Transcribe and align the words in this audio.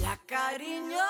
La 0.00 0.18
cariñosa. 0.26 1.04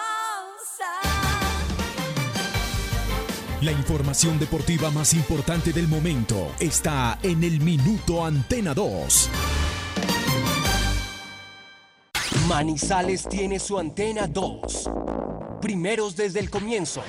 La 3.60 3.70
información 3.70 4.38
deportiva 4.40 4.90
más 4.90 5.14
importante 5.14 5.72
del 5.72 5.86
momento 5.86 6.52
está 6.58 7.18
en 7.22 7.44
el 7.44 7.60
Minuto 7.60 8.24
Antena 8.24 8.74
2. 8.74 9.30
Manizales 12.48 13.28
tiene 13.28 13.60
su 13.60 13.78
antena 13.78 14.26
2. 14.26 14.90
Primeros 15.62 16.16
desde 16.16 16.40
el 16.40 16.50
comienzo. 16.50 17.02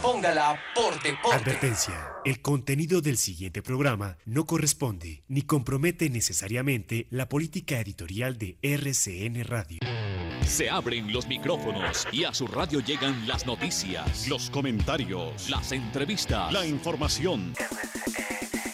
Póngala 0.00 0.58
por 0.74 0.94
deporte. 1.02 1.36
Advertencia. 1.36 2.11
El 2.24 2.40
contenido 2.40 3.00
del 3.00 3.16
siguiente 3.16 3.62
programa 3.62 4.16
no 4.26 4.46
corresponde 4.46 5.24
ni 5.26 5.42
compromete 5.42 6.08
necesariamente 6.08 7.08
la 7.10 7.28
política 7.28 7.80
editorial 7.80 8.38
de 8.38 8.58
RCN 8.62 9.42
Radio. 9.42 9.80
Se 10.46 10.70
abren 10.70 11.12
los 11.12 11.26
micrófonos 11.26 12.06
y 12.12 12.22
a 12.22 12.32
su 12.32 12.46
radio 12.46 12.78
llegan 12.78 13.26
las 13.26 13.44
noticias, 13.44 14.28
los 14.28 14.50
comentarios, 14.50 15.50
las 15.50 15.72
entrevistas, 15.72 16.52
la 16.52 16.64
información. 16.64 17.54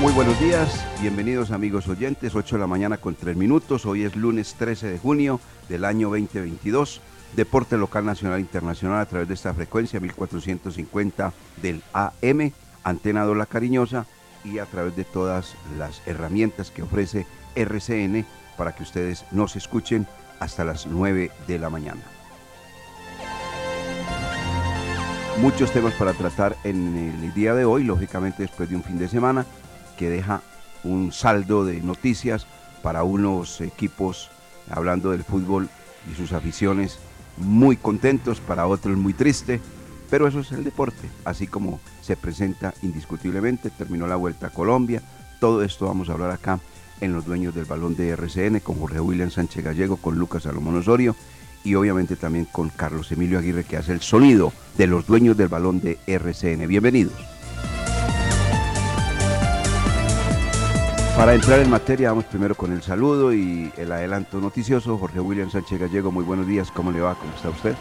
Muy 0.00 0.14
buenos 0.14 0.40
días, 0.40 0.82
bienvenidos 1.02 1.50
amigos 1.50 1.86
oyentes, 1.86 2.34
8 2.34 2.56
de 2.56 2.60
la 2.60 2.66
mañana 2.66 2.96
con 2.96 3.14
3 3.14 3.36
minutos, 3.36 3.84
hoy 3.84 4.04
es 4.04 4.16
lunes 4.16 4.54
13 4.54 4.92
de 4.92 4.98
junio 4.98 5.40
del 5.68 5.84
año 5.84 6.08
2022, 6.08 7.02
deporte 7.36 7.76
local 7.76 8.06
nacional 8.06 8.40
internacional 8.40 9.00
a 9.00 9.04
través 9.04 9.28
de 9.28 9.34
esta 9.34 9.52
frecuencia 9.52 10.00
1450 10.00 11.34
del 11.60 11.82
AM, 11.92 12.50
Antena 12.82 13.24
2 13.24 13.36
La 13.36 13.44
Cariñosa 13.44 14.06
y 14.42 14.58
a 14.58 14.64
través 14.64 14.96
de 14.96 15.04
todas 15.04 15.54
las 15.76 16.00
herramientas 16.06 16.70
que 16.70 16.82
ofrece 16.82 17.26
RCN 17.54 18.24
para 18.56 18.74
que 18.74 18.84
ustedes 18.84 19.26
nos 19.32 19.54
escuchen 19.54 20.06
hasta 20.38 20.64
las 20.64 20.86
9 20.86 21.30
de 21.46 21.58
la 21.58 21.68
mañana. 21.68 22.00
Muchos 25.42 25.70
temas 25.72 25.92
para 25.92 26.14
tratar 26.14 26.56
en 26.64 26.96
el 27.22 27.34
día 27.34 27.54
de 27.54 27.66
hoy, 27.66 27.84
lógicamente 27.84 28.42
después 28.42 28.70
de 28.70 28.76
un 28.76 28.82
fin 28.82 28.98
de 28.98 29.06
semana 29.06 29.44
que 30.00 30.08
deja 30.08 30.40
un 30.82 31.12
saldo 31.12 31.66
de 31.66 31.82
noticias 31.82 32.46
para 32.82 33.04
unos 33.04 33.60
equipos, 33.60 34.30
hablando 34.70 35.10
del 35.10 35.24
fútbol 35.24 35.68
y 36.10 36.16
sus 36.16 36.32
aficiones, 36.32 36.98
muy 37.36 37.76
contentos, 37.76 38.40
para 38.40 38.66
otros 38.66 38.96
muy 38.96 39.12
triste, 39.12 39.60
pero 40.08 40.26
eso 40.26 40.40
es 40.40 40.52
el 40.52 40.64
deporte, 40.64 41.10
así 41.26 41.46
como 41.46 41.80
se 42.00 42.16
presenta 42.16 42.72
indiscutiblemente, 42.80 43.68
terminó 43.68 44.06
la 44.06 44.16
Vuelta 44.16 44.46
a 44.46 44.50
Colombia, 44.50 45.02
todo 45.38 45.62
esto 45.62 45.84
vamos 45.84 46.08
a 46.08 46.12
hablar 46.12 46.30
acá 46.30 46.60
en 47.02 47.12
los 47.12 47.26
dueños 47.26 47.54
del 47.54 47.66
balón 47.66 47.94
de 47.94 48.08
RCN, 48.08 48.60
con 48.60 48.76
Jorge 48.76 49.00
William 49.00 49.30
Sánchez 49.30 49.62
Gallego, 49.62 49.98
con 49.98 50.18
Lucas 50.18 50.44
Salomón 50.44 50.78
Osorio 50.78 51.14
y 51.62 51.74
obviamente 51.74 52.16
también 52.16 52.46
con 52.46 52.70
Carlos 52.70 53.12
Emilio 53.12 53.38
Aguirre 53.38 53.64
que 53.64 53.76
hace 53.76 53.92
el 53.92 54.00
sonido 54.00 54.50
de 54.78 54.86
los 54.86 55.06
dueños 55.06 55.36
del 55.36 55.48
balón 55.48 55.82
de 55.82 55.98
RCN. 56.06 56.66
Bienvenidos. 56.66 57.29
Para 61.20 61.34
entrar 61.34 61.60
en 61.60 61.68
materia, 61.68 62.08
vamos 62.08 62.24
primero 62.24 62.54
con 62.54 62.72
el 62.72 62.82
saludo 62.82 63.34
y 63.34 63.70
el 63.76 63.92
adelanto 63.92 64.40
noticioso. 64.40 64.96
Jorge 64.96 65.20
William 65.20 65.50
Sánchez 65.50 65.78
Gallego, 65.78 66.10
muy 66.10 66.24
buenos 66.24 66.46
días, 66.46 66.70
¿cómo 66.70 66.90
le 66.90 67.00
va? 67.00 67.14
¿Cómo 67.14 67.30
está 67.34 67.50
usted? 67.50 67.76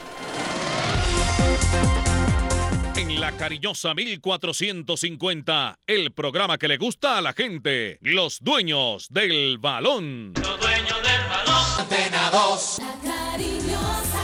En 2.97 3.17
la 3.17 3.31
cariñosa 3.31 3.93
1450, 3.93 5.79
el 5.87 6.11
programa 6.11 6.57
que 6.57 6.67
le 6.67 6.75
gusta 6.75 7.17
a 7.17 7.21
la 7.21 7.31
gente, 7.31 7.97
los 8.01 8.39
dueños 8.41 9.07
del 9.09 9.57
balón. 9.57 10.33
Los 10.35 10.59
dueños 10.59 10.97
del 11.01 11.29
balón. 11.29 11.79
Antena 11.79 12.31
2. 12.31 12.79
La 12.79 13.09
cariñosa. 13.09 14.23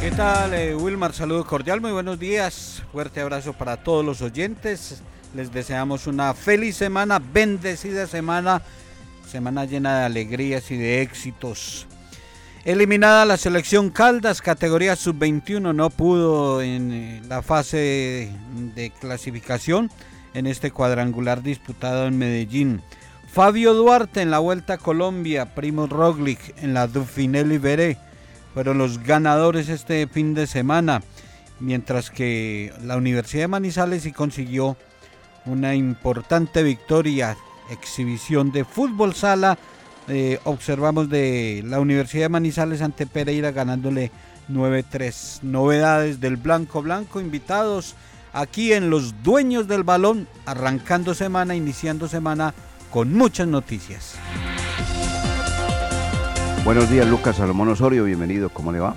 ¿Qué 0.00 0.10
tal, 0.10 0.54
eh, 0.54 0.74
Wilmar? 0.74 1.12
Saludo 1.12 1.46
cordial, 1.46 1.80
muy 1.80 1.92
buenos 1.92 2.18
días. 2.18 2.82
Fuerte 2.90 3.20
abrazo 3.20 3.52
para 3.52 3.76
todos 3.76 4.04
los 4.04 4.22
oyentes. 4.22 5.04
Les 5.34 5.52
deseamos 5.52 6.06
una 6.06 6.32
feliz 6.34 6.76
semana, 6.76 7.18
bendecida 7.18 8.06
semana, 8.06 8.62
semana 9.28 9.64
llena 9.64 10.00
de 10.00 10.04
alegrías 10.06 10.70
y 10.70 10.76
de 10.76 11.02
éxitos. 11.02 11.86
Eliminada 12.64 13.24
la 13.24 13.36
selección 13.36 13.90
Caldas, 13.90 14.42
categoría 14.42 14.96
sub-21, 14.96 15.74
no 15.74 15.90
pudo 15.90 16.60
en 16.60 16.92
eh, 16.92 17.22
la 17.28 17.42
fase 17.42 18.30
de 18.74 18.90
clasificación 19.00 19.90
en 20.34 20.46
este 20.46 20.70
cuadrangular 20.70 21.42
disputado 21.42 22.06
en 22.06 22.18
Medellín. 22.18 22.82
Fabio 23.30 23.74
Duarte 23.74 24.22
en 24.22 24.30
la 24.30 24.38
Vuelta 24.38 24.74
a 24.74 24.78
Colombia, 24.78 25.54
Primo 25.54 25.86
Roglic 25.86 26.54
en 26.62 26.74
la 26.74 26.88
Dauphiné 26.88 27.44
Libéré 27.44 27.98
fueron 28.54 28.78
los 28.78 29.02
ganadores 29.04 29.68
este 29.68 30.06
fin 30.06 30.34
de 30.34 30.46
semana, 30.46 31.02
mientras 31.60 32.10
que 32.10 32.72
la 32.82 32.96
Universidad 32.96 33.44
de 33.44 33.48
Manizales 33.48 34.02
sí 34.02 34.12
consiguió 34.12 34.76
una 35.48 35.74
importante 35.74 36.62
victoria, 36.62 37.36
exhibición 37.70 38.52
de 38.52 38.64
fútbol 38.64 39.14
sala. 39.14 39.58
eh, 40.10 40.38
observamos 40.44 41.10
de 41.10 41.62
la 41.66 41.80
Universidad 41.80 42.24
de 42.24 42.28
Manizales 42.30 42.80
ante 42.80 43.06
Pereira 43.06 43.50
ganándole 43.50 44.10
9-3. 44.50 45.42
Novedades 45.42 46.20
del 46.20 46.36
Blanco 46.36 46.80
Blanco, 46.80 47.20
invitados 47.20 47.94
aquí 48.32 48.72
en 48.72 48.88
Los 48.88 49.22
Dueños 49.22 49.68
del 49.68 49.82
Balón, 49.84 50.26
arrancando 50.46 51.14
semana, 51.14 51.54
iniciando 51.54 52.08
semana 52.08 52.54
con 52.90 53.12
muchas 53.12 53.48
noticias. 53.48 54.14
Buenos 56.64 56.90
días, 56.90 57.06
Lucas 57.06 57.36
Salomón 57.36 57.68
Osorio, 57.68 58.04
bienvenido, 58.04 58.50
¿cómo 58.50 58.72
le 58.72 58.80
va? 58.80 58.96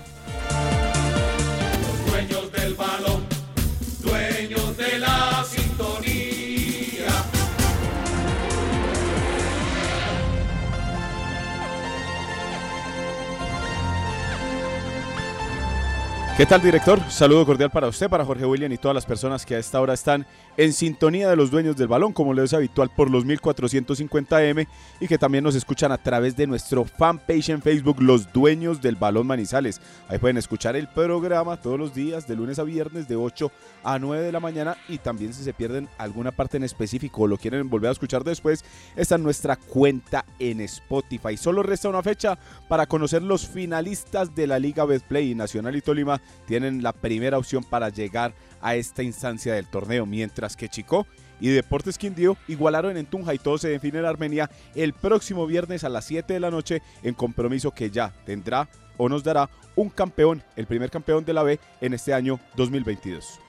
¿Qué 16.42 16.48
tal, 16.48 16.60
director? 16.60 17.00
Saludo 17.08 17.46
cordial 17.46 17.70
para 17.70 17.88
usted, 17.88 18.10
para 18.10 18.26
Jorge 18.26 18.48
William 18.48 18.72
y 18.72 18.78
todas 18.80 18.96
las 18.96 19.06
personas 19.06 19.46
que 19.46 19.54
a 19.54 19.60
esta 19.60 19.80
hora 19.80 19.94
están 19.94 20.26
en 20.58 20.74
sintonía 20.74 21.30
de 21.30 21.36
los 21.36 21.52
dueños 21.52 21.78
del 21.78 21.88
balón, 21.88 22.14
como 22.14 22.34
lo 22.34 22.44
es 22.44 22.52
habitual 22.54 22.90
por 22.90 23.12
los 23.12 23.28
1450M 23.28 24.68
y 25.00 25.08
que 25.08 25.20
también 25.20 25.44
nos 25.44 25.54
escuchan 25.54 25.92
a 25.92 26.00
través 26.00 26.36
de 26.36 26.48
nuestro 26.48 26.84
fanpage 26.84 27.50
en 27.50 27.62
Facebook, 27.62 28.02
Los 28.02 28.34
Dueños 28.34 28.82
del 28.82 28.96
Balón 28.96 29.28
Manizales. 29.28 29.80
Ahí 30.08 30.18
pueden 30.18 30.38
escuchar 30.38 30.76
el 30.76 30.88
programa 30.88 31.62
todos 31.62 31.78
los 31.78 31.94
días, 31.94 32.28
de 32.28 32.36
lunes 32.36 32.58
a 32.58 32.64
viernes, 32.64 33.08
de 33.08 33.16
8 33.16 33.52
a 33.84 34.00
9 34.00 34.24
de 34.24 34.32
la 34.32 34.40
mañana 34.40 34.78
y 34.90 34.98
también 34.98 35.36
si 35.36 35.44
se 35.44 35.54
pierden 35.54 35.90
alguna 36.00 36.32
parte 36.32 36.58
en 36.58 36.64
específico 36.64 37.22
o 37.22 37.28
lo 37.28 37.38
quieren 37.38 37.70
volver 37.70 37.90
a 37.90 37.94
escuchar 37.94 38.24
después, 38.24 38.66
está 38.96 39.14
en 39.14 39.24
nuestra 39.24 39.58
cuenta 39.58 40.26
en 40.40 40.62
Spotify. 40.62 41.38
Solo 41.38 41.62
resta 41.62 41.88
una 41.88 42.02
fecha 42.02 42.40
para 42.68 42.88
conocer 42.88 43.22
los 43.22 43.48
finalistas 43.48 44.34
de 44.34 44.48
la 44.48 44.58
Liga 44.58 44.86
Betplay 44.86 45.36
Nacional 45.36 45.76
y 45.76 45.82
Tolima 45.82 46.20
tienen 46.46 46.84
la 46.84 46.94
primera 46.94 47.38
opción 47.38 47.64
para 47.64 47.90
llegar 47.90 48.34
a 48.62 48.76
esta 48.76 49.04
instancia 49.04 49.54
del 49.54 49.68
torneo, 49.68 50.06
mientras 50.06 50.56
que 50.56 50.70
Chico 50.70 51.08
y 51.40 51.50
Deportes 51.50 51.98
Quindío 51.98 52.38
igualaron 52.48 52.96
en 52.98 53.06
Tunja 53.06 53.34
y 53.34 53.40
todo 53.40 53.58
se 53.58 53.70
define 53.70 54.00
en 54.00 54.06
Armenia 54.06 54.50
el 54.76 54.94
próximo 54.94 55.48
viernes 55.48 55.84
a 55.84 55.90
las 55.90 56.06
7 56.06 56.34
de 56.34 56.40
la 56.40 56.52
noche 56.52 56.82
en 57.04 57.16
compromiso 57.16 57.72
que 57.72 57.90
ya 57.90 58.14
tendrá 58.26 58.70
o 58.98 59.10
nos 59.10 59.24
dará 59.24 59.50
un 59.76 59.90
campeón, 59.90 60.44
el 60.56 60.68
primer 60.68 60.92
campeón 60.92 61.26
de 61.26 61.34
la 61.34 61.44
B 61.44 61.60
en 61.82 61.94
este 61.94 62.14
año 62.14 62.40
2022. 62.56 63.40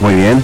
Muy 0.00 0.14
bien, 0.14 0.42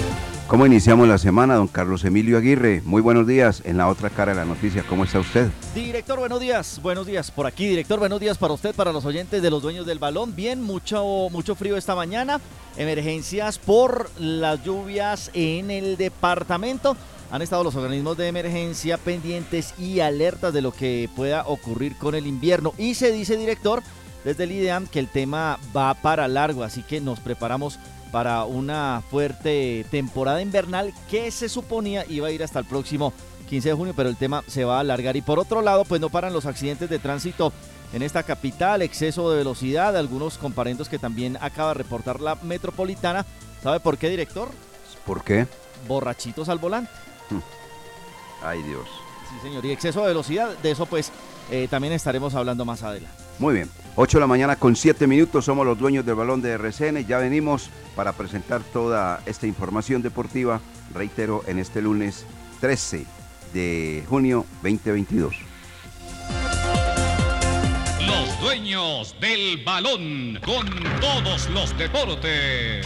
¿Cómo 0.51 0.65
iniciamos 0.65 1.07
la 1.07 1.17
semana, 1.17 1.55
don 1.55 1.69
Carlos 1.69 2.03
Emilio 2.03 2.37
Aguirre? 2.37 2.81
Muy 2.83 3.01
buenos 3.01 3.25
días. 3.25 3.61
En 3.63 3.77
la 3.77 3.87
otra 3.87 4.09
cara 4.09 4.33
de 4.33 4.39
la 4.39 4.43
noticia, 4.43 4.83
¿cómo 4.83 5.05
está 5.05 5.17
usted? 5.17 5.49
Director, 5.73 6.19
buenos 6.19 6.41
días. 6.41 6.81
Buenos 6.83 7.07
días 7.07 7.31
por 7.31 7.47
aquí, 7.47 7.69
director. 7.69 7.99
Buenos 7.99 8.19
días 8.19 8.37
para 8.37 8.53
usted, 8.53 8.75
para 8.75 8.91
los 8.91 9.05
oyentes 9.05 9.41
de 9.41 9.49
los 9.49 9.61
dueños 9.61 9.85
del 9.85 9.97
balón. 9.97 10.35
Bien, 10.35 10.61
mucho, 10.61 11.29
mucho 11.31 11.55
frío 11.55 11.77
esta 11.77 11.95
mañana. 11.95 12.41
Emergencias 12.75 13.59
por 13.59 14.11
las 14.19 14.61
lluvias 14.61 15.31
en 15.33 15.71
el 15.71 15.95
departamento. 15.95 16.97
Han 17.31 17.41
estado 17.41 17.63
los 17.63 17.77
organismos 17.77 18.17
de 18.17 18.27
emergencia 18.27 18.97
pendientes 18.97 19.73
y 19.79 20.01
alertas 20.01 20.53
de 20.53 20.61
lo 20.61 20.73
que 20.73 21.09
pueda 21.15 21.45
ocurrir 21.47 21.95
con 21.95 22.13
el 22.13 22.27
invierno. 22.27 22.73
Y 22.77 22.95
se 22.95 23.13
dice, 23.13 23.37
director, 23.37 23.83
desde 24.25 24.43
el 24.43 24.51
IDEAM 24.51 24.87
que 24.87 24.99
el 24.99 25.07
tema 25.07 25.59
va 25.73 25.93
para 25.93 26.27
largo, 26.27 26.65
así 26.65 26.83
que 26.83 26.99
nos 26.99 27.21
preparamos 27.21 27.79
para 28.11 28.43
una 28.43 29.01
fuerte 29.09 29.85
temporada 29.89 30.41
invernal 30.41 30.93
que 31.09 31.31
se 31.31 31.49
suponía 31.49 32.05
iba 32.09 32.27
a 32.27 32.31
ir 32.31 32.43
hasta 32.43 32.59
el 32.59 32.65
próximo 32.65 33.13
15 33.49 33.69
de 33.69 33.75
junio, 33.75 33.93
pero 33.95 34.09
el 34.09 34.15
tema 34.15 34.43
se 34.47 34.63
va 34.63 34.77
a 34.77 34.79
alargar. 34.81 35.15
Y 35.17 35.21
por 35.21 35.39
otro 35.39 35.61
lado, 35.61 35.85
pues 35.85 35.99
no 35.99 36.09
paran 36.09 36.33
los 36.33 36.45
accidentes 36.45 36.89
de 36.89 36.99
tránsito 36.99 37.51
en 37.93 38.01
esta 38.01 38.23
capital, 38.23 38.81
exceso 38.81 39.29
de 39.29 39.37
velocidad, 39.37 39.97
algunos 39.97 40.37
comparendos 40.37 40.87
que 40.87 40.99
también 40.99 41.37
acaba 41.41 41.69
de 41.69 41.75
reportar 41.75 42.21
la 42.21 42.35
metropolitana. 42.35 43.25
¿Sabe 43.61 43.79
por 43.79 43.97
qué, 43.97 44.09
director? 44.09 44.49
¿Por 45.05 45.23
qué? 45.23 45.47
Borrachitos 45.87 46.47
al 46.47 46.59
volante. 46.59 46.91
Hmm. 47.29 47.39
Ay 48.43 48.61
Dios. 48.63 48.87
Sí, 49.29 49.47
señor. 49.47 49.65
Y 49.65 49.71
exceso 49.71 50.01
de 50.01 50.07
velocidad, 50.07 50.57
de 50.57 50.71
eso 50.71 50.85
pues 50.85 51.11
eh, 51.51 51.67
también 51.69 51.93
estaremos 51.93 52.33
hablando 52.35 52.65
más 52.65 52.83
adelante. 52.83 53.17
Muy 53.39 53.55
bien. 53.55 53.69
8 53.95 54.17
de 54.17 54.21
la 54.21 54.27
mañana 54.27 54.55
con 54.55 54.75
7 54.75 55.05
minutos, 55.05 55.45
somos 55.45 55.65
los 55.65 55.77
dueños 55.77 56.05
del 56.05 56.15
balón 56.15 56.41
de 56.41 56.51
RCN. 56.51 57.05
Ya 57.05 57.17
venimos 57.17 57.69
para 57.95 58.13
presentar 58.13 58.61
toda 58.63 59.21
esta 59.25 59.47
información 59.47 60.01
deportiva, 60.01 60.61
reitero, 60.93 61.43
en 61.45 61.59
este 61.59 61.81
lunes 61.81 62.25
13 62.61 63.05
de 63.53 64.03
junio 64.07 64.45
2022. 64.63 65.35
Los 68.05 68.41
dueños 68.41 69.15
del 69.19 69.61
balón 69.65 70.39
con 70.45 70.67
todos 71.01 71.49
los 71.49 71.77
deportes. 71.77 72.85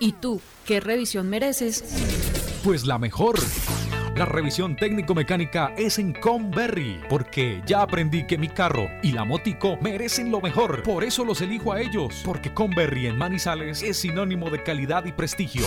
¿Y 0.00 0.12
tú 0.12 0.40
qué 0.64 0.80
revisión 0.80 1.28
mereces? 1.30 1.84
Pues 2.64 2.84
la 2.84 2.98
mejor 2.98 3.38
la 4.16 4.24
revisión 4.24 4.76
técnico-mecánica 4.76 5.74
es 5.76 5.98
en 5.98 6.14
Conberry, 6.14 7.02
porque 7.08 7.60
ya 7.66 7.82
aprendí 7.82 8.26
que 8.26 8.38
mi 8.38 8.48
carro 8.48 8.88
y 9.02 9.12
la 9.12 9.24
motico 9.24 9.76
merecen 9.82 10.30
lo 10.30 10.40
mejor. 10.40 10.82
Por 10.82 11.04
eso 11.04 11.22
los 11.22 11.42
elijo 11.42 11.72
a 11.72 11.82
ellos, 11.82 12.22
porque 12.24 12.52
Conberry 12.54 13.08
en 13.08 13.18
Manizales 13.18 13.82
es 13.82 13.98
sinónimo 13.98 14.48
de 14.48 14.62
calidad 14.62 15.04
y 15.04 15.12
prestigio. 15.12 15.66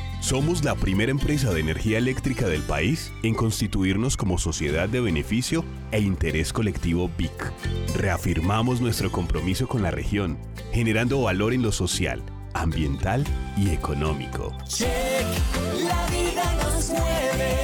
somos 0.21 0.63
la 0.63 0.75
primera 0.75 1.11
empresa 1.11 1.51
de 1.51 1.59
energía 1.59 1.97
eléctrica 1.97 2.47
del 2.47 2.61
país 2.61 3.11
en 3.23 3.33
constituirnos 3.33 4.15
como 4.15 4.37
sociedad 4.37 4.87
de 4.87 5.01
beneficio 5.01 5.65
e 5.91 5.99
interés 5.99 6.53
colectivo 6.53 7.09
BIC. 7.17 7.51
Reafirmamos 7.95 8.79
nuestro 8.79 9.11
compromiso 9.11 9.67
con 9.67 9.81
la 9.81 9.91
región, 9.91 10.37
generando 10.71 11.21
valor 11.21 11.53
en 11.53 11.63
lo 11.63 11.71
social, 11.71 12.21
ambiental 12.53 13.25
y 13.57 13.71
económico. 13.71 14.55
la 14.79 16.07
vida 16.07 16.63
nos 16.63 16.89
mueve. 16.89 17.57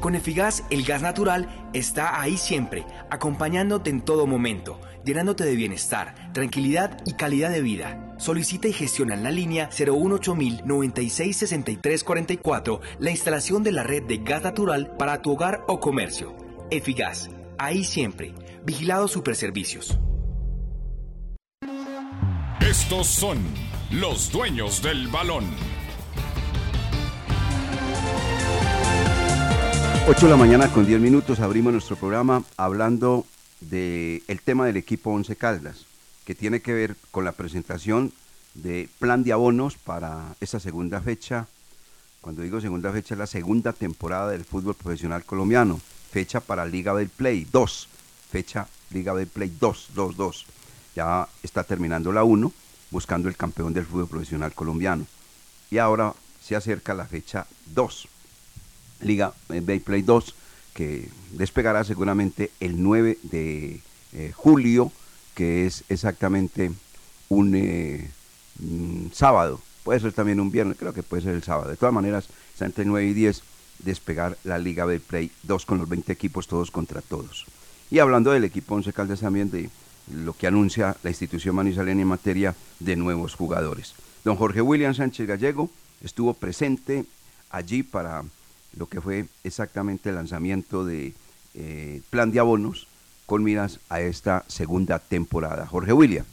Con 0.00 0.16
Efigas, 0.16 0.64
el 0.70 0.84
gas 0.84 1.00
natural 1.00 1.48
está 1.72 2.20
ahí 2.20 2.36
siempre, 2.36 2.84
acompañándote 3.10 3.88
en 3.90 4.02
todo 4.02 4.26
momento 4.26 4.80
llenándote 5.04 5.44
de 5.44 5.54
bienestar, 5.54 6.32
tranquilidad 6.32 6.98
y 7.06 7.12
calidad 7.14 7.50
de 7.50 7.62
vida. 7.62 8.16
Solicita 8.18 8.66
y 8.68 8.72
gestiona 8.72 9.14
en 9.14 9.22
la 9.22 9.30
línea 9.30 9.68
018 9.68 10.34
966344 10.64 12.80
la 12.98 13.10
instalación 13.10 13.62
de 13.62 13.72
la 13.72 13.82
red 13.82 14.04
de 14.04 14.18
gas 14.18 14.42
natural 14.42 14.94
para 14.98 15.22
tu 15.22 15.32
hogar 15.32 15.64
o 15.68 15.80
comercio. 15.80 16.34
Efigas, 16.70 17.30
ahí 17.58 17.84
siempre. 17.84 18.34
Vigilado 18.64 19.08
Superservicios. 19.08 19.98
Estos 22.60 23.06
son 23.06 23.38
los 23.90 24.30
dueños 24.32 24.82
del 24.82 25.08
balón. 25.08 25.44
8 30.06 30.26
de 30.26 30.30
la 30.30 30.36
mañana 30.36 30.68
con 30.68 30.84
10 30.84 31.00
minutos 31.00 31.40
abrimos 31.40 31.72
nuestro 31.72 31.96
programa 31.96 32.42
hablando 32.58 33.24
del 33.60 34.40
tema 34.44 34.66
del 34.66 34.76
equipo 34.76 35.10
Once 35.10 35.36
Caldas, 35.36 35.86
que 36.24 36.34
tiene 36.34 36.60
que 36.60 36.72
ver 36.72 36.96
con 37.10 37.24
la 37.24 37.32
presentación 37.32 38.12
de 38.54 38.88
plan 38.98 39.24
de 39.24 39.32
abonos 39.32 39.76
para 39.76 40.34
esta 40.40 40.60
segunda 40.60 41.00
fecha. 41.00 41.46
Cuando 42.20 42.42
digo 42.42 42.60
segunda 42.60 42.92
fecha, 42.92 43.14
es 43.14 43.18
la 43.18 43.26
segunda 43.26 43.72
temporada 43.72 44.30
del 44.30 44.44
fútbol 44.44 44.74
profesional 44.74 45.24
colombiano. 45.24 45.80
Fecha 46.10 46.40
para 46.40 46.64
Liga 46.64 46.94
del 46.94 47.08
Play 47.08 47.46
2. 47.50 47.88
Fecha 48.30 48.68
Liga 48.90 49.14
del 49.14 49.26
Play 49.26 49.52
2, 49.60 49.90
2, 49.94 50.16
2. 50.16 50.46
Ya 50.96 51.28
está 51.42 51.64
terminando 51.64 52.12
la 52.12 52.24
1, 52.24 52.52
buscando 52.90 53.28
el 53.28 53.36
campeón 53.36 53.74
del 53.74 53.84
fútbol 53.84 54.08
profesional 54.08 54.54
colombiano. 54.54 55.06
Y 55.70 55.78
ahora 55.78 56.14
se 56.42 56.56
acerca 56.56 56.94
la 56.94 57.06
fecha 57.06 57.46
2. 57.74 58.08
Liga 59.00 59.34
del 59.48 59.80
Play 59.80 60.02
2 60.02 60.34
que 60.74 61.08
despegará 61.30 61.84
seguramente 61.84 62.50
el 62.60 62.82
9 62.82 63.18
de 63.22 63.80
eh, 64.12 64.32
julio, 64.34 64.92
que 65.34 65.66
es 65.66 65.84
exactamente 65.88 66.72
un 67.28 67.54
eh, 67.54 68.10
mm, 68.58 69.06
sábado. 69.12 69.60
Puede 69.84 70.00
ser 70.00 70.12
también 70.12 70.40
un 70.40 70.50
viernes, 70.50 70.76
creo 70.78 70.92
que 70.92 71.02
puede 71.02 71.22
ser 71.22 71.34
el 71.34 71.42
sábado. 71.42 71.70
De 71.70 71.76
todas 71.76 71.94
maneras, 71.94 72.28
está 72.52 72.66
entre 72.66 72.84
9 72.84 73.06
y 73.06 73.14
10 73.14 73.42
despegar 73.78 74.36
la 74.44 74.58
Liga 74.58 74.86
de 74.86 75.00
Play 75.00 75.30
2 75.44 75.66
con 75.66 75.78
los 75.78 75.88
20 75.88 76.12
equipos 76.12 76.46
todos 76.46 76.70
contra 76.70 77.00
todos. 77.00 77.46
Y 77.90 77.98
hablando 77.98 78.30
del 78.30 78.44
equipo 78.44 78.74
Once 78.74 78.92
Caldas 78.92 79.20
también 79.20 79.50
de 79.50 79.70
lo 80.12 80.32
que 80.32 80.46
anuncia 80.46 80.96
la 81.02 81.10
institución 81.10 81.54
manizalena 81.54 82.02
en 82.02 82.08
materia 82.08 82.54
de 82.80 82.96
nuevos 82.96 83.34
jugadores. 83.34 83.94
Don 84.24 84.36
Jorge 84.36 84.60
William 84.60 84.94
Sánchez 84.94 85.26
Gallego 85.26 85.70
estuvo 86.02 86.34
presente 86.34 87.04
allí 87.50 87.82
para 87.82 88.24
lo 88.76 88.86
que 88.86 89.00
fue 89.00 89.26
exactamente 89.44 90.10
el 90.10 90.16
lanzamiento 90.16 90.84
de 90.84 91.14
eh, 91.54 92.02
plan 92.10 92.32
de 92.32 92.40
abonos 92.40 92.88
con 93.26 93.42
miras 93.42 93.80
a 93.88 94.00
esta 94.00 94.44
segunda 94.48 94.98
temporada. 94.98 95.66
Jorge 95.66 95.92
William. 95.92 96.24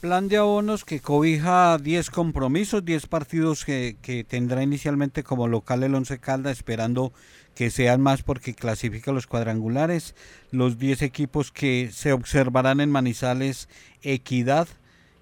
Plan 0.00 0.28
de 0.28 0.38
abonos 0.38 0.86
que 0.86 1.00
cobija 1.00 1.76
10 1.76 2.08
compromisos, 2.10 2.82
10 2.84 3.06
partidos 3.06 3.66
que, 3.66 3.96
que, 4.00 4.24
tendrá 4.24 4.62
inicialmente 4.62 5.22
como 5.22 5.46
local 5.46 5.82
el 5.82 5.94
Once 5.94 6.18
Calda, 6.18 6.50
esperando 6.50 7.12
que 7.54 7.68
sean 7.70 8.00
más 8.00 8.22
porque 8.22 8.54
clasifica 8.54 9.12
los 9.12 9.26
cuadrangulares. 9.26 10.14
Los 10.52 10.78
10 10.78 11.02
equipos 11.02 11.52
que 11.52 11.90
se 11.92 12.14
observarán 12.14 12.80
en 12.80 12.90
Manizales, 12.90 13.68
Equidad, 14.02 14.68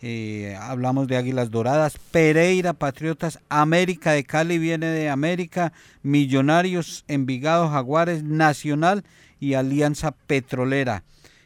eh, 0.00 0.56
hablamos 0.60 1.08
de 1.08 1.16
Águilas 1.16 1.50
Doradas, 1.50 1.98
Pereira, 2.12 2.72
Patriotas, 2.72 3.40
América 3.48 4.12
de 4.12 4.24
Cali 4.24 4.58
viene 4.58 4.86
de 4.86 5.08
América, 5.08 5.72
Millonarios, 6.02 7.04
Envigado, 7.08 7.68
Jaguares, 7.68 8.22
Nacional 8.22 9.04
y 9.40 9.54
Alianza 9.54 10.12
Petrolera. 10.12 11.02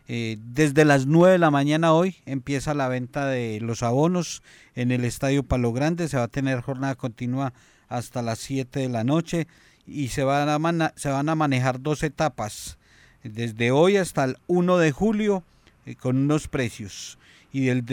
Eh, 0.09 0.37
desde 0.38 0.85
las 0.85 1.06
9 1.06 1.32
de 1.32 1.38
la 1.38 1.50
mañana 1.50 1.94
hoy 1.94 2.16
empieza 2.26 2.75
la 2.75 2.88
venta 2.88 3.26
de 3.26 3.61
los 3.61 3.82
abonos 3.82 4.42
en 4.75 4.90
el 4.90 5.04
Estadio 5.04 5.42
Palo 5.44 5.73
Grande. 5.73 6.09
Se 6.09 6.18
va 6.18 6.25
a 6.25 6.28
tener 6.28 6.61
jornada 6.61 6.94
continua 6.94 7.54
hasta 7.88 8.21
las 8.21 8.38
7 8.40 8.80
de 8.80 8.88
la 8.90 9.04
noche 9.04 9.47
y 9.87 10.09
se 10.09 10.25
van 10.25 10.49
a, 10.49 10.92
se 10.97 11.09
van 11.09 11.28
a 11.30 11.35
manejar 11.35 11.80
dos 11.80 12.02
etapas. 12.02 12.76
Desde 13.23 13.71
hoy 13.71 13.97
hasta 13.97 14.25
el 14.25 14.37
1 14.49 14.76
de 14.76 14.92
julio 14.92 15.42
eh, 15.87 15.94
con 15.94 16.16
unos 16.18 16.49
precios. 16.49 17.18
Y 17.52 17.66
del, 17.66 17.85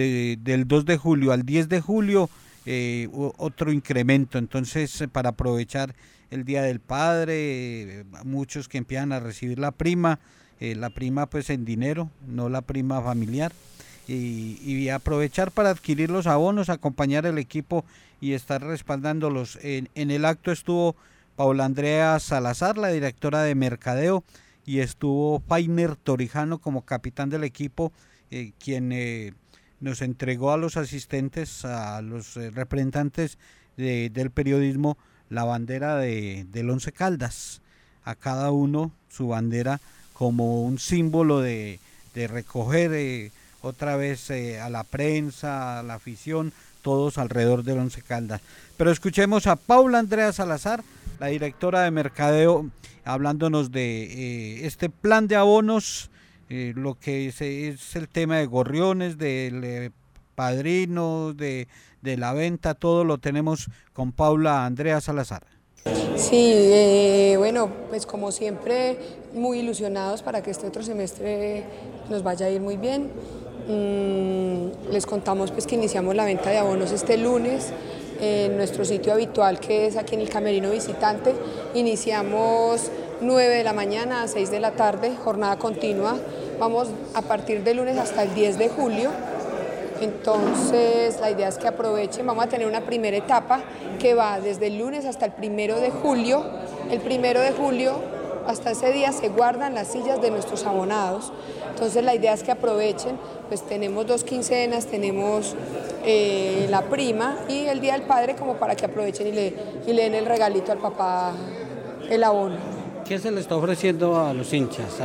del 0.43 0.67
2 0.67 0.85
de 0.85 0.97
julio 0.97 1.31
al 1.31 1.45
10 1.45 1.69
de 1.69 1.81
julio 1.81 2.29
eh, 2.65 3.09
otro 3.11 3.71
incremento. 3.71 4.37
Entonces, 4.37 5.03
para 5.11 5.29
aprovechar 5.29 5.93
el 6.31 6.45
Día 6.45 6.61
del 6.61 6.79
Padre, 6.79 8.05
muchos 8.23 8.69
que 8.69 8.77
empiezan 8.77 9.11
a 9.11 9.19
recibir 9.19 9.59
la 9.59 9.71
prima 9.71 10.19
eh, 10.59 10.75
la 10.75 10.89
prima 10.89 11.25
pues 11.25 11.49
en 11.49 11.63
dinero, 11.63 12.09
no 12.27 12.49
la 12.49 12.61
prima 12.61 13.01
familiar. 13.01 13.51
Y, 14.07 14.89
aprovechar 14.89 15.51
para 15.51 15.69
adquirir 15.69 16.09
los 16.09 16.25
abonos, 16.25 16.69
acompañar 16.69 17.27
el 17.27 17.37
equipo 17.37 17.85
y 18.19 18.33
estar 18.33 18.63
respaldándolos. 18.63 19.59
En, 19.61 19.87
en 19.93 20.09
el 20.09 20.25
acto 20.25 20.51
estuvo 20.51 20.95
Paula 21.35 21.65
Andrea 21.65 22.19
Salazar, 22.19 22.79
la 22.79 22.87
directora 22.87 23.43
de 23.43 23.53
Mercadeo, 23.53 24.23
y 24.65 24.79
estuvo 24.79 25.43
Fainer 25.47 25.95
Torijano 25.95 26.57
como 26.57 26.81
capitán 26.81 27.29
del 27.29 27.43
equipo, 27.43 27.91
eh, 28.31 28.51
quien 28.57 28.91
eh, 28.91 29.33
nos 29.81 30.01
entregó 30.01 30.51
a 30.51 30.57
los 30.57 30.77
asistentes, 30.77 31.65
a 31.65 32.01
los 32.01 32.35
representantes 32.35 33.37
del 33.77 34.31
periodismo, 34.31 34.97
la 35.29 35.43
bandera 35.43 35.97
de, 35.97 36.45
del 36.51 36.69
Once 36.69 36.91
Caldas. 36.91 37.61
A 38.03 38.15
cada 38.15 38.51
uno 38.51 38.91
su 39.09 39.27
bandera 39.27 39.79
como 40.13 40.63
un 40.63 40.79
símbolo 40.79 41.39
de, 41.39 41.79
recoger 42.13 42.91
eh, 42.93 43.31
otra 43.61 43.95
vez 43.95 44.29
eh, 44.29 44.59
a 44.59 44.69
la 44.69 44.83
prensa, 44.83 45.79
a 45.79 45.83
la 45.83 45.93
afición, 45.93 46.51
todos 46.81 47.17
alrededor 47.17 47.63
del 47.63 47.77
Once 47.77 48.01
Caldas. 48.01 48.41
Pero 48.75 48.91
escuchemos 48.91 49.47
a 49.47 49.55
Paula 49.55 49.99
Andrea 49.99 50.33
Salazar, 50.33 50.83
la 51.19 51.27
directora 51.27 51.83
de 51.83 51.91
Mercadeo, 51.91 52.69
hablándonos 53.05 53.71
de 53.71 54.03
eh, 54.03 54.65
este 54.67 54.89
plan 54.89 55.29
de 55.29 55.37
abonos, 55.37 56.09
lo 56.49 56.95
que 56.95 57.27
es, 57.27 57.41
es, 57.41 57.95
el 57.95 58.09
tema 58.09 58.37
de 58.37 58.45
gorriones, 58.45 59.17
del 59.17 59.91
padrino, 60.35 61.33
de, 61.33 61.67
de 62.01 62.17
la 62.17 62.33
venta, 62.33 62.73
todo 62.73 63.03
lo 63.03 63.17
tenemos 63.17 63.67
con 63.93 64.11
Paula 64.11 64.65
Andrea 64.65 65.01
Salazar. 65.01 65.43
Sí, 66.15 66.51
eh, 66.53 67.35
bueno, 67.37 67.69
pues 67.89 68.05
como 68.05 68.31
siempre, 68.31 68.97
muy 69.33 69.59
ilusionados 69.59 70.21
para 70.21 70.43
que 70.43 70.51
este 70.51 70.67
otro 70.67 70.83
semestre 70.83 71.63
nos 72.09 72.23
vaya 72.23 72.47
a 72.47 72.49
ir 72.49 72.61
muy 72.61 72.77
bien. 72.77 73.09
Mm, 73.67 74.91
les 74.91 75.05
contamos 75.05 75.51
pues 75.51 75.65
que 75.65 75.75
iniciamos 75.75 76.15
la 76.15 76.25
venta 76.25 76.49
de 76.49 76.57
abonos 76.57 76.91
este 76.91 77.17
lunes 77.17 77.71
en 78.19 78.57
nuestro 78.57 78.83
sitio 78.83 79.13
habitual 79.13 79.59
que 79.59 79.85
es 79.85 79.95
aquí 79.95 80.15
en 80.15 80.21
el 80.21 80.29
Camerino 80.29 80.71
Visitante. 80.71 81.33
Iniciamos 81.73 82.91
9 83.21 83.55
de 83.55 83.63
la 83.63 83.73
mañana 83.73 84.23
a 84.23 84.27
6 84.27 84.51
de 84.51 84.59
la 84.59 84.71
tarde, 84.71 85.15
jornada 85.15 85.57
continua. 85.57 86.17
Vamos 86.59 86.89
a 87.13 87.21
partir 87.21 87.63
de 87.63 87.73
lunes 87.73 87.97
hasta 87.97 88.23
el 88.23 88.33
10 88.33 88.57
de 88.57 88.69
julio 88.69 89.09
entonces, 90.01 91.19
la 91.19 91.29
idea 91.29 91.49
es 91.49 91.57
que 91.57 91.67
aprovechen, 91.67 92.25
vamos 92.25 92.45
a 92.45 92.47
tener 92.47 92.67
una 92.67 92.81
primera 92.81 93.17
etapa 93.17 93.61
que 93.99 94.13
va 94.13 94.39
desde 94.39 94.67
el 94.67 94.77
lunes 94.77 95.05
hasta 95.05 95.25
el 95.25 95.33
primero 95.33 95.79
de 95.79 95.91
julio. 95.91 96.43
El 96.89 97.01
primero 97.01 97.41
de 97.41 97.51
julio, 97.51 97.99
hasta 98.47 98.71
ese 98.71 98.93
día, 98.93 99.11
se 99.11 99.29
guardan 99.29 99.75
las 99.75 99.89
sillas 99.89 100.21
de 100.21 100.31
nuestros 100.31 100.65
abonados. 100.65 101.33
Entonces, 101.69 102.03
la 102.03 102.15
idea 102.15 102.33
es 102.33 102.43
que 102.43 102.51
aprovechen, 102.51 103.17
pues 103.49 103.61
tenemos 103.63 104.07
dos 104.07 104.23
quincenas, 104.23 104.85
tenemos 104.85 105.55
eh, 106.05 106.67
la 106.69 106.83
prima 106.83 107.37
y 107.49 107.65
el 107.65 107.81
Día 107.81 107.93
del 107.93 108.03
Padre 108.03 108.35
como 108.35 108.53
para 108.53 108.75
que 108.75 108.85
aprovechen 108.85 109.27
y 109.27 109.31
le, 109.31 109.53
y 109.85 109.93
den 109.93 110.15
el 110.15 110.25
regalito 110.25 110.71
al 110.71 110.79
papá, 110.79 111.33
el 112.09 112.23
abono. 112.23 112.78
¿Qué 113.09 113.17
se 113.17 113.31
le 113.31 113.41
está 113.41 113.55
ofreciendo 113.55 114.19
a 114.19 114.35
los 114.35 114.53
hinchas? 114.53 114.99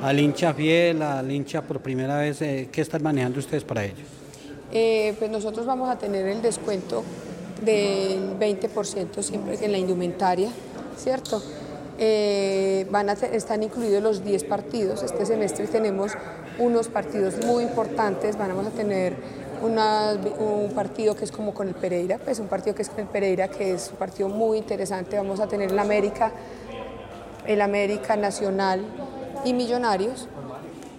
al 0.00 0.18
hincha 0.18 0.54
fiel, 0.54 1.02
al 1.02 1.30
hincha 1.30 1.60
por 1.60 1.80
primera 1.80 2.16
vez, 2.16 2.40
eh, 2.40 2.70
¿qué 2.72 2.80
están 2.80 3.02
manejando 3.02 3.38
ustedes 3.38 3.64
para 3.64 3.84
ellos? 3.84 4.06
Eh, 4.72 5.14
pues 5.18 5.30
nosotros 5.30 5.66
vamos 5.66 5.90
a 5.90 5.98
tener 5.98 6.26
el 6.26 6.40
descuento 6.40 7.04
del 7.62 8.38
20% 8.38 9.22
siempre 9.22 9.62
en 9.62 9.72
la 9.72 9.76
indumentaria, 9.76 10.48
¿cierto? 10.96 11.42
Eh, 11.98 12.86
van 12.90 13.10
a 13.10 13.12
están 13.12 13.62
incluidos 13.62 14.02
los 14.02 14.24
10 14.24 14.44
partidos. 14.44 15.02
Este 15.02 15.26
semestre 15.26 15.66
tenemos 15.66 16.12
unos 16.58 16.88
partidos 16.88 17.44
muy 17.44 17.64
importantes. 17.64 18.38
Vamos 18.38 18.66
a 18.66 18.70
tener 18.70 19.16
un 19.62 20.72
partido 20.74 21.14
que 21.14 21.24
es 21.24 21.32
como 21.32 21.52
con 21.52 21.68
el 21.68 21.74
Pereira, 21.74 22.18
pues 22.18 22.38
un 22.38 22.48
partido 22.48 22.74
que 22.74 22.82
es 22.82 22.88
con 22.88 23.00
el 23.00 23.06
Pereira, 23.06 23.48
que 23.48 23.72
es 23.74 23.90
un 23.90 23.96
partido 23.96 24.30
muy 24.30 24.56
interesante. 24.56 25.16
Vamos 25.16 25.40
a 25.40 25.46
tener 25.46 25.70
el 25.70 25.78
América, 25.78 26.32
el 27.46 27.60
América 27.60 28.16
Nacional 28.16 28.82
y 29.44 29.52
Millonarios. 29.52 30.28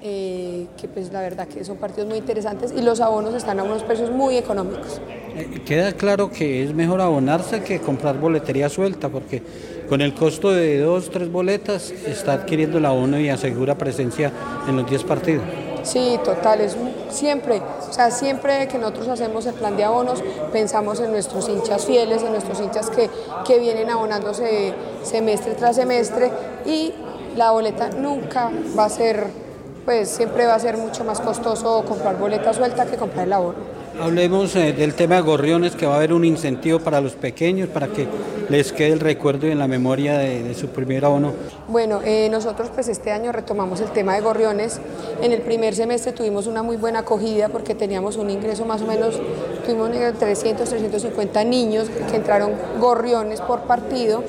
Eh, 0.07 0.67
que 0.79 0.87
pues 0.87 1.11
la 1.11 1.19
verdad 1.19 1.47
que 1.47 1.65
son 1.65 1.77
partidos 1.77 2.07
muy 2.07 2.19
interesantes 2.19 2.71
y 2.71 2.83
los 2.83 3.01
abonos 3.01 3.33
están 3.33 3.59
a 3.59 3.63
unos 3.63 3.81
precios 3.81 4.11
muy 4.11 4.37
económicos. 4.37 5.01
Eh, 5.35 5.63
queda 5.65 5.93
claro 5.93 6.29
que 6.29 6.63
es 6.63 6.75
mejor 6.75 7.01
abonarse 7.01 7.63
que 7.63 7.79
comprar 7.79 8.19
boletería 8.19 8.69
suelta, 8.69 9.09
porque 9.09 9.41
con 9.89 10.01
el 10.01 10.13
costo 10.13 10.51
de 10.51 10.79
dos, 10.79 11.09
tres 11.09 11.31
boletas 11.31 11.89
está 11.89 12.33
adquiriendo 12.33 12.77
el 12.77 12.85
abono 12.85 13.19
y 13.19 13.29
asegura 13.29 13.79
presencia 13.79 14.31
en 14.67 14.75
los 14.75 14.87
10 14.87 15.03
partidos. 15.05 15.43
Sí, 15.81 16.19
total, 16.23 16.61
es 16.61 16.77
siempre, 17.15 17.61
o 17.89 17.93
sea, 17.93 18.11
siempre 18.11 18.67
que 18.67 18.77
nosotros 18.77 19.07
hacemos 19.07 19.45
el 19.45 19.55
plan 19.55 19.75
de 19.75 19.83
abonos, 19.83 20.23
pensamos 20.51 20.99
en 20.99 21.11
nuestros 21.11 21.49
hinchas 21.49 21.85
fieles, 21.85 22.21
en 22.21 22.31
nuestros 22.31 22.59
hinchas 22.59 22.89
que, 22.89 23.09
que 23.45 23.59
vienen 23.59 23.89
abonándose 23.89 24.73
semestre 25.03 25.55
tras 25.55 25.75
semestre 25.75 26.31
y 26.65 26.93
la 27.35 27.51
boleta 27.51 27.89
nunca 27.89 28.51
va 28.77 28.85
a 28.85 28.89
ser 28.89 29.45
pues 29.85 30.09
siempre 30.09 30.47
va 30.47 30.55
a 30.55 30.59
ser 30.59 30.77
mucho 30.77 31.03
más 31.03 31.21
costoso 31.21 31.85
comprar 31.87 32.17
boleta 32.17 32.53
suelta 32.53 32.87
que 32.87 32.97
comprar 32.97 33.27
el 33.27 33.33
abono. 33.33 33.74
Hablemos 33.99 34.53
eh, 34.57 34.73
del 34.73 34.93
tema 34.93 35.15
de 35.15 35.21
gorriones, 35.21 35.75
que 35.75 35.85
va 35.85 35.93
a 35.93 35.97
haber 35.97 36.11
un 36.11 36.25
incentivo 36.25 36.79
para 36.79 36.99
los 36.99 37.13
pequeños, 37.13 37.69
para 37.69 37.87
que 37.87 38.07
les 38.49 38.73
quede 38.73 38.91
el 38.91 38.99
recuerdo 38.99 39.47
y 39.47 39.51
en 39.51 39.59
la 39.59 39.67
memoria 39.67 40.17
de, 40.17 40.53
su 40.53 40.67
primer 40.67 41.05
abono. 41.05 41.31
Bueno, 41.69 42.01
eh, 42.03 42.27
nosotros 42.29 42.69
pues 42.73 42.89
este 42.89 43.11
año 43.11 43.31
retomamos 43.31 43.79
el 43.79 43.89
tema 43.91 44.15
de 44.15 44.21
gorriones. 44.21 44.81
En 45.21 45.31
el 45.31 45.41
primer 45.41 45.75
semestre 45.75 46.11
tuvimos 46.11 46.45
una 46.45 46.61
muy 46.61 46.75
buena 46.75 46.99
acogida 46.99 47.47
porque 47.47 47.73
teníamos 47.73 48.17
un 48.17 48.29
ingreso 48.29 48.65
más 48.65 48.81
o 48.81 48.85
menos, 48.85 49.19
tuvimos 49.65 49.89
300, 49.91 50.69
350 50.69 51.43
niños 51.45 51.87
que 52.09 52.17
entraron 52.17 52.51
gorriones 52.79 53.39
por 53.39 53.61
partido 53.61 54.23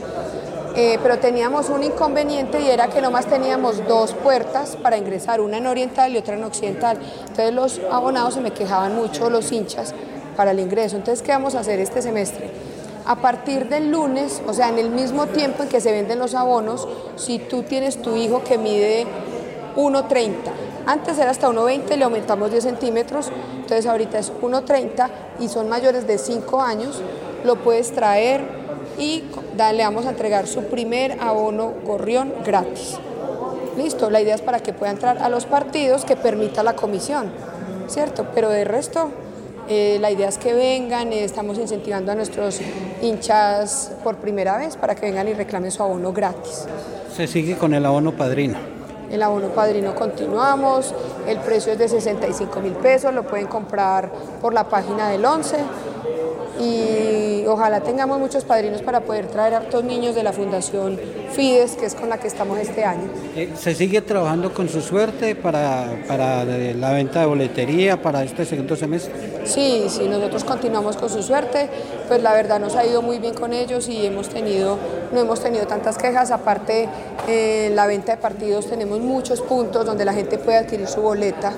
eh, 0.77 0.99
pero 1.03 1.19
teníamos 1.19 1.71
un 1.71 1.83
inconveniente 1.83 2.61
y 2.61 2.69
era 2.69 2.89
que 2.89 3.01
nomás 3.01 3.25
teníamos 3.25 3.87
dos 3.89 4.13
puertas 4.13 4.77
para 4.77 4.99
ingresar, 4.99 5.41
una 5.41 5.57
en 5.57 5.67
oriental 5.67 6.13
y 6.13 6.19
otra 6.19 6.35
en 6.35 6.45
occidental. 6.45 6.99
Entonces 7.21 7.55
los 7.55 7.81
abonados 7.91 8.35
se 8.35 8.43
me 8.43 8.51
quejaban 8.51 8.95
mucho, 8.95 9.31
los 9.31 9.51
hinchas, 9.53 9.95
para 10.37 10.51
el 10.51 10.61
ingreso. 10.61 10.97
Entonces, 10.97 11.23
¿qué 11.25 11.33
vamos 11.33 11.55
a 11.55 11.61
hacer 11.61 11.81
este 11.81 12.03
semestre? 12.03 12.51
A 13.07 13.17
partir 13.17 13.71
del 13.71 13.91
lunes, 13.91 14.43
o 14.47 14.53
sea, 14.53 14.69
en 14.69 14.79
el 14.79 14.91
mismo 14.91 15.29
tiempo 15.29 15.63
en 15.63 15.71
que 15.71 15.81
se 15.81 15.93
venden 15.93 16.19
los 16.19 16.35
abonos, 16.35 16.87
si 17.17 17.39
tú 17.39 17.63
tienes 17.63 18.03
tu 18.03 18.15
hijo 18.15 18.43
que 18.45 18.59
mide 18.59 19.07
1,30, 19.77 20.35
antes 20.85 21.19
era 21.19 21.31
hasta 21.31 21.49
1,20, 21.49 21.97
le 21.97 22.05
aumentamos 22.05 22.51
10 22.51 22.63
centímetros, 22.63 23.31
entonces 23.55 23.87
ahorita 23.87 24.19
es 24.19 24.31
1,30 24.31 25.09
y 25.41 25.49
son 25.49 25.71
mayores 25.71 26.07
de 26.07 26.19
5 26.19 26.61
años, 26.61 27.01
lo 27.45 27.57
puedes 27.57 27.93
traer 27.93 28.66
y 28.99 29.25
le 29.57 29.83
vamos 29.85 30.07
a 30.07 30.11
entregar 30.11 30.47
su 30.47 30.65
primer 30.65 31.21
abono 31.21 31.73
gorrión 31.85 32.33
gratis. 32.45 32.99
Listo, 33.77 34.11
la 34.11 34.21
idea 34.21 34.35
es 34.35 34.41
para 34.41 34.61
que 34.61 34.73
pueda 34.73 34.93
entrar 34.93 35.19
a 35.19 35.29
los 35.29 35.45
partidos 35.45 36.05
que 36.05 36.17
permita 36.17 36.63
la 36.63 36.75
comisión, 36.75 37.31
¿cierto? 37.89 38.27
Pero 38.35 38.49
de 38.49 38.65
resto, 38.65 39.11
eh, 39.69 39.99
la 40.01 40.11
idea 40.11 40.29
es 40.29 40.39
que 40.39 40.55
vengan, 40.55 41.13
eh, 41.13 41.25
estamos 41.25 41.59
incentivando 41.59 42.13
a 42.13 42.15
nuestros 42.15 42.61
hinchas 43.03 43.93
por 44.03 44.17
primera 44.17 44.57
vez 44.57 44.77
para 44.77 44.95
que 44.95 45.07
vengan 45.07 45.29
y 45.29 45.35
reclamen 45.35 45.71
su 45.71 45.83
abono 45.83 46.13
gratis. 46.13 46.65
Se 47.15 47.27
sigue 47.27 47.57
con 47.57 47.75
el 47.75 47.85
abono 47.85 48.13
padrino. 48.13 48.57
El 49.11 49.23
abono 49.23 49.49
padrino 49.49 49.95
continuamos, 49.95 50.95
el 51.29 51.39
precio 51.39 51.73
es 51.73 51.79
de 51.79 51.89
65 51.89 52.61
mil 52.61 52.73
pesos, 52.73 53.13
lo 53.15 53.25
pueden 53.25 53.47
comprar 53.47 54.11
por 54.41 54.53
la 54.53 54.65
página 54.69 55.11
del 55.11 55.25
11 55.25 55.57
y 56.61 57.45
ojalá 57.47 57.81
tengamos 57.81 58.19
muchos 58.19 58.45
padrinos 58.45 58.83
para 58.83 59.01
poder 59.01 59.27
traer 59.27 59.55
a 59.55 59.57
hartos 59.59 59.85
niños 59.85 60.15
de 60.15 60.23
la 60.23 60.33
Fundación 60.33 60.99
Fides, 61.33 61.77
que 61.77 61.87
es 61.87 61.95
con 61.95 62.09
la 62.09 62.19
que 62.19 62.29
estamos 62.29 62.59
este 62.59 62.85
año. 62.85 63.09
Eh, 63.35 63.53
¿Se 63.57 63.75
sigue 63.75 64.01
trabajando 64.01 64.53
con 64.53 64.69
su 64.69 64.81
suerte 64.81 65.35
para, 65.35 66.03
para 66.09 66.45
la 66.45 66.93
venta 66.93 67.21
de 67.21 67.27
boletería 67.27 68.01
para 68.01 68.23
este 68.25 68.45
segundo 68.45 68.77
semestre? 68.77 69.13
Sí, 69.45 69.85
sí, 69.89 70.09
nosotros 70.09 70.45
continuamos 70.45 70.97
con 70.97 71.09
su 71.09 71.23
suerte, 71.23 71.69
pues 72.09 72.23
la 72.23 72.33
verdad 72.33 72.59
nos 72.59 72.75
ha 72.75 72.85
ido 72.85 73.03
muy 73.03 73.19
bien 73.19 73.35
con 73.35 73.53
ellos 73.53 73.89
y 73.89 74.05
hemos 74.05 74.29
tenido, 74.29 74.79
no 75.13 75.21
hemos 75.21 75.41
tenido 75.41 75.67
tantas 75.67 75.99
quejas, 75.99 76.31
aparte 76.31 76.89
eh, 77.29 77.71
la 77.75 77.87
venta 77.87 78.13
de 78.13 78.19
partidos 78.19 78.67
tenemos 78.67 79.01
muchos 79.01 79.41
puntos 79.43 79.85
donde 79.85 80.05
la 80.05 80.15
gente 80.15 80.39
puede 80.39 80.59
adquirir 80.59 80.89
su 80.89 81.01
boleta, 81.01 81.53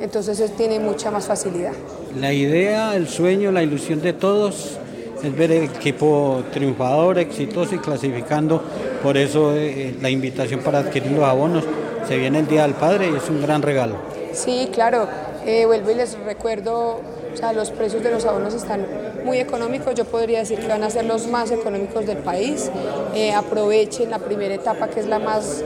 entonces 0.00 0.50
tiene 0.56 0.78
mucha 0.80 1.10
más 1.10 1.26
facilidad. 1.26 1.72
La 2.20 2.32
idea, 2.32 2.96
el 2.96 3.08
sueño, 3.08 3.52
la 3.52 3.62
ilusión 3.62 4.00
de 4.00 4.12
todos 4.12 4.78
es 5.22 5.36
ver 5.36 5.52
el 5.52 5.64
equipo 5.64 6.42
triunfador, 6.52 7.18
exitoso 7.18 7.74
y 7.74 7.78
clasificando. 7.78 8.62
Por 9.02 9.16
eso 9.16 9.54
eh, 9.54 9.94
la 10.00 10.10
invitación 10.10 10.60
para 10.60 10.78
adquirir 10.80 11.12
los 11.12 11.24
abonos. 11.24 11.64
Se 12.06 12.16
viene 12.16 12.40
el 12.40 12.46
Día 12.46 12.62
del 12.62 12.74
Padre 12.74 13.10
y 13.12 13.16
es 13.16 13.28
un 13.28 13.42
gran 13.42 13.62
regalo. 13.62 13.96
Sí, 14.32 14.68
claro. 14.72 15.08
Eh, 15.44 15.64
vuelvo 15.66 15.90
y 15.90 15.94
les 15.94 16.18
recuerdo, 16.18 17.00
o 17.32 17.36
sea, 17.36 17.52
los 17.52 17.70
precios 17.70 18.02
de 18.02 18.10
los 18.10 18.24
abonos 18.24 18.54
están 18.54 18.86
muy 19.24 19.38
económicos. 19.38 19.94
Yo 19.94 20.04
podría 20.04 20.40
decir 20.40 20.58
que 20.58 20.68
van 20.68 20.82
a 20.82 20.90
ser 20.90 21.04
los 21.04 21.26
más 21.26 21.50
económicos 21.50 22.06
del 22.06 22.18
país. 22.18 22.70
Eh, 23.14 23.32
aprovechen 23.32 24.10
la 24.10 24.18
primera 24.18 24.54
etapa 24.54 24.88
que 24.88 25.00
es 25.00 25.06
la 25.06 25.18
más 25.18 25.62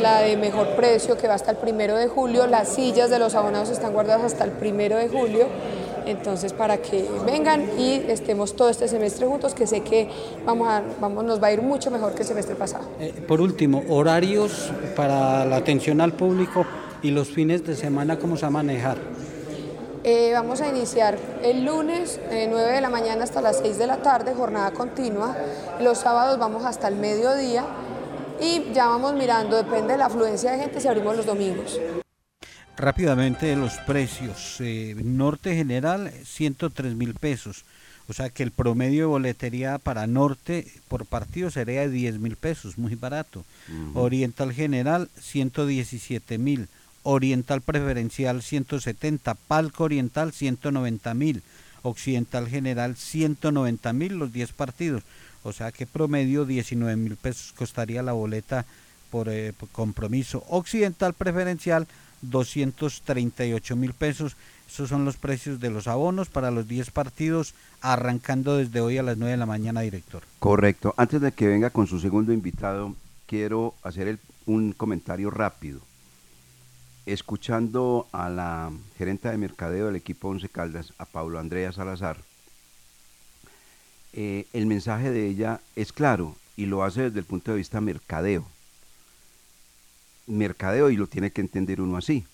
la 0.00 0.20
de 0.20 0.36
mejor 0.36 0.76
precio 0.76 1.16
que 1.16 1.28
va 1.28 1.34
hasta 1.34 1.50
el 1.50 1.56
primero 1.56 1.96
de 1.96 2.08
julio. 2.08 2.46
Las 2.46 2.68
sillas 2.68 3.10
de 3.10 3.18
los 3.18 3.34
abonados 3.34 3.70
están 3.70 3.92
guardadas 3.92 4.24
hasta 4.24 4.44
el 4.44 4.52
primero 4.52 4.96
de 4.96 5.08
julio. 5.08 5.46
Entonces, 6.06 6.52
para 6.52 6.78
que 6.78 7.04
vengan 7.26 7.68
y 7.78 7.94
estemos 8.08 8.54
todo 8.54 8.68
este 8.68 8.86
semestre 8.86 9.26
juntos, 9.26 9.54
que 9.54 9.66
sé 9.66 9.80
que 9.80 10.08
vamos 10.44 10.68
a, 10.68 10.82
vamos, 11.00 11.24
nos 11.24 11.42
va 11.42 11.48
a 11.48 11.52
ir 11.52 11.62
mucho 11.62 11.90
mejor 11.90 12.14
que 12.14 12.22
el 12.22 12.28
semestre 12.28 12.54
pasado. 12.54 12.84
Eh, 13.00 13.12
por 13.26 13.40
último, 13.40 13.82
horarios 13.88 14.70
para 14.94 15.44
la 15.44 15.56
atención 15.56 16.00
al 16.00 16.12
público 16.12 16.64
y 17.02 17.10
los 17.10 17.28
fines 17.28 17.66
de 17.66 17.74
semana, 17.74 18.18
¿cómo 18.18 18.36
se 18.36 18.42
va 18.42 18.48
a 18.48 18.52
manejar? 18.52 18.98
Eh, 20.04 20.30
vamos 20.32 20.60
a 20.60 20.68
iniciar 20.68 21.18
el 21.42 21.64
lunes 21.64 22.20
de 22.30 22.46
9 22.46 22.70
de 22.70 22.80
la 22.80 22.90
mañana 22.90 23.24
hasta 23.24 23.40
las 23.40 23.58
6 23.58 23.76
de 23.76 23.88
la 23.88 23.96
tarde, 23.96 24.34
jornada 24.34 24.70
continua. 24.70 25.36
Los 25.80 25.98
sábados 25.98 26.38
vamos 26.38 26.64
hasta 26.64 26.86
el 26.86 26.94
mediodía 26.94 27.64
y 28.40 28.72
ya 28.72 28.86
vamos 28.86 29.14
mirando, 29.14 29.56
depende 29.56 29.92
de 29.92 29.98
la 29.98 30.06
afluencia 30.06 30.52
de 30.52 30.58
gente, 30.58 30.80
si 30.80 30.88
abrimos 30.88 31.16
los 31.16 31.26
domingos. 31.26 31.80
Rápidamente 32.76 33.56
los 33.56 33.74
precios. 33.78 34.56
Eh, 34.60 34.94
norte 35.02 35.54
general 35.54 36.12
103 36.24 36.94
mil 36.94 37.14
pesos. 37.14 37.64
O 38.08 38.12
sea 38.12 38.30
que 38.30 38.42
el 38.42 38.52
promedio 38.52 39.00
de 39.00 39.06
boletería 39.06 39.78
para 39.78 40.06
Norte 40.06 40.66
por 40.88 41.06
partido 41.06 41.50
sería 41.50 41.80
de 41.80 41.90
10 41.90 42.20
mil 42.20 42.36
pesos, 42.36 42.78
muy 42.78 42.94
barato. 42.94 43.44
Oriental 43.94 44.52
General 44.52 45.08
117 45.20 46.38
mil. 46.38 46.68
Oriental 47.02 47.62
Preferencial 47.62 48.42
170. 48.42 49.34
Palco 49.34 49.84
Oriental 49.84 50.32
190 50.32 51.14
mil. 51.14 51.42
Occidental 51.82 52.48
General 52.48 52.94
190 52.96 53.92
mil 53.92 54.18
los 54.18 54.32
10 54.32 54.52
partidos. 54.52 55.02
O 55.46 55.52
sea 55.52 55.70
que 55.70 55.86
promedio 55.86 56.44
19 56.44 56.96
mil 56.96 57.16
pesos 57.16 57.52
costaría 57.52 58.02
la 58.02 58.12
boleta 58.12 58.66
por, 59.10 59.28
eh, 59.28 59.52
compromiso. 59.70 60.42
Occidental 60.48 61.14
Preferencial 61.14 61.86
238 62.22 63.76
mil 63.76 63.92
pesos. 63.92 64.36
Esos 64.68 64.88
son 64.88 65.04
los 65.04 65.16
precios 65.16 65.60
de 65.60 65.70
los 65.70 65.86
abonos 65.86 66.28
para 66.28 66.50
los 66.50 66.66
10 66.66 66.90
partidos, 66.90 67.54
arrancando 67.80 68.56
desde 68.56 68.80
hoy 68.80 68.98
a 68.98 69.04
las 69.04 69.18
9 69.18 69.30
de 69.30 69.36
la 69.36 69.46
mañana, 69.46 69.82
director. 69.82 70.24
Correcto. 70.40 70.94
Antes 70.96 71.20
de 71.20 71.30
que 71.30 71.46
venga 71.46 71.70
con 71.70 71.86
su 71.86 72.00
segundo 72.00 72.32
invitado, 72.32 72.96
quiero 73.26 73.74
hacer 73.84 74.18
un 74.46 74.72
comentario 74.72 75.30
rápido. 75.30 75.78
Escuchando 77.06 78.08
a 78.10 78.28
la 78.28 78.72
gerente 78.98 79.28
de 79.28 79.38
mercadeo 79.38 79.86
del 79.86 79.96
equipo 79.96 80.28
Once 80.28 80.48
Caldas, 80.48 80.92
a 80.98 81.04
Pablo 81.04 81.38
Andrea 81.38 81.70
Salazar, 81.70 82.16
eh, 84.16 84.46
el 84.52 84.66
mensaje 84.66 85.12
de 85.12 85.28
ella 85.28 85.60
es 85.76 85.92
claro 85.92 86.34
y 86.56 86.66
lo 86.66 86.82
hace 86.82 87.02
desde 87.02 87.20
el 87.20 87.24
punto 87.24 87.52
de 87.52 87.58
vista 87.58 87.80
mercadeo 87.80 88.46
mercadeo 90.26 90.90
y 90.90 90.96
lo 90.96 91.06
tiene 91.06 91.30
que 91.30 91.40
entender 91.40 91.80
uno 91.80 91.96
así. 91.96 92.24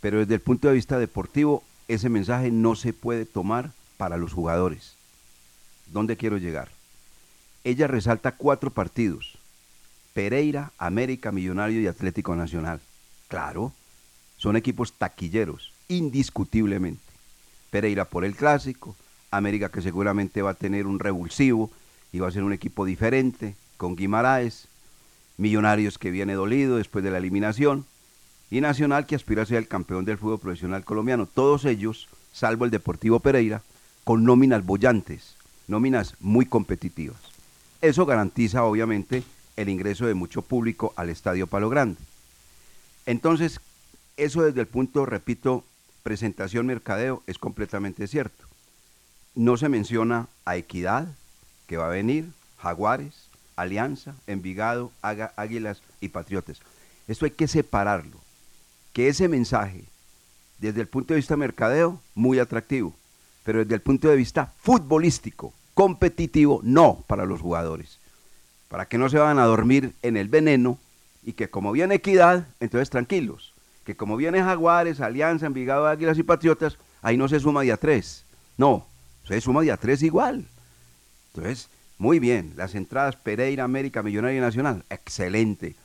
Pero 0.00 0.18
desde 0.18 0.34
el 0.34 0.40
punto 0.40 0.68
de 0.68 0.74
vista 0.74 0.98
deportivo, 0.98 1.62
ese 1.88 2.08
mensaje 2.08 2.50
no 2.50 2.74
se 2.74 2.92
puede 2.92 3.26
tomar 3.26 3.72
para 3.96 4.16
los 4.16 4.32
jugadores. 4.32 4.94
¿Dónde 5.86 6.16
quiero 6.16 6.38
llegar? 6.38 6.68
Ella 7.64 7.86
resalta 7.86 8.32
cuatro 8.32 8.70
partidos. 8.70 9.38
Pereira, 10.14 10.72
América, 10.78 11.32
Millonario 11.32 11.80
y 11.80 11.86
Atlético 11.86 12.34
Nacional. 12.34 12.80
Claro, 13.28 13.72
son 14.36 14.56
equipos 14.56 14.92
taquilleros, 14.94 15.72
indiscutiblemente. 15.88 17.00
Pereira 17.70 18.04
por 18.04 18.24
el 18.24 18.34
clásico, 18.34 18.96
América 19.32 19.70
que 19.70 19.82
seguramente 19.82 20.42
va 20.42 20.50
a 20.50 20.54
tener 20.54 20.86
un 20.86 21.00
revulsivo 21.00 21.70
y 22.12 22.20
va 22.20 22.28
a 22.28 22.32
ser 22.32 22.44
un 22.44 22.52
equipo 22.52 22.84
diferente, 22.84 23.56
con 23.76 23.96
Guimaraes, 23.96 24.68
Millonarios 25.38 25.98
que 25.98 26.10
viene 26.10 26.34
dolido 26.34 26.76
después 26.76 27.02
de 27.02 27.10
la 27.10 27.18
eliminación 27.18 27.86
y 28.50 28.60
Nacional 28.60 29.06
que 29.06 29.16
aspira 29.16 29.42
a 29.42 29.46
ser 29.46 29.56
el 29.56 29.66
campeón 29.66 30.04
del 30.04 30.18
fútbol 30.18 30.38
profesional 30.38 30.84
colombiano. 30.84 31.26
Todos 31.26 31.64
ellos, 31.64 32.08
salvo 32.32 32.66
el 32.66 32.70
Deportivo 32.70 33.18
Pereira, 33.18 33.62
con 34.04 34.24
nóminas 34.24 34.64
bollantes, 34.64 35.36
nóminas 35.66 36.14
muy 36.20 36.44
competitivas. 36.44 37.16
Eso 37.80 38.04
garantiza 38.04 38.62
obviamente 38.64 39.22
el 39.56 39.70
ingreso 39.70 40.06
de 40.06 40.14
mucho 40.14 40.42
público 40.42 40.92
al 40.96 41.08
Estadio 41.08 41.46
Palo 41.46 41.70
Grande. 41.70 41.98
Entonces, 43.06 43.58
eso 44.18 44.42
desde 44.42 44.60
el 44.60 44.66
punto, 44.66 45.06
repito, 45.06 45.64
presentación 46.02 46.66
mercadeo 46.66 47.22
es 47.26 47.38
completamente 47.38 48.06
cierto. 48.06 48.51
No 49.34 49.56
se 49.56 49.68
menciona 49.68 50.28
a 50.44 50.56
Equidad, 50.56 51.08
que 51.66 51.76
va 51.76 51.86
a 51.86 51.90
venir, 51.90 52.30
Jaguares, 52.58 53.28
Alianza, 53.56 54.14
Envigado, 54.26 54.92
Águilas 55.00 55.82
y 56.00 56.08
Patriotas. 56.08 56.60
Esto 57.08 57.24
hay 57.24 57.30
que 57.30 57.48
separarlo. 57.48 58.18
Que 58.92 59.08
ese 59.08 59.28
mensaje, 59.28 59.84
desde 60.58 60.82
el 60.82 60.86
punto 60.86 61.14
de 61.14 61.18
vista 61.18 61.36
mercadeo, 61.36 61.98
muy 62.14 62.38
atractivo, 62.38 62.94
pero 63.44 63.60
desde 63.60 63.74
el 63.74 63.80
punto 63.80 64.08
de 64.08 64.16
vista 64.16 64.52
futbolístico, 64.60 65.54
competitivo, 65.74 66.60
no 66.62 67.02
para 67.06 67.24
los 67.24 67.40
jugadores. 67.40 67.98
Para 68.68 68.86
que 68.86 68.98
no 68.98 69.08
se 69.08 69.18
vayan 69.18 69.38
a 69.38 69.46
dormir 69.46 69.94
en 70.02 70.16
el 70.16 70.28
veneno 70.28 70.78
y 71.22 71.32
que 71.32 71.48
como 71.48 71.72
viene 71.72 71.96
equidad, 71.96 72.46
entonces 72.60 72.90
tranquilos. 72.90 73.54
Que 73.84 73.96
como 73.96 74.16
viene 74.16 74.42
Jaguares, 74.42 75.00
Alianza, 75.00 75.46
Envigado, 75.46 75.86
Águilas 75.86 76.18
y 76.18 76.22
Patriotas, 76.22 76.78
ahí 77.00 77.16
no 77.16 77.28
se 77.28 77.40
suma 77.40 77.62
día 77.62 77.76
tres. 77.76 78.24
No, 78.56 78.86
se 79.26 79.40
suma 79.40 79.62
día 79.62 79.76
tres 79.76 80.02
igual. 80.02 80.46
Entonces, 81.34 81.68
muy 81.98 82.18
bien, 82.18 82.52
las 82.56 82.74
entradas 82.74 83.16
Pereira, 83.16 83.64
América, 83.64 84.02
Millonaria 84.02 84.40
Nacional, 84.40 84.84
excelente. 84.90 85.76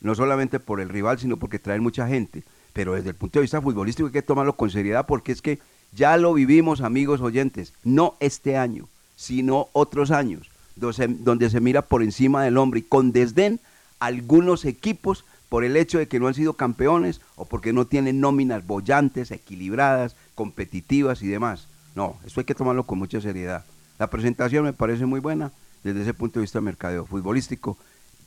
No 0.00 0.14
solamente 0.14 0.60
por 0.60 0.80
el 0.80 0.88
rival, 0.88 1.18
sino 1.18 1.36
porque 1.36 1.58
traen 1.58 1.82
mucha 1.82 2.08
gente. 2.08 2.44
Pero 2.72 2.94
desde 2.94 3.10
el 3.10 3.14
punto 3.14 3.38
de 3.38 3.42
vista 3.42 3.62
futbolístico 3.62 4.06
hay 4.06 4.12
que 4.12 4.22
tomarlo 4.22 4.54
con 4.54 4.70
seriedad 4.70 5.06
porque 5.06 5.32
es 5.32 5.42
que 5.42 5.58
ya 5.92 6.16
lo 6.16 6.34
vivimos, 6.34 6.80
amigos 6.80 7.20
oyentes, 7.20 7.72
no 7.84 8.16
este 8.20 8.56
año, 8.56 8.88
sino 9.16 9.68
otros 9.72 10.10
años, 10.10 10.50
donde 10.76 11.48
se, 11.48 11.60
mira 11.60 11.82
por 11.82 12.02
encima 12.02 12.44
del 12.44 12.58
hombre 12.58 12.80
y 12.80 12.82
con 12.82 13.12
desdén 13.12 13.60
algunos 13.98 14.64
equipos 14.66 15.24
por 15.48 15.64
el 15.64 15.76
hecho 15.76 15.98
de 15.98 16.08
que 16.08 16.20
no 16.20 16.28
han 16.28 16.34
sido 16.34 16.54
campeones 16.54 17.20
o 17.36 17.46
porque 17.46 17.72
no 17.72 17.86
tienen 17.86 18.20
nóminas 18.20 18.66
bollantes, 18.66 19.30
equilibradas, 19.30 20.16
competitivas 20.34 21.22
y 21.22 21.28
demás. 21.28 21.68
No, 21.96 22.18
eso 22.26 22.40
hay 22.40 22.44
que 22.44 22.54
tomarlo 22.54 22.84
con 22.84 22.98
mucha 22.98 23.20
seriedad. 23.20 23.64
La 23.98 24.08
presentación 24.08 24.64
me 24.64 24.74
parece 24.74 25.06
muy 25.06 25.18
buena, 25.18 25.50
desde 25.82 26.02
ese 26.02 26.12
punto 26.14 26.38
de 26.38 26.42
vista 26.42 26.60
mercadeo 26.60 27.06
futbolístico, 27.06 27.78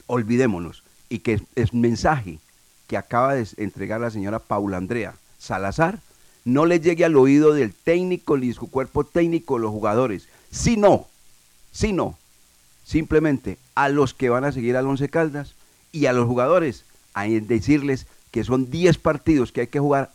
olvidémonos. 0.07 0.83
Y 1.07 1.19
que 1.19 1.41
el 1.55 1.69
mensaje 1.71 2.39
que 2.87 2.97
acaba 2.97 3.35
de 3.35 3.47
entregar 3.57 4.01
la 4.01 4.09
señora 4.09 4.39
Paula 4.39 4.77
Andrea 4.77 5.13
Salazar 5.37 5.99
no 6.45 6.65
le 6.65 6.79
llegue 6.79 7.05
al 7.05 7.15
oído 7.15 7.53
del 7.53 7.73
técnico 7.73 8.37
ni 8.37 8.53
su 8.53 8.71
cuerpo 8.71 9.03
técnico 9.03 9.59
los 9.59 9.69
jugadores, 9.69 10.27
sino, 10.49 11.05
sino, 11.71 12.17
simplemente 12.83 13.59
a 13.75 13.89
los 13.89 14.15
que 14.15 14.29
van 14.29 14.45
a 14.45 14.51
seguir 14.51 14.77
al 14.77 14.87
Once 14.87 15.09
Caldas 15.09 15.53
y 15.91 16.07
a 16.07 16.13
los 16.13 16.25
jugadores 16.25 16.85
a 17.13 17.25
decirles 17.25 18.07
que 18.31 18.43
son 18.43 18.71
10 18.71 18.97
partidos 18.97 19.51
que 19.51 19.61
hay 19.61 19.67
que 19.67 19.79
jugar, 19.79 20.11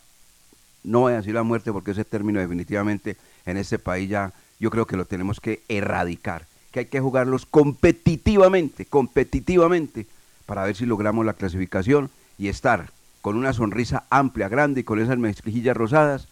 no 0.83 1.01
voy 1.01 1.13
a 1.13 1.17
decir 1.19 1.35
la 1.35 1.45
muerte 1.45 1.73
porque 1.73 1.93
ese 1.93 2.05
término 2.05 2.41
definitivamente 2.41 3.17
en 3.47 3.57
este 3.57 3.79
país 3.79 4.09
ya 4.09 4.33
yo 4.59 4.71
creo 4.71 4.87
que 4.87 4.97
lo 4.97 5.05
tenemos 5.05 5.41
que 5.41 5.63
erradicar 5.69 6.47
que 6.75 6.81
hay 6.81 6.87
que 6.87 7.01
jugarlos 7.01 7.47
competitivamente, 7.47 8.85
competitivamente, 8.85 10.09
para 10.45 10.65
ver 10.65 10.75
si 10.75 10.87
logramos 10.87 11.25
la 11.25 11.35
clasificación 11.35 12.11
y 12.37 12.49
estar 12.49 12.91
con 13.23 13.37
una 13.37 13.53
sonrisa 13.53 14.07
amplia, 14.11 14.49
grande 14.49 14.81
y 14.81 14.85
con 14.85 14.99
esas 14.99 15.17
mezclillas 15.17 15.77
rosadas 15.77 16.27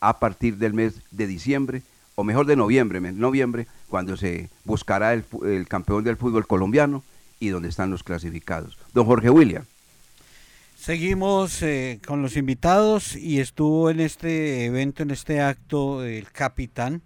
a 0.00 0.18
partir 0.18 0.56
del 0.56 0.72
mes 0.72 1.02
de 1.10 1.26
diciembre 1.26 1.82
o 2.14 2.24
mejor 2.24 2.46
de 2.46 2.56
noviembre, 2.56 3.00
noviembre, 3.00 3.66
cuando 3.90 4.16
se 4.16 4.48
buscará 4.64 5.12
el, 5.12 5.26
el 5.44 5.68
campeón 5.68 6.04
del 6.04 6.16
fútbol 6.16 6.46
colombiano 6.46 7.04
y 7.38 7.50
donde 7.50 7.68
están 7.68 7.90
los 7.90 8.02
clasificados. 8.02 8.78
Don 8.94 9.04
Jorge 9.04 9.28
William. 9.28 9.66
Seguimos 10.82 11.62
eh, 11.62 12.00
con 12.04 12.22
los 12.22 12.36
invitados 12.36 13.14
y 13.14 13.38
estuvo 13.38 13.88
en 13.88 14.00
este 14.00 14.64
evento, 14.64 15.04
en 15.04 15.12
este 15.12 15.40
acto, 15.40 16.02
el 16.02 16.32
capitán 16.32 17.02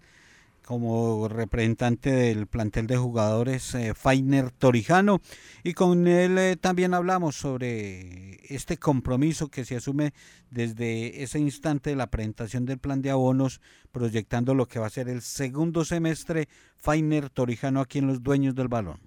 como 0.65 1.29
representante 1.29 2.11
del 2.11 2.47
plantel 2.47 2.87
de 2.87 2.97
jugadores 2.97 3.75
eh, 3.75 3.93
Fainer 3.95 4.51
Torijano 4.51 5.21
y 5.62 5.75
con 5.75 6.09
él 6.09 6.39
eh, 6.39 6.57
también 6.57 6.95
hablamos 6.95 7.37
sobre 7.37 8.39
este 8.49 8.79
compromiso 8.79 9.49
que 9.49 9.67
se 9.67 9.77
asume 9.77 10.15
desde 10.51 11.23
ese 11.23 11.39
instante 11.39 11.91
de 11.91 11.97
la 11.97 12.07
presentación 12.07 12.65
del 12.65 12.79
plan 12.79 13.03
de 13.03 13.11
abonos 13.11 13.61
proyectando 13.93 14.55
lo 14.55 14.65
que 14.69 14.79
va 14.79 14.87
a 14.87 14.91
ser 14.91 15.11
el 15.11 15.21
segundo 15.21 15.85
semestre 15.85 16.49
Fainer 16.77 17.29
Torijano 17.29 17.83
aquí 17.83 17.99
en 17.99 18.07
los 18.07 18.23
dueños 18.23 18.55
del 18.55 18.69
balón. 18.69 19.01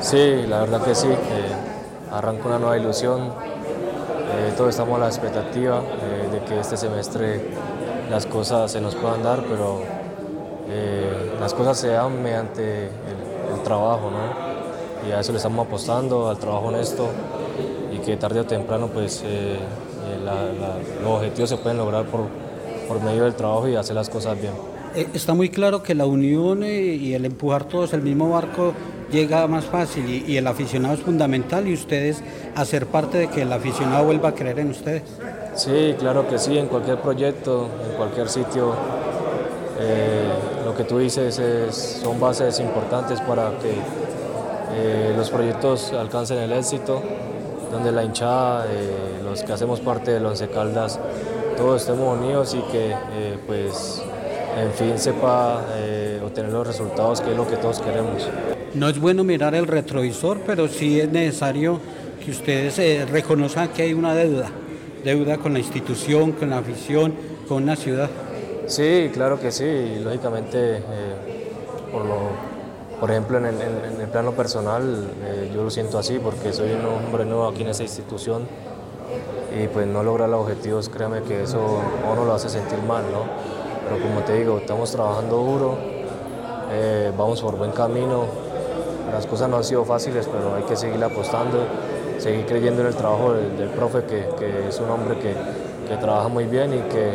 Sí, 0.00 0.46
la 0.48 0.60
verdad 0.60 0.82
que 0.82 0.94
sí, 0.94 1.08
arranca 2.10 2.46
una 2.46 2.58
nueva 2.58 2.78
ilusión, 2.78 3.34
eh, 4.36 4.52
todos 4.56 4.70
estamos 4.70 4.96
a 4.96 5.00
la 5.00 5.08
expectativa 5.08 5.80
de 6.30 6.40
que 6.44 6.60
este 6.60 6.76
semestre 6.76 7.40
las 8.10 8.26
cosas 8.26 8.70
se 8.70 8.80
nos 8.80 8.94
puedan 8.94 9.22
dar, 9.22 9.42
pero 9.48 9.80
eh, 10.68 11.32
las 11.40 11.54
cosas 11.54 11.78
se 11.78 11.88
dan 11.88 12.22
mediante 12.22 12.86
el, 12.86 13.62
trabajo, 13.62 14.10
¿no? 14.10 15.08
Y 15.08 15.12
a 15.12 15.20
eso 15.20 15.32
le 15.32 15.38
estamos 15.38 15.66
apostando, 15.66 16.28
al 16.28 16.36
trabajo 16.36 16.66
honesto, 16.66 17.08
y 17.94 17.98
que 17.98 18.16
tarde 18.18 18.40
o 18.40 18.44
temprano, 18.44 18.88
pues, 18.88 19.22
eh, 19.24 19.56
eh, 19.56 21.00
los 21.02 21.12
objetivos 21.12 21.48
se 21.48 21.56
pueden 21.56 21.78
lograr 21.78 22.04
por, 22.04 22.26
por 22.86 23.02
medio 23.02 23.24
del 23.24 23.34
trabajo 23.34 23.66
y 23.66 23.76
hacer 23.76 23.94
las 23.94 24.10
cosas 24.10 24.38
bien. 24.38 24.52
Está 25.14 25.32
muy 25.32 25.48
claro 25.48 25.82
que 25.82 25.94
la 25.94 26.04
unión 26.04 26.62
y 26.62 27.14
el 27.14 27.24
empujar 27.24 27.64
todos 27.64 27.94
el 27.94 28.02
mismo 28.02 28.28
barco 28.30 28.74
llega 29.14 29.46
más 29.46 29.64
fácil 29.64 30.24
y, 30.26 30.36
el 30.36 30.46
aficionado 30.48 30.94
es 30.94 31.00
fundamental 31.00 31.68
y 31.68 31.74
ustedes 31.74 32.22
hacer 32.56 32.86
parte 32.86 33.18
de 33.18 33.28
que 33.28 33.42
el 33.42 33.52
aficionado 33.52 34.04
vuelva 34.04 34.30
a 34.30 34.34
creer 34.34 34.58
en 34.58 34.70
ustedes. 34.70 35.02
Sí, 35.54 35.94
claro 35.98 36.28
que 36.28 36.38
sí, 36.38 36.58
en 36.58 36.66
cualquier 36.66 37.00
proyecto, 37.00 37.68
en 37.88 37.96
cualquier 37.96 38.28
sitio 38.28 38.74
eh, 39.78 40.28
lo 40.64 40.74
que 40.74 40.82
tú 40.82 40.98
dices 40.98 41.40
son 42.02 42.18
bases 42.18 42.58
importantes 42.58 43.20
para 43.20 43.50
que 43.58 43.74
eh, 44.76 45.14
los 45.16 45.30
proyectos 45.30 45.92
alcancen 45.92 46.38
el 46.38 46.52
éxito, 46.52 47.00
donde 47.70 47.92
la 47.92 48.02
hinchada, 48.02 48.66
eh, 48.68 49.20
los 49.22 49.44
que 49.44 49.52
hacemos 49.52 49.78
parte 49.78 50.18
de 50.18 50.26
Once 50.26 50.48
Caldas, 50.48 50.98
todos 51.56 51.82
estemos 51.82 52.18
unidos 52.18 52.54
y 52.54 52.72
que 52.72 52.94
pues 53.46 54.02
en 54.58 54.72
fin 54.72 54.98
sepa 54.98 55.60
obtener 56.24 56.50
los 56.50 56.66
resultados 56.66 57.20
que 57.20 57.30
es 57.30 57.36
lo 57.36 57.46
que 57.46 57.56
todos 57.56 57.78
queremos. 57.78 58.28
No 58.74 58.88
es 58.88 59.00
bueno 59.00 59.22
mirar 59.22 59.54
el 59.54 59.68
retrovisor, 59.68 60.40
pero 60.44 60.66
sí 60.66 61.00
es 61.00 61.08
necesario 61.08 61.78
que 62.24 62.32
ustedes 62.32 63.08
reconozcan 63.08 63.68
que 63.68 63.82
hay 63.82 63.94
una 63.94 64.14
deuda, 64.14 64.50
deuda 65.04 65.38
con 65.38 65.52
la 65.52 65.60
institución, 65.60 66.32
con 66.32 66.50
la 66.50 66.58
afición, 66.58 67.14
con 67.46 67.66
la 67.66 67.76
ciudad. 67.76 68.10
Sí, 68.66 69.10
claro 69.12 69.38
que 69.38 69.52
sí. 69.52 70.00
Lógicamente, 70.02 70.78
eh, 70.78 70.82
por, 71.92 72.04
lo, 72.04 72.16
por 72.98 73.12
ejemplo, 73.12 73.38
en 73.38 73.46
el, 73.46 74.08
plano 74.08 74.32
personal, 74.32 75.08
eh, 75.24 75.52
yo 75.54 75.62
lo 75.62 75.70
siento 75.70 75.96
así 75.98 76.18
porque 76.18 76.52
soy 76.52 76.72
un 76.72 76.84
hombre 76.84 77.24
nuevo 77.24 77.46
aquí 77.46 77.62
en 77.62 77.68
esta 77.68 77.84
institución 77.84 78.42
y 79.56 79.68
pues 79.68 79.86
no 79.86 80.02
lograr 80.02 80.28
los 80.28 80.40
objetivos, 80.40 80.88
créame 80.88 81.22
que 81.22 81.44
eso 81.44 81.80
a 82.04 82.12
uno 82.12 82.24
lo 82.24 82.34
hace 82.34 82.48
sentir 82.48 82.80
mal, 82.80 83.04
¿no? 83.12 83.22
Pero 83.88 84.02
como 84.02 84.20
te 84.20 84.34
digo, 84.38 84.58
estamos 84.58 84.90
trabajando 84.90 85.36
duro, 85.36 85.78
eh, 86.72 87.12
vamos 87.16 87.40
por 87.40 87.56
buen 87.56 87.70
camino. 87.70 88.43
Las 89.14 89.26
cosas 89.26 89.48
no 89.48 89.58
han 89.58 89.64
sido 89.64 89.84
fáciles, 89.84 90.26
pero 90.26 90.56
hay 90.56 90.64
que 90.64 90.74
seguir 90.74 91.02
apostando, 91.04 91.64
seguir 92.18 92.44
creyendo 92.46 92.80
en 92.80 92.88
el 92.88 92.94
trabajo 92.96 93.32
del, 93.32 93.68
profe, 93.70 94.00
que, 94.00 94.26
que, 94.36 94.68
es 94.68 94.80
un 94.80 94.90
hombre 94.90 95.16
que, 95.20 95.34
que 95.88 95.96
trabaja 95.96 96.26
muy 96.26 96.46
bien 96.46 96.74
y 96.74 96.80
que 96.90 97.12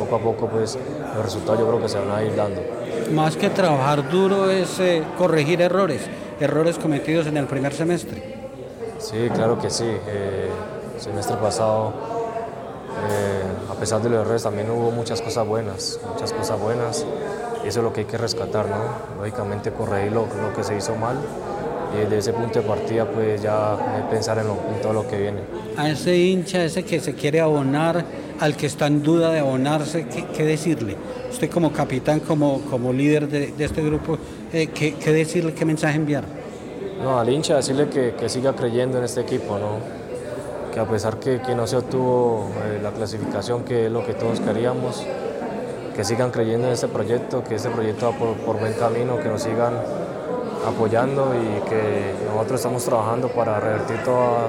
poco 0.00 0.16
a 0.16 0.18
poco 0.18 0.46
pues 0.48 0.78
los 1.14 1.24
resultados 1.24 1.60
yo 1.60 1.68
creo 1.68 1.80
que 1.80 1.88
se 1.88 1.98
van 1.98 2.10
a 2.10 2.22
ir 2.22 2.34
dando. 2.34 2.60
Más 3.12 3.36
que 3.36 3.50
trabajar 3.50 4.08
duro 4.08 4.50
es 4.50 4.78
eh, 4.80 5.02
corregir 5.18 5.60
errores, 5.60 6.02
errores 6.40 6.78
cometidos 6.78 7.26
en 7.26 7.36
el 7.36 7.46
primer 7.46 7.74
semestre. 7.74 8.22
Sí, 8.98 9.28
claro 9.34 9.58
que 9.58 9.70
sí. 9.70 9.84
Eh, 9.84 10.48
el 10.94 11.00
semestre 11.00 11.36
pasado, 11.36 11.92
eh, 13.10 13.42
a 13.70 13.74
pesar 13.74 14.00
de 14.00 14.10
los 14.10 14.20
errores, 14.20 14.42
también 14.42 14.70
hubo 14.70 14.90
muchas 14.90 15.20
cosas 15.20 15.46
buenas, 15.46 16.00
muchas 16.12 16.32
cosas 16.32 16.58
buenas. 16.58 17.04
Eso 17.70 17.78
es 17.78 17.84
lo 17.84 17.92
que 17.92 18.00
hay 18.00 18.06
que 18.06 18.18
rescatar, 18.18 18.66
¿no? 18.66 19.20
Lógicamente 19.20 19.70
corregir 19.70 20.10
lo, 20.10 20.22
lo 20.22 20.52
que 20.52 20.64
se 20.64 20.76
hizo 20.76 20.96
mal 20.96 21.16
y 21.94 22.00
desde 22.00 22.18
ese 22.18 22.32
punto 22.32 22.60
de 22.60 22.66
partida 22.66 23.04
pues 23.08 23.40
ya 23.40 23.76
pensar 24.10 24.38
en, 24.38 24.48
lo, 24.48 24.54
en 24.74 24.82
todo 24.82 24.92
lo 24.92 25.06
que 25.06 25.16
viene. 25.16 25.38
A 25.76 25.88
ese 25.88 26.16
hincha, 26.16 26.64
ese 26.64 26.82
que 26.82 26.98
se 26.98 27.14
quiere 27.14 27.40
abonar, 27.40 28.04
al 28.40 28.56
que 28.56 28.66
está 28.66 28.88
en 28.88 29.04
duda 29.04 29.30
de 29.30 29.38
abonarse, 29.38 30.04
¿qué, 30.36 30.44
decirle? 30.44 30.96
Usted 31.30 31.48
como 31.48 31.72
capitán, 31.72 32.18
como, 32.18 32.60
como 32.62 32.92
líder 32.92 33.28
de, 33.28 33.54
este 33.64 33.84
grupo, 33.84 34.18
eh, 34.52 34.66
¿qué, 34.74 35.12
decirle, 35.12 35.54
qué 35.54 35.64
mensaje 35.64 35.94
enviar? 35.94 36.24
No, 37.00 37.20
al 37.20 37.28
hincha 37.28 37.54
decirle 37.54 37.88
que, 37.88 38.28
siga 38.28 38.52
creyendo 38.52 38.98
en 38.98 39.04
este 39.04 39.20
equipo, 39.20 39.60
¿no? 39.60 39.78
que 40.74 40.80
a 40.80 40.86
pesar 40.86 41.20
que, 41.20 41.40
que 41.40 41.54
no 41.54 41.68
se 41.68 41.76
obtuvo 41.76 42.50
eh, 42.64 42.80
la 42.82 42.90
clasificación 42.90 43.62
que 43.62 43.86
es 43.86 43.92
lo 43.92 44.04
que 44.04 44.14
todos 44.14 44.40
queríamos, 44.40 45.06
que 45.94 46.04
sigan 46.04 46.30
creyendo 46.30 46.66
en 46.68 46.74
este 46.74 46.88
proyecto, 46.88 47.42
que 47.44 47.56
este 47.56 47.70
proyecto 47.70 48.12
va 48.12 48.34
por, 48.44 48.58
buen 48.58 48.72
camino, 48.74 49.18
que 49.18 49.28
nos 49.28 49.42
sigan 49.42 49.74
apoyando 50.66 51.32
y 51.34 51.68
que 51.68 52.14
nosotros 52.32 52.60
estamos 52.60 52.84
trabajando 52.84 53.28
para 53.28 53.58
revertir 53.60 54.02
toda 54.04 54.48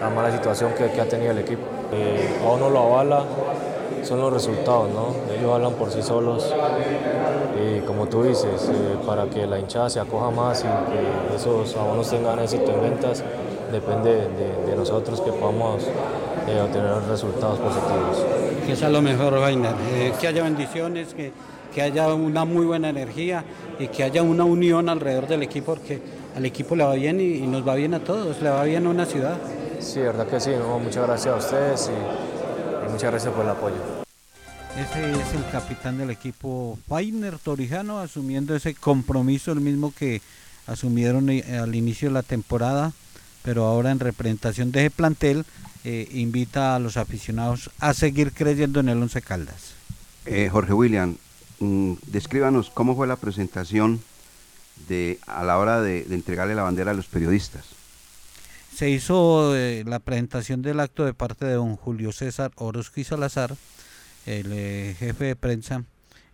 la 0.00 0.10
mala 0.10 0.30
situación 0.32 0.72
que, 0.76 0.90
que 0.90 1.00
ha 1.00 1.08
tenido 1.08 1.30
el 1.30 1.38
equipo. 1.38 1.62
Eh, 1.92 2.40
a 2.44 2.50
uno 2.50 2.70
lo 2.70 2.80
avala 2.80 3.24
son 4.04 4.20
los 4.20 4.32
resultados, 4.32 4.88
¿no? 4.90 5.14
Ellos 5.34 5.52
hablan 5.52 5.72
por 5.74 5.90
sí 5.90 6.02
solos 6.02 6.52
y 7.58 7.80
como 7.80 8.06
tú 8.06 8.22
dices, 8.22 8.68
eh, 8.68 8.96
para 9.06 9.26
que 9.26 9.46
la 9.46 9.58
hinchada 9.58 9.88
se 9.88 10.00
acoja 10.00 10.30
más 10.30 10.60
y 10.64 10.92
que 10.92 11.36
esos 11.36 11.74
abonos 11.76 12.10
tengan 12.10 12.38
éxito 12.38 12.72
en 12.72 12.82
ventas, 12.82 13.24
depende 13.72 14.28
de, 14.66 14.76
nosotros 14.76 15.20
que 15.20 15.30
podamos 15.32 15.84
eh, 15.84 16.60
obtener 16.60 17.00
resultados 17.08 17.58
positivos. 17.58 18.33
Que 18.66 18.76
sea 18.76 18.88
lo 18.88 19.02
mejor, 19.02 19.38
Vaina, 19.40 19.74
que 20.20 20.26
haya 20.26 20.42
bendiciones, 20.42 21.14
que, 21.14 21.32
que 21.74 21.82
haya 21.82 22.12
una 22.14 22.44
muy 22.44 22.64
buena 22.64 22.88
energía 22.88 23.44
y 23.78 23.88
que 23.88 24.04
haya 24.04 24.22
una 24.22 24.44
unión 24.44 24.88
alrededor 24.88 25.26
del 25.26 25.42
equipo, 25.42 25.74
porque 25.74 26.00
al 26.36 26.44
equipo 26.46 26.74
le 26.74 26.84
va 26.84 26.94
bien 26.94 27.20
y, 27.20 27.34
y 27.34 27.46
nos 27.46 27.66
va 27.66 27.74
bien 27.74 27.94
a 27.94 28.00
todos, 28.00 28.40
le 28.40 28.50
va 28.50 28.64
bien 28.64 28.86
a 28.86 28.90
una 28.90 29.06
ciudad. 29.06 29.36
Sí, 29.84 30.00
verdad 30.00 30.26
que 30.26 30.40
sí. 30.40 30.50
muchas 30.82 31.06
gracias 31.06 31.34
a 31.34 31.36
ustedes 31.36 31.90
y, 31.90 32.90
muchas 32.90 33.10
gracias 33.10 33.34
por 33.34 33.44
el 33.44 33.50
apoyo. 33.50 33.76
Ese 34.78 35.10
es 35.12 35.34
el 35.34 35.44
capitán 35.52 35.98
del 35.98 36.10
equipo 36.10 36.78
Fainer 36.88 37.38
Torijano 37.38 37.98
asumiendo 37.98 38.56
ese 38.56 38.74
compromiso, 38.74 39.52
el 39.52 39.60
mismo 39.60 39.92
que 39.96 40.22
asumieron 40.66 41.28
eh, 41.28 41.58
al 41.58 41.74
inicio 41.74 42.08
de 42.08 42.14
la 42.14 42.22
temporada, 42.22 42.92
pero 43.42 43.66
ahora 43.66 43.90
en 43.90 44.00
representación 44.00 44.72
de 44.72 44.80
ese 44.80 44.90
plantel 44.90 45.44
eh, 45.84 46.08
invita 46.12 46.74
a 46.74 46.78
los 46.78 46.96
aficionados 46.96 47.70
a 47.78 47.94
seguir 47.94 48.32
creyendo 48.32 48.80
en 48.80 48.88
el 48.88 49.02
Once 49.02 49.20
Caldas. 49.22 49.74
Eh, 50.26 50.48
Jorge 50.50 50.72
William, 50.72 51.16
mm, 51.60 51.94
descríbanos 52.06 52.70
cómo 52.70 52.96
fue 52.96 53.06
la 53.06 53.16
presentación 53.16 54.00
de 54.88 55.18
a 55.26 55.44
la 55.44 55.58
hora 55.58 55.80
de 55.80 56.02
entregarle 56.10 56.54
la 56.54 56.62
bandera 56.62 56.90
a 56.90 56.94
los 56.94 57.06
periodistas 57.06 57.74
se 58.74 58.90
hizo 58.90 59.56
eh, 59.56 59.84
la 59.86 60.00
presentación 60.00 60.60
del 60.60 60.80
acto 60.80 61.04
de 61.04 61.14
parte 61.14 61.44
de 61.44 61.54
don 61.54 61.76
Julio 61.76 62.10
César 62.10 62.50
Orozco 62.56 63.00
y 63.00 63.04
Salazar, 63.04 63.54
el 64.26 64.94
jefe 64.98 65.24
de 65.26 65.36
prensa. 65.36 65.84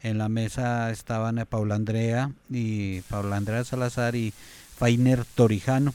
En 0.02 0.16
la 0.16 0.30
mesa 0.30 0.90
estaban 0.90 1.44
Paula 1.48 1.74
Andrea 1.74 2.30
y 2.48 3.02
Paula 3.02 3.36
Andrea 3.36 3.64
Salazar 3.64 4.16
y 4.16 4.32
Fainer 4.78 5.26
Torijano. 5.26 5.92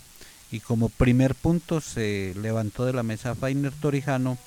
Y 0.56 0.62
como 0.62 0.88
primer 0.88 1.36
punto 1.36 1.82
se 1.82 2.34
levantó 2.42 2.86
de 2.86 2.94
la 2.94 3.04
mesa 3.04 3.36
Fainer 3.36 3.74
Torijano, 3.74 4.38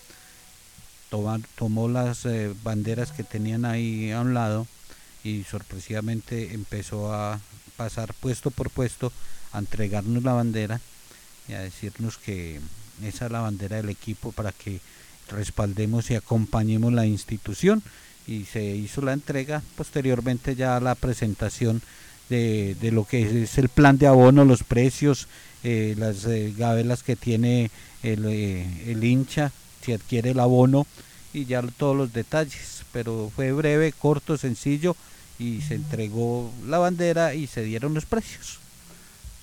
tomó 1.55 1.87
las 1.87 2.27
banderas 2.63 3.13
que 3.13 3.25
tenían 3.25 3.67
ahí 3.67 4.11
a 4.11 4.23
un 4.23 4.33
lado 4.33 4.67
y 5.23 5.45
sorpresivamente 5.45 6.55
empezó 6.55 7.13
a 7.13 7.39
pasar 7.77 8.15
puesto 8.15 8.51
por 8.51 8.71
puesto 8.71 9.13
a 9.53 9.59
entregarnos 9.59 10.23
la 10.23 10.33
bandera 10.33 10.81
y 11.47 11.53
a 11.53 11.61
decirnos 11.61 12.17
que 12.17 12.59
esa 13.05 13.27
es 13.27 13.31
la 13.31 13.43
bandera 13.43 13.77
del 13.77 13.91
equipo 13.91 14.33
para 14.33 14.53
que 14.53 14.81
respaldemos 15.31 16.11
y 16.11 16.15
acompañemos 16.15 16.91
la 16.91 17.05
institución. 17.05 17.83
Y 18.27 18.47
se 18.47 18.65
hizo 18.65 19.03
la 19.03 19.13
entrega 19.13 19.63
posteriormente 19.77 20.57
ya 20.57 20.81
la 20.81 20.95
presentación 20.95 21.83
de, 22.29 22.77
lo 22.93 23.05
que 23.05 23.43
es 23.43 23.59
el 23.59 23.69
plan 23.69 23.99
de 23.99 24.07
abono, 24.07 24.45
los 24.45 24.63
precios, 24.63 25.29
eh, 25.65 25.95
las 25.97 26.25
eh, 26.25 26.55
gabelas 26.57 27.03
que 27.03 27.17
tiene 27.17 27.71
el, 28.03 28.25
eh, 28.27 28.67
el 28.87 29.03
hincha, 29.03 29.53
si 29.83 29.93
adquiere 29.93 30.31
el 30.31 30.41
abono 30.41 30.87
y 31.33 31.45
ya 31.45 31.63
todos 31.63 31.97
los 31.97 32.13
detalles, 32.13 32.83
pero 32.93 33.31
fue 33.35 33.53
breve, 33.53 33.93
corto, 33.93 34.37
sencillo 34.37 34.97
y 35.39 35.61
se 35.63 35.75
entregó 35.75 36.51
la 36.67 36.79
bandera 36.79 37.35
y 37.35 37.47
se 37.47 37.63
dieron 37.63 37.95
los 37.95 38.07
precios. 38.07 38.59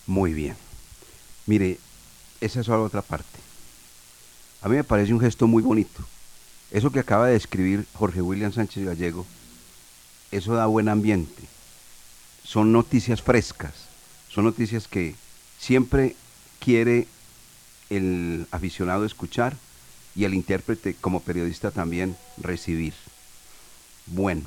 Muy 0.08 0.34
bien. 0.34 0.56
Mire, 1.46 1.80
esa 2.42 2.60
es 2.60 2.68
la 2.68 2.80
otra 2.80 3.02
parte. 3.02 3.40
A 4.62 4.70
mí 4.70 4.76
me 4.76 4.84
parece 4.84 5.14
un 5.14 5.20
gesto 5.20 5.48
muy 5.48 5.62
bonito. 5.62 6.04
Eso 6.72 6.92
que 6.92 7.00
acaba 7.00 7.28
de 7.28 7.34
describir 7.34 7.86
Jorge 7.94 8.22
William 8.22 8.52
Sánchez 8.52 8.84
Gallego, 8.84 9.26
eso 10.32 10.56
da 10.56 10.66
buen 10.66 10.90
ambiente. 10.90 11.44
Son 12.44 12.72
noticias 12.72 13.22
frescas, 13.22 13.74
son 14.30 14.46
noticias 14.46 14.88
que 14.88 15.16
siempre 15.60 16.16
quiere 16.60 17.08
el 17.90 18.48
aficionado 18.52 19.06
escuchar 19.06 19.58
y 20.16 20.24
el 20.24 20.34
intérprete 20.34 20.96
como 20.96 21.22
periodista 21.22 21.72
también 21.72 22.16
recibir. 22.38 22.94
Bueno, 24.08 24.44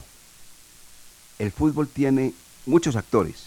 el 1.38 1.52
fútbol 1.52 1.88
tiene 1.88 2.32
muchos 2.66 2.96
actores, 2.96 3.46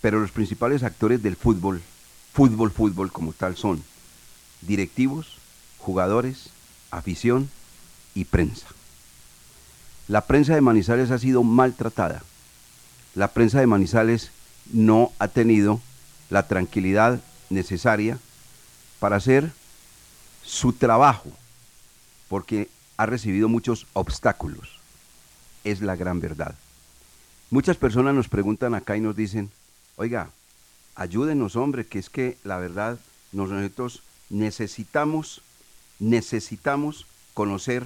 pero 0.00 0.20
los 0.20 0.30
principales 0.30 0.82
actores 0.82 1.22
del 1.22 1.36
fútbol, 1.36 1.82
fútbol, 2.32 2.70
fútbol 2.70 3.12
como 3.12 3.32
tal 3.32 3.56
son 3.56 3.82
directivos, 4.60 5.38
jugadores, 5.78 6.50
afición 6.90 7.48
y 8.14 8.24
prensa. 8.24 8.66
La 10.08 10.26
prensa 10.26 10.54
de 10.54 10.60
Manizales 10.60 11.10
ha 11.10 11.18
sido 11.18 11.42
maltratada. 11.42 12.22
La 13.14 13.28
prensa 13.28 13.60
de 13.60 13.66
Manizales 13.66 14.30
no 14.72 15.12
ha 15.18 15.28
tenido 15.28 15.80
la 16.30 16.46
tranquilidad 16.46 17.20
necesaria 17.50 18.18
para 18.98 19.16
hacer 19.16 19.52
su 20.42 20.72
trabajo, 20.72 21.30
porque 22.28 22.68
ha 22.96 23.06
recibido 23.06 23.48
muchos 23.48 23.86
obstáculos. 23.92 24.78
Es 25.64 25.80
la 25.80 25.96
gran 25.96 26.20
verdad. 26.20 26.54
Muchas 27.50 27.76
personas 27.76 28.14
nos 28.14 28.28
preguntan 28.28 28.74
acá 28.74 28.96
y 28.96 29.00
nos 29.00 29.16
dicen, 29.16 29.50
oiga, 29.96 30.30
ayúdenos 30.94 31.56
hombre, 31.56 31.86
que 31.86 31.98
es 31.98 32.10
que 32.10 32.36
la 32.44 32.58
verdad 32.58 32.98
nosotros 33.32 34.02
necesitamos, 34.30 35.42
necesitamos 35.98 37.06
conocer 37.32 37.84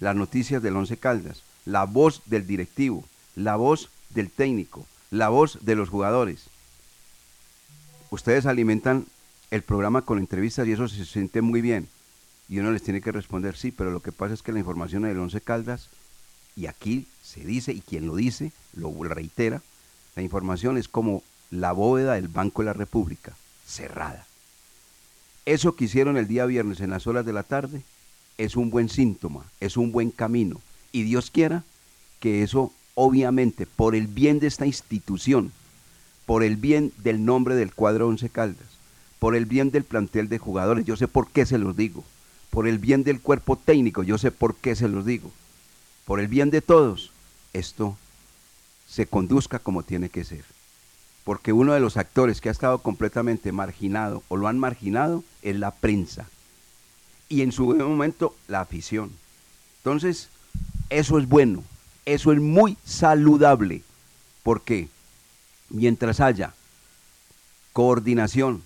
las 0.00 0.16
noticias 0.16 0.62
del 0.62 0.76
Once 0.76 0.96
Caldas, 0.96 1.42
la 1.64 1.84
voz 1.84 2.22
del 2.26 2.46
directivo, 2.46 3.04
la 3.36 3.56
voz 3.56 3.88
del 4.10 4.30
técnico, 4.30 4.86
la 5.10 5.28
voz 5.28 5.58
de 5.62 5.76
los 5.76 5.88
jugadores. 5.88 6.46
Ustedes 8.12 8.44
alimentan 8.44 9.06
el 9.50 9.62
programa 9.62 10.02
con 10.02 10.18
entrevistas 10.18 10.68
y 10.68 10.72
eso 10.72 10.86
se 10.86 11.06
siente 11.06 11.40
muy 11.40 11.62
bien. 11.62 11.88
Y 12.46 12.58
uno 12.58 12.70
les 12.70 12.82
tiene 12.82 13.00
que 13.00 13.10
responder 13.10 13.56
sí, 13.56 13.70
pero 13.70 13.90
lo 13.90 14.00
que 14.00 14.12
pasa 14.12 14.34
es 14.34 14.42
que 14.42 14.52
la 14.52 14.58
información 14.58 15.04
del 15.04 15.18
Once 15.18 15.40
Caldas, 15.40 15.88
y 16.54 16.66
aquí 16.66 17.06
se 17.22 17.40
dice, 17.40 17.72
y 17.72 17.80
quien 17.80 18.06
lo 18.06 18.14
dice, 18.14 18.52
lo 18.74 18.92
reitera, 19.02 19.62
la 20.14 20.22
información 20.22 20.76
es 20.76 20.88
como 20.88 21.22
la 21.50 21.72
bóveda 21.72 22.12
del 22.12 22.28
Banco 22.28 22.60
de 22.60 22.66
la 22.66 22.74
República, 22.74 23.32
cerrada. 23.66 24.26
Eso 25.46 25.74
que 25.74 25.86
hicieron 25.86 26.18
el 26.18 26.28
día 26.28 26.44
viernes 26.44 26.80
en 26.80 26.90
las 26.90 27.06
horas 27.06 27.24
de 27.24 27.32
la 27.32 27.44
tarde 27.44 27.80
es 28.36 28.56
un 28.56 28.68
buen 28.68 28.90
síntoma, 28.90 29.46
es 29.58 29.78
un 29.78 29.90
buen 29.90 30.10
camino. 30.10 30.60
Y 30.92 31.04
Dios 31.04 31.30
quiera 31.30 31.64
que 32.20 32.42
eso, 32.42 32.74
obviamente, 32.94 33.64
por 33.64 33.94
el 33.94 34.06
bien 34.06 34.38
de 34.38 34.48
esta 34.48 34.66
institución, 34.66 35.50
por 36.26 36.42
el 36.42 36.56
bien 36.56 36.92
del 36.98 37.24
nombre 37.24 37.54
del 37.54 37.74
cuadro 37.74 38.08
Once 38.08 38.28
Caldas, 38.28 38.66
por 39.18 39.36
el 39.36 39.46
bien 39.46 39.70
del 39.70 39.84
plantel 39.84 40.28
de 40.28 40.38
jugadores, 40.38 40.84
yo 40.84 40.96
sé 40.96 41.08
por 41.08 41.28
qué 41.30 41.46
se 41.46 41.58
los 41.58 41.76
digo, 41.76 42.04
por 42.50 42.66
el 42.66 42.78
bien 42.78 43.04
del 43.04 43.20
cuerpo 43.20 43.56
técnico, 43.56 44.02
yo 44.02 44.18
sé 44.18 44.30
por 44.30 44.56
qué 44.56 44.76
se 44.76 44.88
los 44.88 45.06
digo, 45.06 45.30
por 46.06 46.20
el 46.20 46.28
bien 46.28 46.50
de 46.50 46.60
todos, 46.60 47.12
esto 47.52 47.96
se 48.88 49.06
conduzca 49.06 49.58
como 49.58 49.82
tiene 49.82 50.10
que 50.10 50.24
ser. 50.24 50.44
Porque 51.24 51.52
uno 51.52 51.72
de 51.72 51.80
los 51.80 51.96
actores 51.96 52.40
que 52.40 52.48
ha 52.48 52.52
estado 52.52 52.78
completamente 52.78 53.52
marginado 53.52 54.22
o 54.28 54.36
lo 54.36 54.48
han 54.48 54.58
marginado 54.58 55.22
es 55.42 55.56
la 55.56 55.70
prensa. 55.70 56.26
Y 57.28 57.42
en 57.42 57.52
su 57.52 57.74
momento 57.74 58.34
la 58.48 58.60
afición. 58.60 59.12
Entonces, 59.78 60.28
eso 60.90 61.18
es 61.18 61.28
bueno, 61.28 61.64
eso 62.04 62.32
es 62.32 62.40
muy 62.40 62.76
saludable. 62.84 63.82
Porque 64.42 64.88
mientras 65.72 66.20
haya 66.20 66.54
coordinación, 67.72 68.62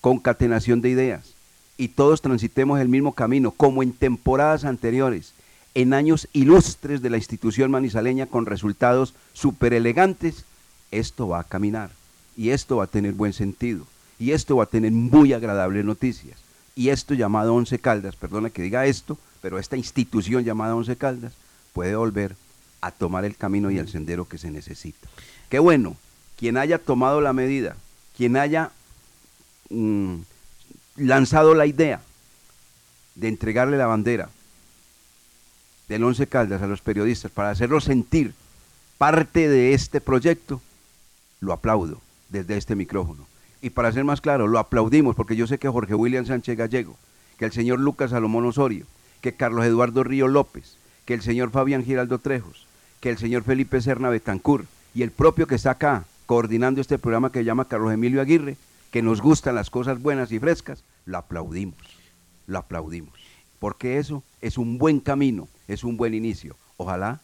concatenación 0.00 0.80
de 0.80 0.90
ideas 0.90 1.34
y 1.76 1.88
todos 1.88 2.20
transitemos 2.20 2.80
el 2.80 2.88
mismo 2.88 3.12
camino, 3.12 3.52
como 3.52 3.82
en 3.82 3.92
temporadas 3.92 4.64
anteriores, 4.64 5.32
en 5.74 5.94
años 5.94 6.28
ilustres 6.32 7.02
de 7.02 7.10
la 7.10 7.18
institución 7.18 7.70
manizaleña 7.70 8.26
con 8.26 8.46
resultados 8.46 9.14
súper 9.32 9.72
elegantes, 9.72 10.44
esto 10.90 11.28
va 11.28 11.40
a 11.40 11.44
caminar 11.44 11.90
y 12.36 12.50
esto 12.50 12.78
va 12.78 12.84
a 12.84 12.88
tener 12.88 13.12
buen 13.12 13.32
sentido 13.32 13.86
y 14.18 14.32
esto 14.32 14.56
va 14.56 14.64
a 14.64 14.68
tener 14.68 14.90
muy 14.90 15.32
agradables 15.32 15.84
noticias. 15.84 16.38
Y 16.74 16.90
esto 16.90 17.14
llamado 17.14 17.54
Once 17.54 17.78
Caldas, 17.78 18.16
perdona 18.16 18.50
que 18.50 18.62
diga 18.62 18.86
esto, 18.86 19.18
pero 19.40 19.58
esta 19.58 19.76
institución 19.76 20.44
llamada 20.44 20.74
Once 20.74 20.96
Caldas 20.96 21.32
puede 21.72 21.94
volver 21.94 22.36
a 22.80 22.90
tomar 22.90 23.24
el 23.24 23.36
camino 23.36 23.70
y 23.70 23.78
el 23.78 23.88
sendero 23.88 24.28
que 24.28 24.38
se 24.38 24.50
necesita. 24.50 25.08
Qué 25.48 25.58
bueno, 25.58 25.96
quien 26.38 26.56
haya 26.56 26.78
tomado 26.78 27.20
la 27.20 27.32
medida, 27.32 27.76
quien 28.16 28.36
haya 28.36 28.70
mm, 29.70 30.16
lanzado 30.96 31.54
la 31.54 31.66
idea 31.66 32.00
de 33.16 33.28
entregarle 33.28 33.76
la 33.76 33.86
bandera 33.86 34.30
del 35.88 36.04
Once 36.04 36.26
Caldas 36.26 36.62
a 36.62 36.68
los 36.68 36.80
periodistas 36.80 37.32
para 37.32 37.50
hacerlos 37.50 37.84
sentir 37.84 38.34
parte 38.98 39.48
de 39.48 39.74
este 39.74 40.00
proyecto, 40.00 40.60
lo 41.40 41.52
aplaudo 41.52 42.00
desde 42.28 42.56
este 42.56 42.76
micrófono. 42.76 43.26
Y 43.60 43.70
para 43.70 43.90
ser 43.90 44.04
más 44.04 44.20
claro, 44.20 44.46
lo 44.46 44.60
aplaudimos 44.60 45.16
porque 45.16 45.34
yo 45.34 45.46
sé 45.48 45.58
que 45.58 45.68
Jorge 45.68 45.94
William 45.94 46.26
Sánchez 46.26 46.56
Gallego, 46.56 46.96
que 47.36 47.46
el 47.46 47.52
señor 47.52 47.80
Lucas 47.80 48.10
Salomón 48.10 48.46
Osorio, 48.46 48.86
que 49.20 49.32
Carlos 49.32 49.64
Eduardo 49.64 50.04
Río 50.04 50.28
López, 50.28 50.76
que 51.04 51.14
el 51.14 51.22
señor 51.22 51.50
Fabián 51.50 51.84
Giraldo 51.84 52.18
Trejos, 52.18 52.66
que 53.00 53.10
el 53.10 53.18
señor 53.18 53.42
Felipe 53.42 53.80
Serna 53.80 54.08
Betancur 54.08 54.66
y 54.94 55.02
el 55.02 55.10
propio 55.10 55.48
que 55.48 55.56
está 55.56 55.72
acá 55.72 56.04
coordinando 56.28 56.82
este 56.82 56.98
programa 56.98 57.32
que 57.32 57.42
llama 57.42 57.68
Carlos 57.68 57.90
Emilio 57.90 58.20
Aguirre, 58.20 58.58
que 58.90 59.00
nos 59.00 59.22
gustan 59.22 59.54
las 59.54 59.70
cosas 59.70 60.02
buenas 60.02 60.30
y 60.30 60.38
frescas, 60.38 60.84
lo 61.06 61.16
aplaudimos, 61.16 61.78
lo 62.46 62.58
aplaudimos. 62.58 63.14
Porque 63.58 63.96
eso 63.96 64.22
es 64.42 64.58
un 64.58 64.76
buen 64.76 65.00
camino, 65.00 65.48
es 65.68 65.84
un 65.84 65.96
buen 65.96 66.12
inicio. 66.12 66.54
Ojalá 66.76 67.20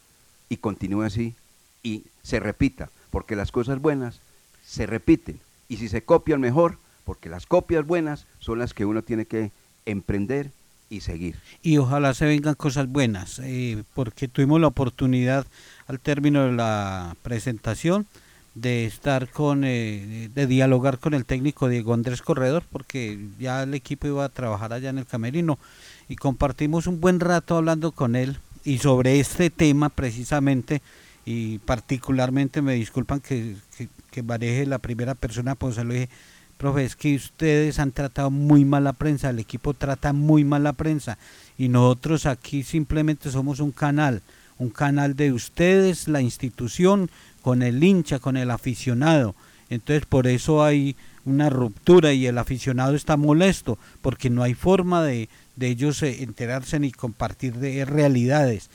y 0.49 0.57
continúe 0.57 1.03
así 1.03 1.35
y 1.83 2.05
se 2.23 2.41
repita, 2.41 2.89
porque 3.11 3.37
las 3.37 3.53
cosas 3.53 3.79
buenas 3.79 4.21
se 4.65 4.87
repiten 4.87 5.39
y 5.69 5.77
si 5.77 5.91
se 5.91 6.03
copian 6.03 6.41
mejor, 6.41 6.79
porque 7.05 7.29
las 7.29 7.45
copias 7.45 7.87
buenas 7.87 8.25
son 8.39 8.59
las 8.59 8.73
que 8.73 8.87
uno 8.87 9.03
tiene 9.03 9.27
que 9.27 9.51
emprender 9.85 10.51
y 10.89 11.03
seguir. 11.03 11.37
Y 11.61 11.77
ojalá 11.77 12.15
se 12.15 12.25
vengan 12.25 12.55
cosas 12.55 12.89
buenas, 12.89 13.39
eh, 13.41 13.85
porque 13.93 14.29
tuvimos 14.29 14.63
la 14.63 14.69
oportunidad 14.69 15.47
al 15.89 16.01
término 16.01 16.47
de 16.47 16.53
la 16.53 17.17
presentación 17.23 18.07
de 18.55 18.87
estar 18.87 19.29
con, 19.29 19.65
eh, 19.65 20.31
de 20.33 20.47
dialogar 20.47 20.99
con 20.99 21.15
el 21.15 21.25
técnico 21.25 21.69
Diego 21.69 21.93
Andrés 21.93 22.23
Corredor, 22.23 22.63
porque 22.71 23.19
ya 23.39 23.63
el 23.65 23.75
equipo 23.75 24.07
iba 24.07 24.25
a 24.25 24.29
trabajar 24.29 24.73
allá 24.73 24.91
en 24.91 24.99
el 24.99 25.07
Camerino 25.07 25.59
y 26.09 26.17
compartimos 26.17 26.87
un 26.87 27.01
buen 27.01 27.21
rato 27.21 27.57
hablando 27.57 27.93
con 27.93 28.15
él 28.15 28.39
y 28.65 28.79
sobre 28.79 29.21
este 29.21 29.51
tema 29.51 29.89
precisamente 29.89 30.83
y 31.27 31.59
particularmente 31.59 32.63
me 32.63 32.75
disculpan 32.75 33.21
que, 33.21 33.57
que, 34.11 34.23
maneje 34.23 34.67
la 34.67 34.79
primera 34.79 35.15
persona, 35.15 35.55
pues 35.55 35.77
se 35.77 35.85
lo 35.85 35.95
dije, 35.95 36.11
profe, 36.59 36.85
es 36.85 36.97
que 36.97 37.15
ustedes 37.15 37.79
han 37.79 37.93
tratado 37.93 38.31
muy 38.31 38.65
mal 38.65 38.85
la 38.85 38.93
prensa, 38.93 39.31
el 39.31 39.39
equipo 39.39 39.75
trata 39.75 40.13
muy 40.13 40.45
mal 40.45 40.63
la 40.63 40.75
prensa 40.75 41.19
y 41.57 41.69
nosotros 41.69 42.27
aquí 42.27 42.63
simplemente 42.63 43.31
somos 43.31 43.61
un 43.61 43.73
canal, 43.73 44.23
un 44.59 44.71
canal 44.71 45.17
de 45.17 45.33
ustedes, 45.33 46.09
la 46.09 46.21
institución, 46.21 47.11
con 47.45 47.63
el 47.63 47.85
hincha, 47.85 48.19
con 48.19 48.37
el 48.37 48.51
aficionado. 48.51 49.37
Entonces 49.71 50.05
por 50.07 50.27
eso 50.27 50.65
hay 50.65 50.97
una 51.25 51.51
ruptura 51.51 52.13
y 52.13 52.27
el 52.27 52.39
aficionado 52.39 52.97
está 52.97 53.17
molesto 53.17 53.79
porque 54.03 54.31
no 54.31 54.43
hay 54.43 54.55
forma 54.55 55.05
de, 55.05 55.29
de 55.55 55.69
ellos 55.69 56.03
eh, 56.03 56.25
enterarse 56.25 56.81
ni 56.81 56.91
compartir 56.91 57.55
de 57.55 57.85
realidades 57.85 58.69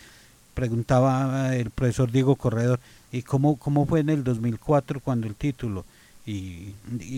preguntaba 0.60 1.56
el 1.56 1.70
profesor 1.70 2.12
Diego 2.12 2.36
Corredor, 2.36 2.82
¿y 3.14 3.22
cómo, 3.22 3.56
cómo 3.56 3.86
fue 3.86 4.02
en 4.02 4.10
el 4.10 4.26
2004 4.26 5.00
cuando 5.00 5.26
el 5.26 5.36
título? 5.36 5.86
Y, 6.26 6.76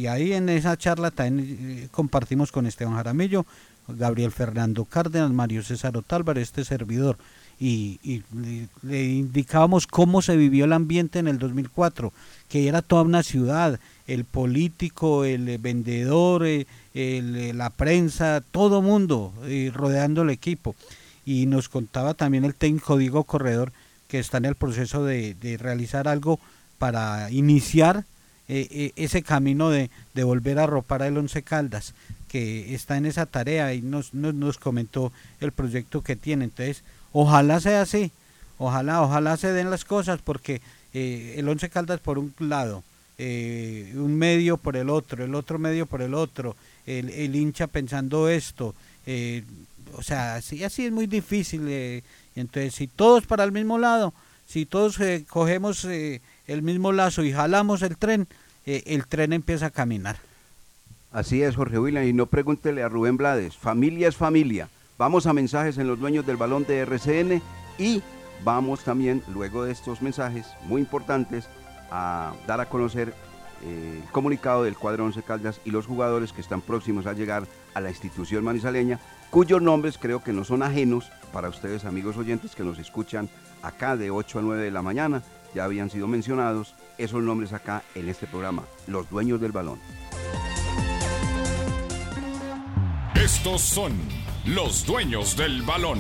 ahí 0.08 0.34
en 0.34 0.48
esa 0.50 0.78
charla 0.78 1.10
también 1.10 1.58
eh, 1.60 1.88
compartimos 1.90 2.52
con 2.52 2.68
Esteban 2.68 2.94
Jaramillo, 2.94 3.48
Gabriel 3.88 4.32
Fernando 4.32 4.86
Cárdenas, 4.86 5.32
Mario 5.32 5.64
César 5.64 5.98
Otálvaro, 5.98 6.40
este 6.40 6.64
servidor, 6.64 7.18
y, 7.64 8.24
le, 8.82 9.04
indicábamos 9.04 9.86
cómo 9.86 10.24
se 10.24 10.36
vivió 10.36 10.66
el 10.66 10.74
ambiente 10.74 11.20
en 11.20 11.28
el 11.28 11.38
2004, 11.38 12.12
que 12.50 12.68
era 12.68 12.82
toda 12.82 13.04
una 13.04 13.22
ciudad, 13.22 13.80
el 14.08 14.26
político, 14.26 15.26
el 15.26 15.60
vendedor, 15.60 16.44
eh, 16.46 16.66
la 17.54 17.70
prensa, 17.70 18.42
todo 18.52 18.82
mundo 18.82 19.32
eh, 19.44 19.72
rodeando 19.72 20.24
el 20.24 20.32
equipo 20.32 20.76
y 21.24 21.46
nos 21.46 21.70
contaba 21.70 22.16
también 22.16 22.46
el 22.46 22.56
técnico 22.56 22.98
Diego 22.98 23.24
Corredor 23.26 23.72
que 24.08 24.18
está 24.18 24.40
en 24.40 24.46
el 24.46 24.56
proceso 24.56 25.06
de, 25.06 25.36
de 25.36 25.58
realizar 25.58 26.08
algo 26.08 26.40
para 26.80 27.30
iniciar 27.30 28.06
eh, 28.50 28.68
eh, 28.72 28.92
ese 28.96 29.22
camino 29.22 29.70
de, 29.70 29.90
de, 30.14 30.24
volver 30.26 30.60
a 30.60 30.66
ropar 30.66 31.04
el 31.04 31.18
Once 31.18 31.42
Caldas, 31.44 31.94
que 32.28 32.74
está 32.74 32.98
en 32.98 33.06
esa 33.06 33.26
tarea 33.26 33.74
y 33.74 33.82
nos, 33.82 34.14
nos, 34.14 34.34
nos, 34.34 34.58
comentó 34.58 35.14
el 35.40 35.54
proyecto 35.54 36.02
que 36.02 36.18
tiene. 36.18 36.46
Entonces, 36.46 36.84
ojalá 37.14 37.60
sea 37.60 37.82
así, 37.82 38.12
ojalá, 38.58 39.02
ojalá 39.02 39.38
se 39.38 39.52
den 39.54 39.70
las 39.70 39.86
cosas, 39.86 40.22
porque 40.24 40.62
eh, 40.94 41.36
el 41.38 41.48
Once 41.48 41.70
Caldas 41.70 42.00
por 42.00 42.20
un 42.20 42.34
lado, 42.40 42.84
eh, 43.18 43.94
un 43.96 44.16
medio 44.16 44.58
por 44.58 44.76
el 44.78 44.90
otro, 44.90 45.24
el 45.24 45.36
otro 45.36 45.60
medio 45.60 45.86
por 45.86 46.02
el 46.02 46.14
otro, 46.14 46.56
el, 46.86 47.10
el 47.10 47.36
hincha 47.36 47.68
pensando 47.68 48.30
esto, 48.30 48.76
eh, 49.06 49.44
o 49.94 50.04
sea, 50.04 50.36
así, 50.36 50.64
así 50.64 50.86
es 50.86 50.92
muy 50.92 51.08
difícil. 51.08 52.04
entonces, 52.36 52.76
si 52.76 52.88
todos 52.88 53.26
para 53.26 53.44
el 53.44 53.52
mismo 53.52 53.78
lado, 53.78 54.14
si 54.48 54.66
todos 54.66 55.00
cogemos 55.30 55.86
el 55.86 56.62
mismo 56.62 56.92
lazo 56.92 57.24
y 57.24 57.32
jalamos 57.32 57.82
el 57.82 57.98
tren, 57.98 58.28
el 58.66 59.06
tren 59.08 59.34
empieza 59.34 59.68
a 59.68 59.70
caminar. 59.70 60.18
Así 61.12 61.42
es, 61.42 61.58
Jorge 61.58 61.78
William, 61.78 62.06
y 62.06 62.14
no 62.14 62.26
pregúntele 62.26 62.84
a 62.84 62.90
Rubén 62.90 63.18
Blades, 63.18 63.58
familia 63.58 64.08
es 64.08 64.16
familia. 64.16 64.70
Vamos 65.02 65.26
a 65.26 65.34
mensajes 65.34 65.80
en 65.80 65.88
los 65.88 66.00
dueños 66.00 66.28
del 66.28 66.38
balón 66.38 66.64
de 66.64 66.78
RCN 66.78 67.42
y 67.80 68.04
vamos 68.44 68.84
también, 68.84 69.24
luego 69.34 69.64
de 69.64 69.72
estos 69.72 70.04
mensajes 70.04 70.46
muy 70.66 70.80
importantes, 70.80 71.50
a 71.90 72.34
dar 72.46 72.62
a 72.62 72.70
conocer 72.70 73.16
eh, 73.64 74.00
el 74.04 74.12
comunicado 74.12 74.64
del 74.64 74.78
cuadro 74.78 75.06
Once 75.06 75.24
Caldas 75.24 75.60
y 75.66 75.72
los 75.72 75.88
jugadores 75.88 76.34
que 76.34 76.42
están 76.42 76.62
próximos 76.62 77.08
a 77.08 77.14
llegar 77.14 77.48
a 77.74 77.82
la 77.82 77.90
institución 77.90 78.44
manizaleña, 78.44 79.00
cuyos 79.32 79.60
nombres 79.60 79.98
creo 79.98 80.24
que 80.24 80.34
no 80.34 80.44
son 80.44 80.62
ajenos 80.62 81.12
para 81.34 81.50
ustedes, 81.50 81.86
amigos 81.86 82.16
oyentes, 82.18 82.54
que 82.54 82.64
nos 82.64 82.78
escuchan 82.78 83.28
acá 83.64 83.98
de 83.98 84.12
8 84.12 84.38
a 84.38 84.42
9 84.44 84.62
de 84.62 84.70
la 84.70 84.84
mañana. 84.84 85.24
Ya 85.56 85.64
habían 85.64 85.90
sido 85.90 86.06
mencionados 86.06 86.76
esos 87.00 87.24
nombres 87.24 87.54
acá 87.54 87.82
en 87.96 88.08
este 88.08 88.28
programa, 88.28 88.66
los 88.86 89.10
dueños 89.10 89.42
del 89.42 89.52
balón. 89.52 89.80
Estos 93.16 93.62
son 93.62 93.94
los 94.46 94.88
dueños 94.88 95.38
del 95.38 95.62
balón. 95.62 96.00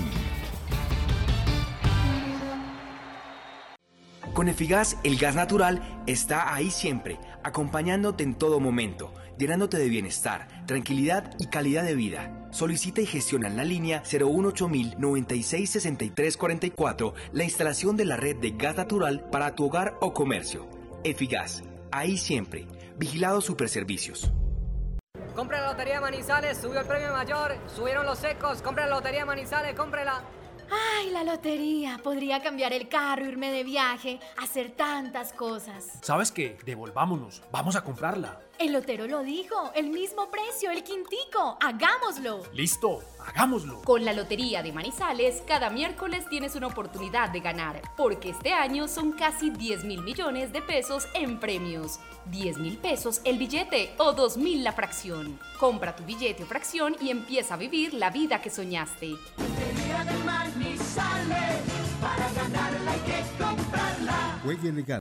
Con 4.34 4.48
Efigas, 4.48 4.98
el 5.04 5.18
gas 5.18 5.36
natural 5.36 6.04
está 6.08 6.56
ahí 6.56 6.72
siempre, 6.72 7.20
acompañándote 7.44 8.24
en 8.24 8.34
todo 8.34 8.60
momento, 8.60 9.14
llenándote 9.38 9.78
de 9.78 9.90
bienestar, 9.90 10.66
tranquilidad 10.66 11.36
y 11.38 11.48
calidad 11.48 11.84
de 11.84 11.96
vida. 11.96 12.48
Solicita 12.52 13.02
y 13.02 13.06
gestiona 13.06 13.48
en 13.48 13.58
la 13.58 13.64
línea 13.64 14.02
018 14.10 14.70
96 14.98 16.38
44 16.38 17.14
la 17.34 17.44
instalación 17.44 17.96
de 17.96 18.06
la 18.06 18.18
red 18.18 18.38
de 18.38 18.52
gas 18.52 18.78
natural 18.78 19.28
para 19.32 19.54
tu 19.54 19.66
hogar 19.66 19.98
o 20.02 20.14
comercio. 20.14 20.68
Efigas, 21.04 21.64
ahí 21.92 22.18
siempre. 22.18 22.66
Vigilado 22.98 23.42
Superservicios. 23.42 24.32
Compra 25.36 25.62
la 25.62 25.68
Lotería 25.68 26.02
Manizales, 26.02 26.58
subió 26.58 26.82
el 26.82 26.86
premio 26.86 27.14
mayor, 27.14 27.56
subieron 27.74 28.06
los 28.06 28.20
secos, 28.20 28.62
compra 28.62 28.86
la 28.86 28.96
Lotería 28.96 29.26
Manizales, 29.26 29.76
cómprela. 29.76 30.22
Ay, 30.72 31.12
la 31.12 31.24
lotería. 31.24 32.00
Podría 32.02 32.42
cambiar 32.42 32.72
el 32.72 32.88
carro, 32.88 33.26
irme 33.26 33.52
de 33.52 33.64
viaje, 33.64 34.20
hacer 34.38 34.72
tantas 34.72 35.34
cosas. 35.34 36.00
¿Sabes 36.02 36.32
qué? 36.32 36.58
Devolvámonos. 36.66 37.42
Vamos 37.52 37.76
a 37.76 37.84
comprarla. 37.84 38.40
El 38.58 38.74
lotero 38.74 39.08
lo 39.08 39.22
dijo. 39.24 39.72
El 39.76 39.90
mismo 39.90 40.30
precio, 40.30 40.72
el 40.72 40.84
quintico. 40.84 41.58
Hagámoslo. 41.60 42.44
Listo, 42.54 43.02
hagámoslo. 43.20 43.82
Con 43.82 44.06
la 44.06 44.14
Lotería 44.14 44.62
de 44.62 44.72
Manizales, 44.72 45.42
cada 45.48 45.70
miércoles 45.72 46.26
tienes 46.30 46.56
una 46.56 46.68
oportunidad 46.68 47.32
de 47.32 47.40
ganar, 47.40 47.82
porque 47.98 48.30
este 48.30 48.54
año 48.54 48.88
son 48.88 49.14
casi 49.14 49.50
10 49.50 49.84
mil 49.86 50.04
millones 50.04 50.54
de 50.54 50.62
pesos 50.62 51.08
en 51.16 51.40
premios. 51.40 52.00
10 52.28 52.60
mil 52.60 52.78
pesos 52.78 53.20
el 53.26 53.40
billete 53.40 53.96
o 53.98 54.14
2 54.14 54.38
mil 54.38 54.64
la 54.64 54.74
fracción. 54.74 55.40
Compra 55.60 55.96
tu 55.96 56.04
billete 56.04 56.44
o 56.44 56.46
fracción 56.46 56.96
y 57.02 57.10
empieza 57.10 57.56
a 57.56 57.58
vivir 57.58 57.96
la 57.96 58.12
vida 58.12 58.42
que 58.42 58.52
soñaste. 58.52 59.10
Lotería 59.38 60.04
de 60.04 60.24
Manizales, 60.96 61.62
para 62.02 62.32
ganarla 62.34 62.92
hay 62.92 63.00
que 63.00 63.44
comprarla. 63.44 64.40
Juegue 64.44 64.72
legal. 64.74 65.01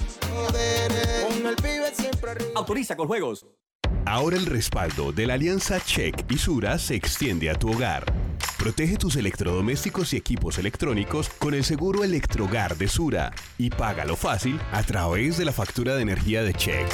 Con 0.31 1.47
el 1.47 1.55
pibe 1.55 1.91
siempre 1.93 2.31
arriba. 2.31 2.51
Autoriza 2.55 2.95
con 2.95 3.07
juegos. 3.07 3.45
Ahora 4.05 4.35
el 4.35 4.45
respaldo 4.45 5.11
de 5.11 5.27
la 5.27 5.35
alianza 5.35 5.79
Check 5.79 6.25
y 6.29 6.37
Sura 6.37 6.77
se 6.79 6.95
extiende 6.95 7.49
a 7.49 7.55
tu 7.55 7.71
hogar. 7.71 8.03
Protege 8.57 8.97
tus 8.97 9.15
electrodomésticos 9.15 10.13
y 10.13 10.17
equipos 10.17 10.57
electrónicos 10.57 11.29
con 11.29 11.53
el 11.53 11.63
seguro 11.63 12.03
Electrogar 12.03 12.77
de 12.77 12.87
Sura 12.87 13.31
y 13.57 13.69
págalo 13.69 14.15
fácil 14.15 14.59
a 14.71 14.83
través 14.83 15.37
de 15.37 15.45
la 15.45 15.51
factura 15.51 15.95
de 15.95 16.01
energía 16.01 16.43
de 16.43 16.53
Check. 16.53 16.87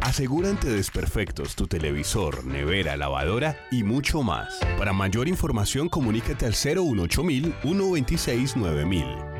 Asegura 0.00 0.50
ante 0.50 0.68
desperfectos 0.68 1.56
tu 1.56 1.66
televisor, 1.66 2.44
nevera, 2.44 2.96
lavadora 2.96 3.58
y 3.70 3.82
mucho 3.82 4.22
más. 4.22 4.58
Para 4.78 4.92
mayor 4.92 5.28
información 5.28 5.88
comunícate 5.88 6.46
al 6.46 6.52
018 6.52 7.22
126 7.62 8.56
9000. 8.56 9.33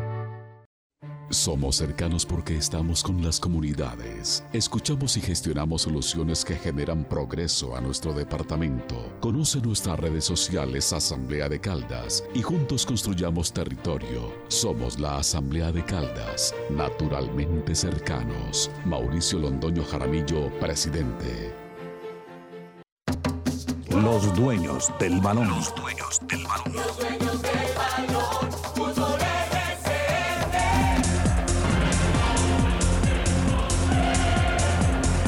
Somos 1.30 1.76
cercanos 1.76 2.26
porque 2.26 2.56
estamos 2.56 3.02
con 3.02 3.22
las 3.22 3.40
comunidades. 3.40 4.44
Escuchamos 4.52 5.16
y 5.16 5.20
gestionamos 5.20 5.82
soluciones 5.82 6.44
que 6.44 6.54
generan 6.54 7.04
progreso 7.04 7.74
a 7.74 7.80
nuestro 7.80 8.12
departamento. 8.12 9.10
Conoce 9.20 9.60
nuestras 9.60 9.98
redes 9.98 10.24
sociales 10.24 10.92
Asamblea 10.92 11.48
de 11.48 11.60
Caldas 11.60 12.24
y 12.34 12.42
juntos 12.42 12.84
construyamos 12.84 13.52
territorio. 13.52 14.34
Somos 14.48 14.98
la 14.98 15.18
Asamblea 15.18 15.72
de 15.72 15.84
Caldas, 15.84 16.54
naturalmente 16.70 17.74
cercanos. 17.74 18.70
Mauricio 18.84 19.38
Londoño 19.38 19.82
Jaramillo, 19.84 20.50
presidente. 20.60 21.54
Los 23.88 24.34
dueños 24.34 24.92
del 24.98 25.20
balón. 25.20 25.48
Los 25.48 25.74
dueños 25.74 26.20
del 26.28 26.44
balón. 26.44 27.03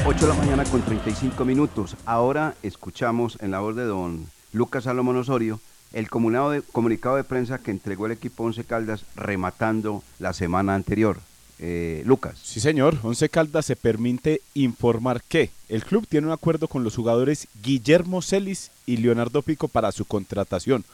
8 0.09 0.21
de 0.21 0.33
la 0.33 0.39
mañana 0.39 0.63
con 0.63 0.81
35 0.81 1.43
minutos. 1.43 1.97
Ahora 2.05 2.55
escuchamos 2.63 3.37
en 3.41 3.51
la 3.51 3.59
voz 3.59 3.75
de 3.75 3.83
don 3.83 4.25
Lucas 4.53 4.85
Salomón 4.85 5.17
Osorio 5.17 5.59
el 5.91 6.09
comunicado 6.09 6.51
de, 6.51 6.61
comunicado 6.61 7.17
de 7.17 7.25
prensa 7.25 7.57
que 7.57 7.71
entregó 7.71 8.05
el 8.05 8.13
equipo 8.13 8.45
Once 8.45 8.63
Caldas 8.63 9.03
rematando 9.17 10.03
la 10.19 10.31
semana 10.31 10.75
anterior. 10.75 11.19
Eh, 11.59 12.03
Lucas. 12.05 12.39
Sí, 12.41 12.61
señor. 12.61 12.97
Once 13.03 13.27
Caldas 13.27 13.65
se 13.65 13.75
permite 13.75 14.39
informar 14.53 15.21
que 15.27 15.49
el 15.67 15.83
club 15.83 16.07
tiene 16.07 16.27
un 16.27 16.33
acuerdo 16.33 16.69
con 16.69 16.85
los 16.85 16.95
jugadores 16.95 17.49
Guillermo 17.61 18.21
Celis 18.21 18.71
y 18.85 18.97
Leonardo 18.97 19.41
Pico 19.41 19.67
para 19.67 19.91
su 19.91 20.05
contratación. 20.05 20.85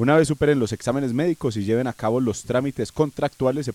Una 0.00 0.16
vez 0.16 0.28
superen 0.28 0.58
los 0.58 0.72
exámenes 0.72 1.12
médicos 1.12 1.58
y 1.58 1.64
lleven 1.64 1.86
a 1.86 1.92
cabo 1.92 2.20
los 2.20 2.44
trámites 2.44 2.90
contractuales, 2.90 3.66
se 3.66 3.74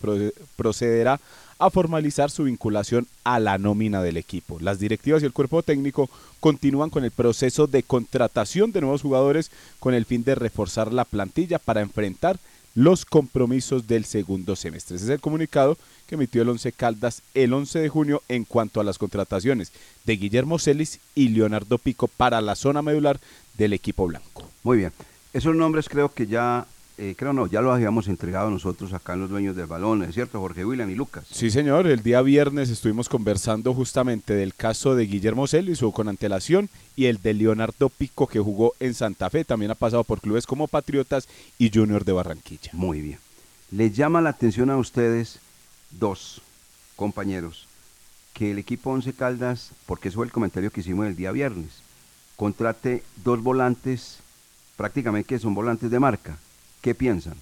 procederá 0.55 1.19
a 1.59 1.69
formalizar 1.69 2.31
su 2.31 2.45
vinculación 2.45 3.05
a 3.23 3.39
la 3.39 3.59
nómina 3.59 4.01
del 4.01 4.17
equipo. 4.17 4.57
Las 4.59 4.79
directivas 4.79 5.21
y 5.21 5.27
el 5.27 5.33
cuerpo 5.33 5.61
técnico 5.61 6.09
continúan 6.39 6.89
con 6.89 7.03
el 7.03 7.11
proceso 7.11 7.67
de 7.67 7.83
contratación 7.83 8.71
de 8.71 8.81
nuevos 8.81 9.03
jugadores 9.03 9.51
con 9.79 9.93
el 9.93 10.05
fin 10.05 10.23
de 10.23 10.33
reforzar 10.33 10.91
la 10.91 11.05
plantilla 11.05 11.59
para 11.59 11.81
enfrentar 11.81 12.39
los 12.73 13.05
compromisos 13.05 13.85
del 13.85 14.03
segundo 14.03 14.55
semestre. 14.55 14.95
Ese 14.95 15.05
es 15.05 15.11
el 15.11 15.21
comunicado 15.21 15.77
que 16.07 16.15
emitió 16.15 16.41
el 16.41 16.49
Once 16.49 16.71
Caldas 16.71 17.21
el 17.35 17.53
11 17.53 17.77
de 17.77 17.89
junio 17.89 18.23
en 18.29 18.45
cuanto 18.45 18.81
a 18.81 18.83
las 18.83 18.97
contrataciones 18.97 19.71
de 20.05 20.17
Guillermo 20.17 20.57
Celis 20.57 20.99
y 21.13 21.29
Leonardo 21.29 21.77
Pico 21.77 22.07
para 22.07 22.41
la 22.41 22.55
zona 22.55 22.81
medular 22.81 23.19
del 23.59 23.73
equipo 23.73 24.07
blanco. 24.07 24.49
Muy 24.63 24.77
bien. 24.77 24.91
Esos 25.35 25.53
nombres 25.53 25.89
creo 25.89 26.13
que 26.13 26.27
ya 26.27 26.65
eh, 26.97 27.13
creo 27.17 27.33
no, 27.33 27.45
ya 27.45 27.59
lo 27.59 27.73
habíamos 27.73 28.07
entregado 28.07 28.49
nosotros 28.49 28.93
acá 28.93 29.15
en 29.15 29.19
los 29.19 29.29
dueños 29.29 29.53
del 29.53 29.65
balón, 29.65 30.01
¿es 30.03 30.15
cierto, 30.15 30.39
Jorge 30.39 30.63
William 30.63 30.89
y 30.89 30.95
Lucas? 30.95 31.25
Sí, 31.29 31.51
señor, 31.51 31.87
el 31.87 32.01
día 32.03 32.21
viernes 32.21 32.69
estuvimos 32.69 33.09
conversando 33.09 33.73
justamente 33.73 34.33
del 34.33 34.53
caso 34.55 34.95
de 34.95 35.05
Guillermo 35.05 35.45
Celis, 35.45 35.81
con 35.93 36.07
antelación, 36.07 36.69
y 36.95 37.07
el 37.07 37.21
de 37.21 37.33
Leonardo 37.33 37.89
Pico, 37.89 38.27
que 38.27 38.39
jugó 38.39 38.75
en 38.79 38.93
Santa 38.93 39.29
Fe, 39.29 39.43
también 39.43 39.71
ha 39.71 39.75
pasado 39.75 40.05
por 40.05 40.21
clubes 40.21 40.47
como 40.47 40.69
Patriotas 40.69 41.27
y 41.59 41.69
Junior 41.69 42.05
de 42.05 42.13
Barranquilla. 42.13 42.71
Muy 42.71 43.01
bien. 43.01 43.19
¿Les 43.71 43.93
llama 43.93 44.21
la 44.21 44.29
atención 44.29 44.69
a 44.69 44.77
ustedes 44.77 45.39
dos 45.91 46.41
compañeros 46.95 47.67
que 48.33 48.51
el 48.51 48.57
equipo 48.57 48.91
Once 48.91 49.11
Caldas, 49.11 49.71
porque 49.85 50.07
eso 50.07 50.15
fue 50.15 50.27
el 50.27 50.31
comentario 50.31 50.71
que 50.71 50.79
hicimos 50.79 51.07
el 51.07 51.17
día 51.17 51.33
viernes, 51.33 51.81
contrate 52.37 53.03
dos 53.25 53.43
volantes, 53.43 54.19
prácticamente 54.75 55.27
que 55.27 55.39
son 55.39 55.53
volantes 55.53 55.89
de 55.89 55.99
marca? 55.99 56.37
¿Qué 56.81 56.93
piensan? 56.95 57.35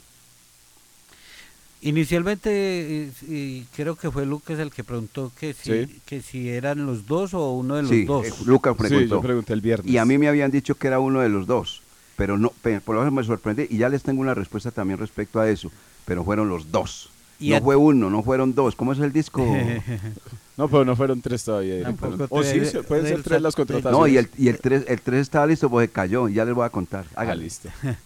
Inicialmente 1.81 3.11
eh, 3.27 3.65
creo 3.75 3.97
que 3.97 4.09
fue 4.09 4.25
Lucas 4.25 4.57
el 4.59 4.71
que 4.71 4.85
preguntó 4.85 5.33
que 5.37 5.53
si, 5.53 6.01
que 6.05 6.21
si 6.21 6.49
eran 6.49 6.85
los 6.85 7.07
dos 7.07 7.33
o 7.33 7.51
uno 7.51 7.75
de 7.75 7.81
los 7.83 8.05
dos. 8.05 8.27
Eh, 8.27 8.45
Lucas 8.45 8.75
preguntó. 8.77 9.03
Sí, 9.03 9.09
yo 9.09 9.21
pregunté 9.21 9.51
el 9.51 9.59
viernes. 9.59 9.91
Y 9.91 9.97
a 9.97 10.05
mí 10.05 10.17
me 10.17 10.29
habían 10.29 10.49
dicho 10.49 10.75
que 10.75 10.87
era 10.87 11.01
uno 11.01 11.19
de 11.19 11.27
los 11.27 11.45
dos, 11.45 11.81
pero 12.15 12.37
no, 12.37 12.53
por 12.85 12.95
lo 12.95 13.01
menos 13.01 13.13
me 13.13 13.23
sorprende 13.25 13.67
y 13.69 13.77
ya 13.77 13.89
les 13.89 14.01
tengo 14.01 14.21
una 14.21 14.33
respuesta 14.33 14.71
también 14.71 14.97
respecto 14.97 15.41
a 15.41 15.49
eso, 15.49 15.71
pero 16.05 16.23
fueron 16.23 16.47
los 16.47 16.71
dos. 16.71 17.09
No 17.49 17.61
fue 17.61 17.75
uno, 17.75 18.09
no 18.09 18.23
fueron 18.23 18.53
dos. 18.53 18.75
¿Cómo 18.75 18.93
es 18.93 18.99
el 18.99 19.11
disco? 19.11 19.43
no, 20.57 20.67
pero 20.67 20.85
no 20.85 20.95
fueron 20.95 21.21
tres 21.21 21.43
todavía. 21.43 21.93
o 22.29 22.43
sí, 22.43 22.61
pueden 22.87 23.07
ser 23.07 23.23
tres 23.23 23.41
las 23.41 23.55
contrataciones. 23.55 23.99
No, 23.99 24.07
y 24.07 24.17
el, 24.17 24.29
y 24.37 24.47
el 24.47 24.59
tres, 24.59 24.85
el 24.87 25.01
tres 25.01 25.21
estaba 25.21 25.45
listo 25.47 25.69
porque 25.69 25.89
cayó, 25.89 26.27
ya 26.29 26.45
les 26.45 26.53
voy 26.53 26.65
a 26.65 26.69
contar. 26.69 27.05
Haga 27.15 27.33
ah, 27.33 27.35
listo. 27.35 27.69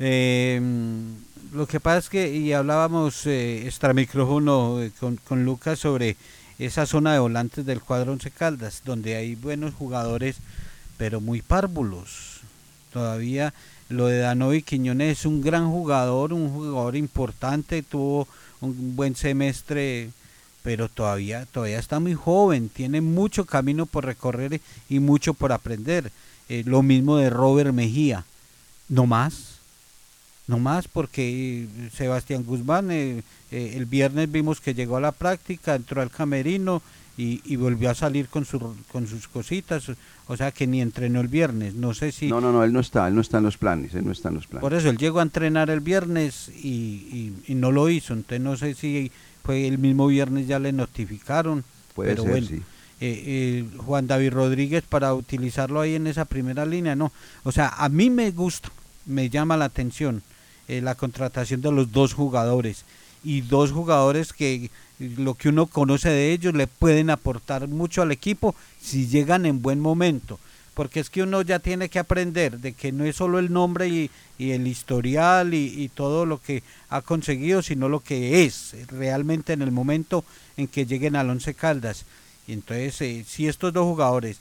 Eh, 0.00 0.60
lo 1.52 1.68
que 1.68 1.78
pasa 1.78 1.98
es 1.98 2.08
que, 2.08 2.34
y 2.36 2.52
hablábamos 2.52 3.26
eh, 3.26 3.64
extra 3.64 3.94
micrófono 3.94 4.82
eh, 4.82 4.90
con, 4.98 5.20
con, 5.28 5.44
Lucas 5.44 5.78
sobre 5.78 6.16
esa 6.58 6.84
zona 6.84 7.12
de 7.12 7.20
volantes 7.20 7.64
del 7.64 7.80
cuadro 7.80 8.10
Once 8.10 8.28
Caldas, 8.32 8.82
donde 8.84 9.14
hay 9.14 9.36
buenos 9.36 9.72
jugadores, 9.72 10.38
pero 10.96 11.20
muy 11.20 11.42
párvulos. 11.42 12.40
Todavía 12.92 13.54
lo 13.88 14.06
de 14.06 14.18
Danovi 14.18 14.62
Quiñones 14.62 15.20
es 15.20 15.26
un 15.26 15.42
gran 15.42 15.70
jugador, 15.70 16.32
un 16.32 16.50
jugador 16.50 16.96
importante, 16.96 17.82
tuvo 17.82 18.26
un 18.64 18.96
buen 18.96 19.14
semestre, 19.14 20.10
pero 20.62 20.88
todavía, 20.88 21.46
todavía 21.46 21.78
está 21.78 22.00
muy 22.00 22.14
joven, 22.14 22.68
tiene 22.68 23.00
mucho 23.00 23.44
camino 23.44 23.86
por 23.86 24.04
recorrer 24.04 24.60
y 24.88 24.98
mucho 24.98 25.34
por 25.34 25.52
aprender. 25.52 26.10
Eh, 26.48 26.62
lo 26.66 26.82
mismo 26.82 27.16
de 27.16 27.30
Robert 27.30 27.72
Mejía, 27.72 28.24
no 28.88 29.06
más 29.06 29.54
no 30.46 30.58
más 30.58 30.88
porque 30.88 31.66
Sebastián 31.94 32.44
Guzmán 32.44 32.90
eh, 32.90 33.22
eh, 33.50 33.72
el 33.76 33.86
viernes 33.86 34.30
vimos 34.30 34.60
que 34.60 34.74
llegó 34.74 34.96
a 34.96 35.00
la 35.00 35.12
práctica, 35.12 35.74
entró 35.74 36.02
al 36.02 36.10
camerino 36.10 36.82
y, 37.16 37.56
volvió 37.56 37.90
a 37.90 37.94
salir 37.94 38.28
con, 38.28 38.44
su, 38.44 38.58
con 38.90 39.06
sus 39.06 39.28
cositas, 39.28 39.84
o 40.26 40.36
sea 40.36 40.50
que 40.50 40.66
ni 40.66 40.80
entrenó 40.80 41.20
el 41.20 41.28
viernes, 41.28 41.74
no 41.74 41.94
sé 41.94 42.10
si... 42.10 42.28
No, 42.28 42.40
no, 42.40 42.50
no, 42.50 42.64
él 42.64 42.72
no 42.72 42.80
está, 42.80 43.06
él 43.06 43.14
no 43.14 43.20
está 43.20 43.38
en 43.38 43.44
los 43.44 43.56
planes, 43.56 43.94
él 43.94 44.04
no 44.04 44.12
está 44.12 44.30
en 44.30 44.34
los 44.34 44.46
planes. 44.46 44.62
Por 44.62 44.74
eso, 44.74 44.90
él 44.90 44.96
llegó 44.96 45.20
a 45.20 45.22
entrenar 45.22 45.70
el 45.70 45.80
viernes 45.80 46.48
y, 46.48 47.32
y, 47.46 47.54
no 47.54 47.70
lo 47.70 47.88
hizo, 47.88 48.14
entonces 48.14 48.40
no 48.40 48.56
sé 48.56 48.74
si 48.74 49.12
fue 49.44 49.68
el 49.68 49.78
mismo 49.78 50.08
viernes 50.08 50.48
ya 50.48 50.58
le 50.58 50.72
notificaron, 50.72 51.64
Puede 51.94 52.10
pero 52.10 52.22
ser, 52.24 52.32
bueno. 52.32 52.46
sí. 52.48 52.62
Eh, 53.00 53.64
Juan 53.78 54.06
David 54.06 54.32
Rodríguez 54.32 54.82
para 54.88 55.12
utilizarlo 55.14 55.80
ahí 55.80 55.94
en 55.94 56.06
esa 56.06 56.24
primera 56.24 56.64
línea, 56.64 56.96
no. 56.96 57.12
O 57.42 57.52
sea, 57.52 57.68
a 57.68 57.88
mí 57.88 58.08
me 58.08 58.30
gusta, 58.30 58.70
me 59.04 59.28
llama 59.28 59.56
la 59.56 59.66
atención 59.66 60.22
eh, 60.68 60.80
la 60.80 60.94
contratación 60.94 61.60
de 61.60 61.70
los 61.70 61.92
dos 61.92 62.14
jugadores 62.14 62.84
y 63.24 63.40
dos 63.40 63.72
jugadores 63.72 64.32
que 64.32 64.70
lo 64.98 65.34
que 65.34 65.48
uno 65.48 65.66
conoce 65.66 66.08
de 66.10 66.32
ellos 66.32 66.54
le 66.54 66.66
pueden 66.66 67.10
aportar 67.10 67.66
mucho 67.66 68.02
al 68.02 68.12
equipo 68.12 68.54
si 68.80 69.08
llegan 69.08 69.46
en 69.46 69.62
buen 69.62 69.80
momento 69.80 70.38
porque 70.74 71.00
es 71.00 71.08
que 71.08 71.22
uno 71.22 71.40
ya 71.42 71.60
tiene 71.60 71.88
que 71.88 72.00
aprender 72.00 72.58
de 72.58 72.72
que 72.72 72.92
no 72.92 73.04
es 73.04 73.16
solo 73.16 73.38
el 73.38 73.52
nombre 73.52 73.88
y, 73.88 74.10
el 74.38 74.66
historial 74.66 75.54
y, 75.54 75.88
todo 75.94 76.26
lo 76.26 76.42
que 76.42 76.62
ha 76.90 77.00
conseguido, 77.00 77.62
sino 77.62 77.88
lo 77.88 78.00
que 78.00 78.44
es 78.44 78.74
realmente 78.88 79.52
en 79.52 79.62
el 79.62 79.70
momento 79.70 80.24
en 80.56 80.66
que 80.66 80.86
lleguen 80.86 81.14
al 81.14 81.30
Once 81.30 81.54
Caldas. 81.54 82.04
Y 82.48 82.52
entonces, 82.52 83.00
eh, 83.00 83.24
si 83.26 83.46
estos 83.46 83.72
dos 83.72 83.84
jugadores 83.84 84.38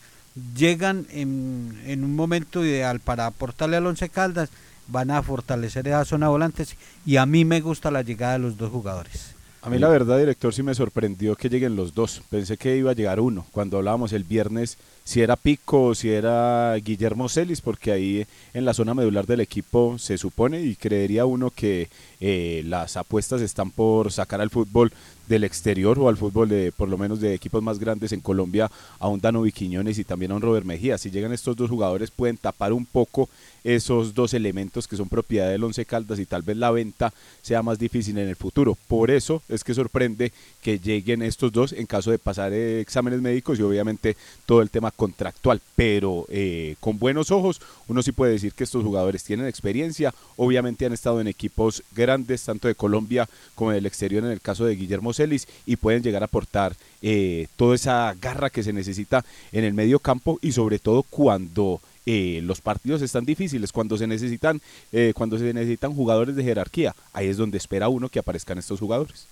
llegan 0.57 1.05
en, 1.11 1.79
en, 1.85 2.03
un 2.03 2.15
momento 2.15 2.65
ideal 2.65 2.99
para 2.99 3.27
aportarle 3.27 3.77
al 3.77 3.85
Once 3.85 4.09
Caldas, 4.09 4.49
van 4.87 5.11
a 5.11 5.21
fortalecer 5.21 5.87
esa 5.87 6.05
zona 6.05 6.29
volantes 6.29 6.75
y 7.05 7.17
a 7.17 7.25
mí 7.25 7.45
me 7.45 7.61
gusta 7.61 7.91
la 7.91 8.01
llegada 8.01 8.33
de 8.33 8.39
los 8.39 8.57
dos 8.57 8.71
jugadores. 8.71 9.35
A 9.61 9.69
mí 9.69 9.79
la 9.79 9.87
verdad, 9.87 10.19
director, 10.19 10.53
sí 10.53 10.61
me 10.61 10.75
sorprendió 10.75 11.37
que 11.37 11.47
lleguen 11.47 11.77
los 11.77 11.93
dos. 11.93 12.21
Pensé 12.29 12.57
que 12.57 12.75
iba 12.75 12.91
a 12.91 12.95
llegar 12.95 13.21
uno. 13.21 13.45
Cuando 13.53 13.77
hablábamos 13.77 14.11
el 14.11 14.25
viernes, 14.25 14.77
si 15.03 15.21
era 15.21 15.35
Pico 15.35 15.95
si 15.95 16.09
era 16.09 16.75
Guillermo 16.75 17.29
Celis, 17.29 17.61
porque 17.61 17.91
ahí 17.91 18.25
en 18.53 18.65
la 18.65 18.73
zona 18.73 18.93
medular 18.93 19.25
del 19.25 19.41
equipo 19.41 19.97
se 19.97 20.17
supone 20.17 20.61
y 20.61 20.75
creería 20.75 21.25
uno 21.25 21.51
que 21.51 21.89
eh, 22.19 22.63
las 22.65 22.97
apuestas 22.97 23.41
están 23.41 23.71
por 23.71 24.11
sacar 24.11 24.41
al 24.41 24.49
fútbol 24.49 24.91
del 25.27 25.43
exterior 25.43 25.97
o 25.99 26.09
al 26.09 26.17
fútbol 26.17 26.49
de 26.49 26.71
por 26.71 26.89
lo 26.89 26.97
menos 26.97 27.19
de 27.19 27.33
equipos 27.33 27.63
más 27.63 27.79
grandes 27.79 28.11
en 28.11 28.19
Colombia 28.19 28.69
a 28.99 29.07
un 29.07 29.19
Dano 29.19 29.41
Viquiñones 29.41 29.97
y 29.97 30.03
también 30.03 30.31
a 30.31 30.35
un 30.35 30.41
Robert 30.41 30.65
Mejía. 30.65 30.97
Si 30.97 31.11
llegan 31.11 31.33
estos 31.33 31.55
dos 31.55 31.69
jugadores 31.69 32.11
pueden 32.11 32.37
tapar 32.37 32.73
un 32.73 32.85
poco 32.85 33.29
esos 33.63 34.13
dos 34.13 34.33
elementos 34.33 34.87
que 34.87 34.97
son 34.97 35.07
propiedad 35.07 35.49
del 35.49 35.63
Once 35.63 35.85
Caldas 35.85 36.19
y 36.19 36.25
tal 36.25 36.41
vez 36.41 36.57
la 36.57 36.71
venta 36.71 37.13
sea 37.41 37.63
más 37.63 37.79
difícil 37.79 38.17
en 38.17 38.27
el 38.27 38.35
futuro. 38.35 38.77
Por 38.87 39.11
eso 39.11 39.41
es 39.47 39.63
que 39.63 39.73
sorprende 39.73 40.33
que 40.61 40.79
lleguen 40.79 41.21
estos 41.21 41.51
dos 41.51 41.71
en 41.71 41.85
caso 41.85 42.11
de 42.11 42.19
pasar 42.19 42.51
eh, 42.53 42.81
exámenes 42.81 43.21
médicos 43.21 43.59
y 43.59 43.63
obviamente 43.63 44.17
todo 44.45 44.61
el 44.61 44.69
tema 44.69 44.91
contractual. 44.95 45.61
Pero 45.75 46.25
eh, 46.29 46.75
con 46.79 46.99
buenos 46.99 47.31
ojos 47.31 47.61
uno 47.87 48.01
sí 48.01 48.11
puede 48.11 48.33
decir 48.33 48.53
que 48.53 48.63
estos 48.63 48.83
jugadores 48.83 49.23
tienen 49.23 49.47
experiencia, 49.47 50.13
obviamente 50.37 50.85
han 50.85 50.93
estado 50.93 51.21
en 51.21 51.27
equipos 51.27 51.83
grandes 51.95 52.43
tanto 52.43 52.67
de 52.67 52.75
Colombia 52.75 53.27
como 53.55 53.71
del 53.71 53.85
exterior 53.85 54.23
en 54.23 54.31
el 54.31 54.41
caso 54.41 54.65
de 54.65 54.75
Guillermo 54.75 55.13
Celis 55.13 55.47
y 55.65 55.75
pueden 55.75 56.03
llegar 56.03 56.21
a 56.21 56.25
aportar 56.25 56.75
eh, 57.01 57.47
toda 57.57 57.75
esa 57.75 58.15
garra 58.19 58.49
que 58.49 58.63
se 58.63 58.73
necesita 58.73 59.25
en 59.51 59.63
el 59.63 59.73
medio 59.73 59.99
campo 59.99 60.39
y 60.41 60.53
sobre 60.53 60.79
todo 60.79 61.03
cuando 61.03 61.81
eh, 62.05 62.41
los 62.43 62.61
partidos 62.61 63.01
están 63.01 63.25
difíciles, 63.25 63.71
cuando 63.71 63.97
se 63.97 64.07
necesitan, 64.07 64.61
eh, 64.91 65.13
cuando 65.15 65.37
se 65.37 65.53
necesitan 65.53 65.93
jugadores 65.93 66.35
de 66.35 66.43
jerarquía, 66.43 66.95
ahí 67.11 67.27
es 67.27 67.37
donde 67.37 67.57
espera 67.57 67.89
uno 67.89 68.09
que 68.09 68.19
aparezcan 68.19 68.57
estos 68.57 68.79
jugadores. 68.79 69.25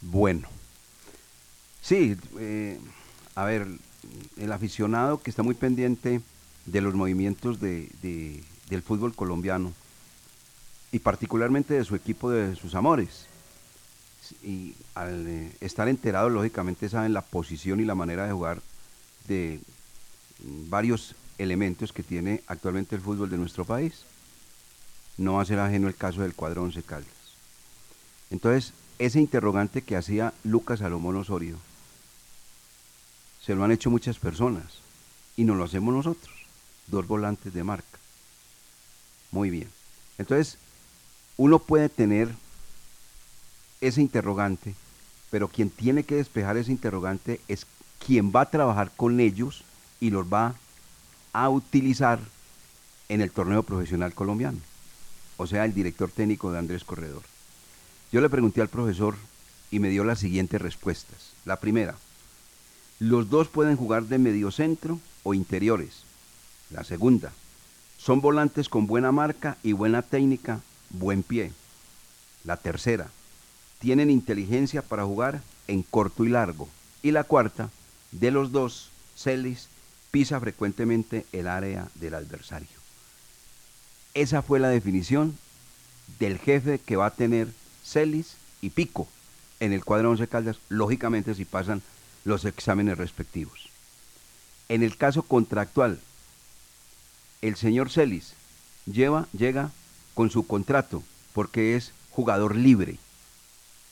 Bueno, 0.00 0.48
sí, 1.80 2.16
a 3.34 3.44
ver, 3.44 3.66
el 4.36 4.52
aficionado 4.52 5.22
que 5.22 5.30
está 5.30 5.42
muy 5.42 5.54
pendiente 5.54 6.20
de 6.66 6.80
los 6.80 6.94
movimientos 6.94 7.60
de, 7.60 7.88
del 8.68 8.82
fútbol 8.82 9.14
colombiano 9.14 9.72
y 10.90 10.98
particularmente 10.98 11.74
de 11.74 11.84
su 11.84 11.94
equipo 11.94 12.30
de 12.30 12.54
sus 12.56 12.74
amores 12.74 13.26
y 14.42 14.74
al 14.94 15.26
eh, 15.26 15.52
estar 15.60 15.88
enterados, 15.88 16.32
lógicamente 16.32 16.88
saben 16.88 17.12
la 17.12 17.22
posición 17.22 17.80
y 17.80 17.84
la 17.84 17.94
manera 17.94 18.26
de 18.26 18.32
jugar 18.32 18.60
de 19.28 19.60
varios 20.68 21.14
elementos 21.38 21.92
que 21.92 22.02
tiene 22.02 22.42
actualmente 22.46 22.96
el 22.96 23.02
fútbol 23.02 23.30
de 23.30 23.38
nuestro 23.38 23.64
país. 23.64 24.04
No 25.18 25.34
va 25.34 25.42
a 25.42 25.46
ser 25.46 25.58
ajeno 25.58 25.88
el 25.88 25.94
caso 25.94 26.22
del 26.22 26.34
cuadro 26.34 26.62
Once 26.62 26.82
Caldas. 26.82 27.10
Entonces, 28.30 28.72
ese 28.98 29.20
interrogante 29.20 29.82
que 29.82 29.96
hacía 29.96 30.32
Lucas 30.44 30.78
Salomón 30.78 31.16
Osorio, 31.16 31.56
se 33.44 33.54
lo 33.54 33.64
han 33.64 33.72
hecho 33.72 33.90
muchas 33.90 34.18
personas 34.18 34.64
y 35.36 35.44
nos 35.44 35.56
lo 35.56 35.64
hacemos 35.64 35.94
nosotros, 35.94 36.34
dos 36.86 37.06
volantes 37.06 37.52
de 37.52 37.64
marca. 37.64 37.98
Muy 39.30 39.50
bien. 39.50 39.68
Entonces, 40.18 40.58
uno 41.36 41.58
puede 41.58 41.88
tener 41.88 42.28
ese 43.80 44.00
interrogante, 44.00 44.74
pero 45.30 45.48
quien 45.48 45.70
tiene 45.70 46.04
que 46.04 46.14
despejar 46.14 46.56
ese 46.56 46.70
interrogante 46.70 47.40
es 47.48 47.66
quien 48.04 48.32
va 48.34 48.42
a 48.42 48.50
trabajar 48.50 48.92
con 48.96 49.18
ellos 49.20 49.64
y 50.00 50.10
los 50.10 50.32
va 50.32 50.54
a 51.32 51.48
utilizar 51.48 52.20
en 53.08 53.20
el 53.20 53.30
torneo 53.30 53.62
profesional 53.62 54.14
colombiano, 54.14 54.58
o 55.36 55.46
sea, 55.46 55.64
el 55.64 55.74
director 55.74 56.10
técnico 56.10 56.52
de 56.52 56.58
Andrés 56.58 56.84
Corredor. 56.84 57.22
Yo 58.12 58.20
le 58.20 58.30
pregunté 58.30 58.60
al 58.60 58.68
profesor 58.68 59.16
y 59.70 59.78
me 59.78 59.88
dio 59.88 60.04
las 60.04 60.18
siguientes 60.18 60.60
respuestas. 60.60 61.32
La 61.44 61.58
primera, 61.58 61.96
los 63.02 63.28
dos 63.30 63.48
pueden 63.48 63.76
jugar 63.76 64.04
de 64.04 64.18
mediocentro 64.18 65.00
o 65.24 65.34
interiores. 65.34 66.04
La 66.70 66.84
segunda, 66.84 67.32
son 67.98 68.20
volantes 68.20 68.68
con 68.68 68.86
buena 68.86 69.10
marca 69.10 69.56
y 69.64 69.72
buena 69.72 70.02
técnica, 70.02 70.60
buen 70.90 71.24
pie. 71.24 71.50
La 72.44 72.56
tercera, 72.56 73.10
tienen 73.80 74.08
inteligencia 74.08 74.82
para 74.82 75.04
jugar 75.04 75.42
en 75.66 75.82
corto 75.82 76.24
y 76.24 76.28
largo. 76.28 76.68
Y 77.02 77.10
la 77.10 77.24
cuarta, 77.24 77.70
de 78.12 78.30
los 78.30 78.52
dos, 78.52 78.90
Celis 79.16 79.66
pisa 80.12 80.38
frecuentemente 80.38 81.26
el 81.32 81.48
área 81.48 81.88
del 81.96 82.14
adversario. 82.14 82.68
Esa 84.14 84.42
fue 84.42 84.60
la 84.60 84.68
definición 84.68 85.36
del 86.20 86.38
jefe 86.38 86.78
que 86.78 86.94
va 86.94 87.06
a 87.06 87.14
tener 87.14 87.48
Celis 87.84 88.36
y 88.60 88.70
Pico 88.70 89.08
en 89.58 89.72
el 89.72 89.84
cuadro 89.84 90.10
11 90.10 90.28
Caldas, 90.28 90.58
lógicamente 90.68 91.34
si 91.34 91.44
pasan 91.44 91.82
los 92.24 92.44
exámenes 92.44 92.98
respectivos. 92.98 93.68
En 94.68 94.82
el 94.82 94.96
caso 94.96 95.22
contractual, 95.22 96.00
el 97.42 97.56
señor 97.56 97.90
Celis 97.90 98.34
lleva, 98.86 99.26
llega 99.36 99.70
con 100.14 100.30
su 100.30 100.46
contrato 100.46 101.02
porque 101.32 101.76
es 101.76 101.92
jugador 102.10 102.56
libre, 102.56 102.98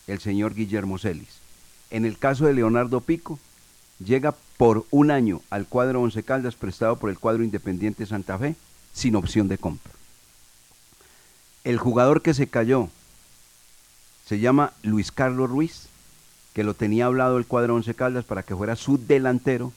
el 0.06 0.20
señor 0.20 0.54
Guillermo 0.54 0.98
Celis. 0.98 1.40
En 1.90 2.04
el 2.04 2.18
caso 2.18 2.46
de 2.46 2.54
Leonardo 2.54 3.00
Pico, 3.00 3.38
llega 4.04 4.34
por 4.56 4.86
un 4.90 5.10
año 5.10 5.42
al 5.50 5.66
cuadro 5.66 6.00
Once 6.02 6.22
Caldas 6.22 6.54
prestado 6.54 6.96
por 6.96 7.10
el 7.10 7.18
cuadro 7.18 7.44
Independiente 7.44 8.06
Santa 8.06 8.38
Fe 8.38 8.56
sin 8.92 9.16
opción 9.16 9.48
de 9.48 9.58
compra. 9.58 9.92
El 11.64 11.78
jugador 11.78 12.22
que 12.22 12.34
se 12.34 12.48
cayó 12.48 12.88
se 14.26 14.38
llama 14.38 14.72
Luis 14.82 15.12
Carlos 15.12 15.50
Ruiz, 15.50 15.88
que 16.52 16.64
lo 16.64 16.74
tenía 16.74 17.06
hablado 17.06 17.38
el 17.38 17.46
cuadro 17.46 17.74
Once 17.74 17.94
Caldas 17.94 18.24
para 18.24 18.42
que 18.42 18.56
fuera 18.56 18.76
su 18.76 18.98
delantero 18.98 19.72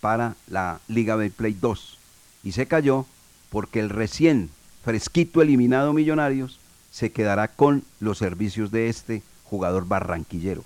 para 0.00 0.36
la 0.48 0.80
Liga 0.88 1.18
Play 1.36 1.56
2. 1.60 1.98
Y 2.44 2.52
se 2.52 2.66
cayó 2.66 3.06
porque 3.50 3.80
el 3.80 3.90
recién 3.90 4.50
fresquito 4.84 5.42
eliminado 5.42 5.92
Millonarios 5.92 6.58
se 6.90 7.12
quedará 7.12 7.48
con 7.48 7.84
los 8.00 8.18
servicios 8.18 8.70
de 8.70 8.88
este 8.88 9.22
jugador 9.44 9.86
barranquillero. 9.86 10.64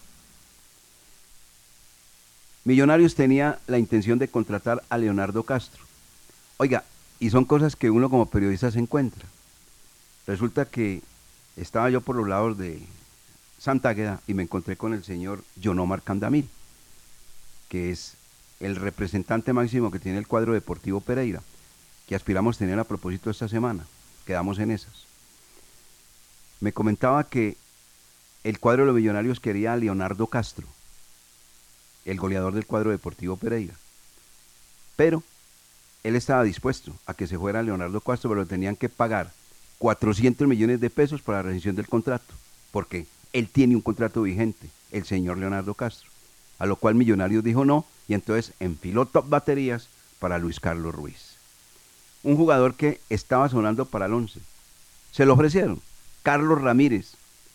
Millonarios 2.65 3.15
tenía 3.15 3.59
la 3.67 3.79
intención 3.79 4.19
de 4.19 4.29
contratar 4.29 4.83
a 4.89 4.97
Leonardo 4.97 5.43
Castro. 5.43 5.83
Oiga, 6.57 6.85
y 7.21 7.31
son 7.31 7.45
cosas 7.45 7.77
que 7.77 7.91
uno 7.91 8.09
como 8.09 8.27
periodista 8.27 8.71
se 8.71 8.79
encuentra. 8.79 9.27
Resulta 10.27 10.65
que 10.65 11.03
estaba 11.57 11.91
yo 11.91 12.01
por 12.01 12.17
los 12.17 12.29
lados 12.29 12.57
de 12.57 12.81
Santa 13.65 13.89
Águeda 13.89 14.21
y 14.27 14.35
me 14.35 14.43
encontré 14.43 14.77
con 14.77 14.93
el 14.93 15.05
señor 15.05 15.43
Yonomar 15.57 16.03
Candamil, 16.03 16.51
que 17.71 17.91
es 17.91 18.13
el 18.61 18.77
representante 18.77 19.55
máximo 19.55 19.91
que 19.91 19.99
tiene 19.99 20.19
el 20.19 20.27
cuadro 20.27 20.53
deportivo 20.53 21.01
Pereira, 21.01 21.41
que 22.07 22.15
aspiramos 22.15 22.59
tener 22.59 22.79
a 22.79 22.85
propósito 22.85 23.31
esta 23.31 23.49
semana. 23.49 23.87
Quedamos 24.27 24.59
en 24.59 24.71
esas. 24.71 25.07
Me 26.61 26.75
comentaba 26.75 27.25
que 27.25 27.57
el 28.43 28.59
cuadro 28.59 28.83
de 28.83 28.89
los 28.89 28.97
millonarios 28.97 29.41
quería 29.41 29.73
a 29.73 29.79
Leonardo 29.79 30.27
Castro, 30.27 30.67
el 32.05 32.19
goleador 32.19 32.53
del 32.53 32.67
cuadro 32.67 32.91
deportivo 32.91 33.39
Pereira. 33.39 33.77
Pero 34.95 35.23
él 36.03 36.17
estaba 36.17 36.43
dispuesto 36.43 36.93
a 37.07 37.15
que 37.15 37.27
se 37.27 37.39
fuera 37.39 37.63
Leonardo 37.63 38.03
Castro, 38.03 38.29
pero 38.29 38.45
tenían 38.45 38.77
que 38.77 38.91
pagar 38.91 39.33
400 39.79 40.47
millones 40.47 40.83
de 40.83 40.91
pesos 40.91 41.23
para 41.23 41.39
la 41.39 41.45
rescisión 41.45 41.77
del 41.77 41.89
contrato, 41.89 42.35
porque 42.71 43.07
él 43.35 43.49
tiene 43.49 43.75
un 43.75 43.83
contrato 43.83 44.23
vigente, 44.23 44.71
el 44.93 45.05
señor 45.05 45.37
Leonardo 45.37 45.75
Castro. 45.75 46.09
A 46.59 46.67
lo 46.67 46.77
cual 46.77 46.95
Millonarios 46.95 47.43
dijo 47.43 47.65
no, 47.65 47.85
y 48.09 48.15
entonces 48.15 48.55
enfiló 48.61 49.07
top 49.07 49.29
baterías 49.29 49.89
para 50.21 50.39
Luis 50.39 50.61
Carlos 50.61 50.95
Ruiz. 50.95 51.35
Un 52.23 52.37
jugador 52.37 52.75
que 52.75 53.01
estaba 53.11 53.49
sonando 53.49 53.87
para 53.87 54.07
el 54.07 54.15
11. 54.15 54.41
Se 55.11 55.27
lo 55.27 55.35
ofrecieron. 55.35 55.83
Carlos 56.23 56.63
Ramírez, 56.63 57.15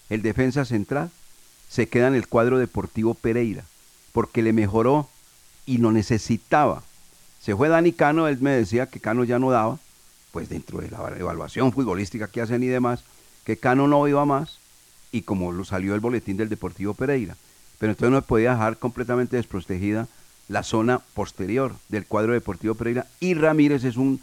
el 0.10 0.22
defensa 0.22 0.66
central, 0.66 1.12
se 1.70 1.88
queda 1.88 2.08
en 2.08 2.16
el 2.16 2.28
cuadro 2.28 2.60
deportivo 2.60 3.14
Pereira 3.14 3.64
porque 4.12 4.42
le 4.42 4.54
mejoró 4.54 5.08
y 5.66 5.78
lo 5.78 5.92
necesitaba. 5.92 6.84
Se 7.40 7.56
fue 7.56 7.70
Dani 7.70 7.94
Cano, 7.94 8.28
él 8.28 8.38
me 8.42 8.52
decía 8.52 8.88
que 8.88 9.00
Cano 9.00 9.24
ya 9.24 9.40
no 9.40 9.50
daba, 9.50 9.80
pues 10.34 10.50
dentro 10.50 10.82
de 10.82 10.92
la 10.92 10.98
evaluación 11.18 11.72
futbolística 11.72 12.28
que 12.28 12.42
hacen 12.42 12.64
y 12.64 12.68
demás, 12.68 13.04
que 13.46 13.56
Cano 13.56 13.88
no 13.88 14.06
iba 14.08 14.26
más 14.26 14.60
y 15.12 15.22
como 15.22 15.52
lo 15.52 15.66
salió 15.66 15.96
el 15.96 16.00
boletín 16.00 16.38
del 16.38 16.50
Deportivo 16.50 16.94
Pereira. 16.94 17.36
Pero 17.78 17.92
entonces 17.92 18.12
no 18.12 18.22
podía 18.22 18.52
dejar 18.52 18.78
completamente 18.78 19.38
desprotegida 19.38 20.08
la 20.48 20.64
zona 20.64 21.00
posterior 21.00 21.76
del 21.90 22.06
cuadro 22.06 22.34
Deportivo 22.34 22.76
Pereira 22.76 23.06
y 23.20 23.34
Ramírez 23.34 23.84
es 23.84 23.98
un 23.98 24.20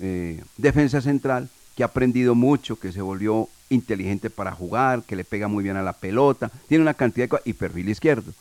eh, 0.00 0.42
defensa 0.56 1.00
central 1.00 1.48
que 1.76 1.82
ha 1.82 1.86
aprendido 1.86 2.34
mucho, 2.34 2.78
que 2.78 2.92
se 2.92 3.00
volvió 3.00 3.48
inteligente 3.70 4.30
para 4.30 4.52
jugar, 4.52 5.02
que 5.02 5.16
le 5.16 5.24
pega 5.24 5.48
muy 5.48 5.62
bien 5.62 5.76
a 5.76 5.82
la 5.82 5.92
pelota, 5.92 6.50
tiene 6.66 6.82
una 6.82 6.94
cantidad 6.94 7.24
de 7.24 7.28
cosas, 7.28 7.46
y 7.46 7.52
perfil 7.52 7.88
izquierdo 7.88 8.32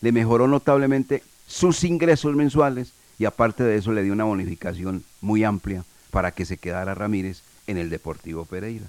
le 0.00 0.12
mejoró 0.12 0.48
notablemente 0.48 1.22
sus 1.46 1.84
ingresos 1.84 2.34
mensuales 2.34 2.92
y 3.18 3.24
aparte 3.24 3.64
de 3.64 3.76
eso 3.76 3.92
le 3.92 4.02
dio 4.02 4.12
una 4.12 4.24
bonificación 4.24 5.04
muy 5.20 5.44
amplia 5.44 5.84
para 6.10 6.32
que 6.32 6.46
se 6.46 6.56
quedara 6.56 6.94
Ramírez 6.94 7.42
en 7.66 7.76
el 7.76 7.90
Deportivo 7.90 8.44
Pereira. 8.44 8.86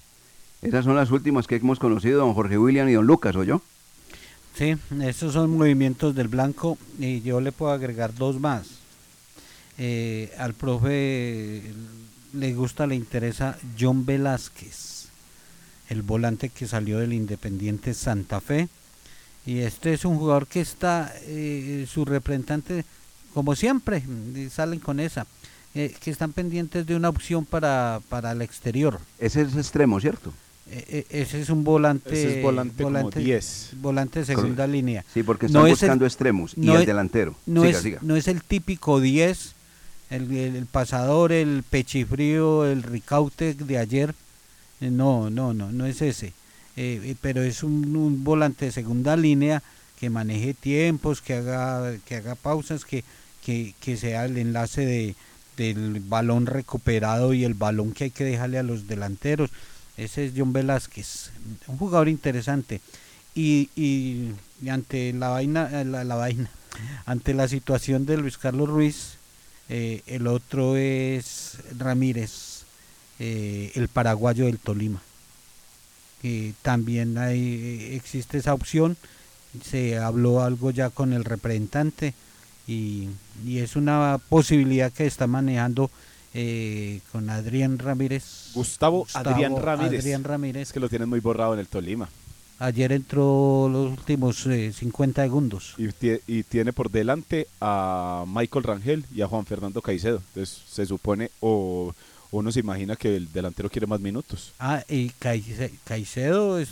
Esas 0.61 0.85
son 0.85 0.95
las 0.95 1.09
últimas 1.09 1.47
que 1.47 1.55
hemos 1.55 1.79
conocido, 1.79 2.19
don 2.19 2.33
Jorge 2.33 2.57
William 2.57 2.87
y 2.87 2.93
don 2.93 3.07
Lucas, 3.07 3.35
¿o 3.35 3.43
yo? 3.43 3.61
Sí, 4.55 4.75
esos 5.01 5.33
son 5.33 5.57
movimientos 5.57 6.13
del 6.13 6.27
blanco 6.27 6.77
y 6.99 7.21
yo 7.21 7.41
le 7.41 7.51
puedo 7.51 7.71
agregar 7.71 8.13
dos 8.13 8.39
más. 8.39 8.67
Eh, 9.77 10.31
al 10.37 10.53
profe 10.53 11.63
le 12.33 12.53
gusta, 12.53 12.85
le 12.85 12.95
interesa 12.95 13.57
John 13.79 14.05
Velázquez, 14.05 15.07
el 15.89 16.03
volante 16.03 16.49
que 16.49 16.67
salió 16.67 16.99
del 16.99 17.13
Independiente 17.13 17.93
Santa 17.93 18.39
Fe 18.39 18.69
y 19.45 19.59
este 19.59 19.93
es 19.93 20.05
un 20.05 20.17
jugador 20.17 20.45
que 20.45 20.61
está, 20.61 21.11
eh, 21.23 21.87
su 21.89 22.05
representante, 22.05 22.85
como 23.33 23.55
siempre, 23.55 24.03
salen 24.51 24.79
con 24.79 24.99
esa, 24.99 25.25
eh, 25.73 25.95
que 25.99 26.11
están 26.11 26.33
pendientes 26.33 26.85
de 26.85 26.95
una 26.95 27.09
opción 27.09 27.45
para, 27.45 28.01
para 28.09 28.33
el 28.33 28.41
exterior. 28.43 28.99
Ese 29.17 29.41
es 29.41 29.55
extremo, 29.55 29.99
¿cierto? 29.99 30.31
Eh, 30.73 31.05
ese 31.09 31.41
es 31.41 31.49
un 31.49 31.63
volante. 31.63 32.13
Ese 32.13 32.37
es 32.37 32.43
volante, 32.43 32.83
volante 32.83 33.19
10. 33.19 33.71
Volante 33.81 34.19
de 34.19 34.25
segunda 34.25 34.65
línea. 34.65 35.03
Sí, 35.13 35.23
porque 35.23 35.47
están 35.47 35.67
buscando 35.67 36.05
extremos 36.05 36.53
y 36.55 36.69
el 36.69 36.85
delantero. 36.85 37.35
No, 37.45 37.65
es, 37.65 38.01
no 38.01 38.15
es 38.15 38.27
el 38.27 38.41
típico 38.41 39.01
10, 39.01 39.53
el, 40.11 40.31
el, 40.31 40.65
pasador, 40.65 41.31
el 41.31 41.63
pechifrío, 41.69 42.65
el 42.65 42.83
ricaute 42.83 43.53
de 43.53 43.77
ayer. 43.77 44.15
No, 44.79 45.29
no, 45.29 45.53
no, 45.53 45.71
no 45.71 45.85
es 45.85 46.01
ese. 46.01 46.33
Eh, 46.77 47.01
eh, 47.03 47.15
pero 47.21 47.41
es 47.41 47.63
un, 47.63 48.23
volante 48.23 48.65
de 48.65 48.71
segunda 48.71 49.17
línea 49.17 49.61
que 49.99 50.09
maneje 50.09 50.53
tiempos, 50.53 51.21
que 51.21 51.35
haga, 51.35 51.95
que 52.05 52.15
haga 52.15 52.35
pausas, 52.35 52.85
que, 52.85 53.03
que, 53.43 53.97
sea 53.97 54.25
el 54.25 54.37
enlace 54.37 54.85
de, 54.85 55.15
del 55.57 55.99
balón 55.99 56.45
recuperado 56.45 57.33
y 57.33 57.43
el 57.43 57.53
balón 57.53 57.91
que 57.91 58.05
hay 58.05 58.11
que 58.11 58.23
dejarle 58.23 58.57
a 58.57 58.63
los 58.63 58.87
delanteros. 58.87 59.51
Ese 59.97 60.25
es 60.25 60.33
John 60.35 60.53
Velázquez, 60.53 61.31
un 61.67 61.77
jugador 61.77 62.09
interesante. 62.09 62.81
Y, 63.35 63.69
y, 63.75 64.33
ante 64.69 65.13
la 65.13 65.29
vaina, 65.29 65.81
eh, 65.81 65.85
la, 65.85 66.15
vaina, 66.15 66.49
ante 67.05 67.33
la 67.33 67.47
situación 67.47 68.05
de 68.05 68.17
Luis 68.17 68.37
Carlos 68.37 68.69
Ruiz, 68.69 69.17
el 69.69 70.27
otro 70.27 70.75
es 70.75 71.57
Ramírez, 71.77 72.65
el 73.19 73.87
paraguayo 73.87 74.45
del 74.45 74.59
Tolima 74.59 75.01
también 76.61 77.17
hay, 77.17 77.93
existe 77.95 78.37
esa 78.37 78.53
opción. 78.53 78.97
Se 79.63 79.97
habló 79.97 80.41
algo 80.41 80.71
ya 80.71 80.89
con 80.89 81.13
el 81.13 81.25
representante 81.25 82.13
y, 82.67 83.09
es 83.47 83.75
una 83.75 84.19
posibilidad 84.29 84.91
que 84.91 85.05
está 85.05 85.27
manejando 85.27 85.89
eh, 86.33 87.01
con 87.11 87.29
Adrián 87.29 87.79
Ramírez. 87.79 88.51
Gustavo, 88.53 89.07
Adrián 89.13 89.55
Ramírez. 89.57 90.01
Adrián 90.01 90.23
Ramírez. 90.23 90.71
Que 90.71 90.79
lo 90.79 90.89
tienen 90.89 91.09
muy 91.09 91.19
borrado 91.19 91.53
en 91.53 91.59
el 91.59 91.67
Tolima. 91.67 92.09
Ayer 92.59 92.91
entró 92.91 93.67
los 93.71 93.91
últimos 93.91 94.43
50 94.43 95.21
eh, 95.23 95.25
segundos. 95.25 95.73
Y, 95.79 95.89
y, 96.27 96.43
tiene 96.43 96.73
por 96.73 96.91
delante 96.91 97.47
a 97.59 98.23
Michael 98.27 98.63
Rangel 98.63 99.05
y 99.13 99.21
a 99.21 99.27
Juan 99.27 99.47
Fernando 99.47 99.81
Caicedo. 99.81 100.17
Entonces 100.17 100.61
se 100.69 100.85
supone, 100.85 101.31
o 101.39 101.95
uno 102.31 102.51
se 102.51 102.61
imagina 102.61 102.95
que 102.95 103.15
el 103.15 103.31
delantero 103.31 103.69
quiere 103.69 103.87
más 103.87 103.99
minutos. 103.99 104.53
Ah, 104.57 104.83
y 104.87 105.09
Caicedo 105.09 106.59
eh, 106.59 106.65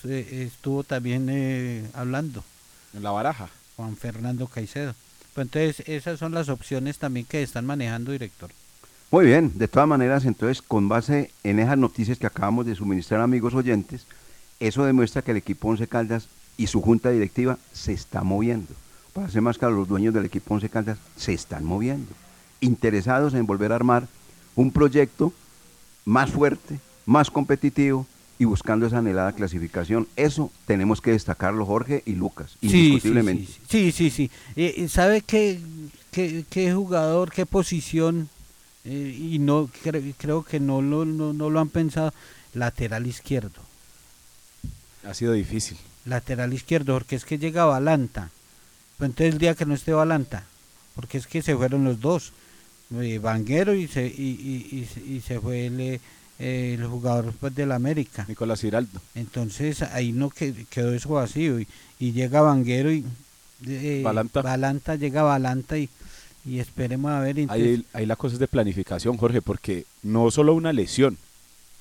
estuvo 0.46 0.84
también 0.84 1.28
eh, 1.30 1.86
hablando. 1.94 2.44
En 2.94 3.04
la 3.04 3.12
baraja. 3.12 3.50
Juan 3.76 3.98
Fernando 3.98 4.48
Caicedo. 4.48 4.94
Pues 5.34 5.48
entonces 5.48 5.88
esas 5.88 6.20
son 6.20 6.34
las 6.34 6.50
opciones 6.50 6.98
también 6.98 7.26
que 7.26 7.44
están 7.44 7.66
manejando, 7.66 8.12
director. 8.12 8.52
Muy 9.12 9.26
bien, 9.26 9.52
de 9.56 9.68
todas 9.68 9.90
maneras, 9.90 10.26
entonces 10.26 10.62
con 10.62 10.88
base 10.88 11.32
en 11.44 11.58
esas 11.58 11.80
noticias 11.80 12.20
que 12.20 12.28
acabamos 12.28 12.68
de 12.68 12.76
suministrar 12.76 13.22
amigos 13.22 13.56
oyentes, 13.56 14.06
eso 14.60 14.86
demuestra 14.86 15.24
que 15.24 15.32
el 15.32 15.38
equipo 15.38 15.68
Once 15.68 15.88
Caldas 15.88 16.28
y 16.58 16.68
su 16.68 16.80
junta 16.80 17.10
directiva 17.10 17.58
se 17.74 17.92
está 17.92 18.22
moviendo. 18.24 18.72
Para 19.14 19.30
ser 19.30 19.42
más 19.42 19.58
claro, 19.58 19.76
los 19.76 19.88
dueños 19.88 20.14
del 20.14 20.26
equipo 20.26 20.54
Once 20.54 20.70
Caldas 20.70 21.00
se 21.16 21.34
están 21.34 21.66
moviendo, 21.66 22.12
interesados 22.62 23.34
en 23.34 23.48
volver 23.48 23.72
a 23.72 23.78
armar 23.78 24.08
un 24.56 24.72
proyecto 24.72 25.34
más 26.06 26.30
fuerte, 26.30 26.80
más 27.08 27.32
competitivo 27.32 28.06
y 28.38 28.46
buscando 28.46 28.86
esa 28.86 29.00
anhelada 29.00 29.34
clasificación. 29.34 30.08
Eso 30.18 30.52
tenemos 30.68 31.02
que 31.02 31.12
destacarlo 31.12 31.66
Jorge 31.66 32.04
y 32.06 32.14
Lucas, 32.14 32.58
Sí, 32.62 32.70
sí, 32.70 32.78
indiscutiblemente. 32.78 33.48
Sí, 33.68 33.92
sí, 33.92 34.12
sí. 34.12 34.30
Eh, 34.56 34.76
eh, 34.78 34.88
¿Sabe 34.88 35.22
qué, 35.22 35.60
qué, 36.12 36.46
qué 36.48 36.72
jugador, 36.74 37.32
qué 37.32 37.48
posición? 37.48 38.30
Eh, 38.86 39.18
y 39.18 39.40
no 39.40 39.68
cre- 39.68 40.14
creo 40.18 40.44
que 40.44 40.60
no 40.60 40.82
lo, 40.82 41.06
no, 41.06 41.34
no 41.34 41.50
lo 41.50 41.60
han 41.60 41.70
pensado. 41.70 42.14
Lateral 42.54 43.06
izquierdo. 43.08 43.62
Ha 45.06 45.14
sido 45.14 45.34
difícil. 45.34 45.78
Lateral 46.06 46.54
izquierdo, 46.54 46.94
porque 46.94 47.16
es 47.16 47.26
que 47.26 47.38
llega 47.38 47.66
Balanta. 47.66 48.32
Pues 48.98 49.10
entonces 49.12 49.34
el 49.34 49.40
día 49.40 49.56
que 49.56 49.66
no 49.66 49.74
esté 49.76 49.94
Balanta, 49.94 50.44
porque 50.96 51.18
es 51.18 51.28
que 51.28 51.42
se 51.42 51.56
fueron 51.56 51.84
los 51.86 52.00
dos. 52.02 52.34
eh, 53.00 53.20
Vanguero 53.20 53.76
y 53.76 53.88
se, 53.88 54.08
y, 54.08 54.12
y- 54.72 54.78
y 54.80 54.86
se- 54.86 55.02
y 55.02 55.22
se 55.22 55.40
fue 55.40 55.68
el, 55.68 55.80
eh, 55.80 56.00
el 56.40 56.84
jugador 56.88 57.34
pues, 57.40 57.54
del 57.54 57.72
América. 57.72 58.26
Nicolás 58.28 58.62
Giraldo. 58.62 59.00
Entonces 59.14 59.84
ahí 59.84 60.12
no 60.12 60.32
que- 60.32 60.66
quedó 60.72 60.92
eso 60.94 61.10
vacío 61.10 61.60
y, 61.60 61.68
y 62.00 62.14
llega 62.14 62.42
Vanguero 62.42 62.92
y 62.92 63.06
eh, 63.68 64.02
Balanta. 64.04 64.96
llega 64.96 65.22
Balanta 65.22 65.78
y, 65.78 65.88
y 66.46 66.60
esperemos 66.60 67.12
a 67.12 67.20
ver. 67.20 67.38
Ahí, 67.50 67.86
ahí 67.94 68.06
la 68.06 68.16
cosa 68.16 68.34
es 68.36 68.40
de 68.40 68.48
planificación, 68.48 69.18
Jorge, 69.18 69.42
porque 69.42 69.86
no 70.04 70.32
solo 70.32 70.54
una 70.54 70.74
lesión. 70.74 71.18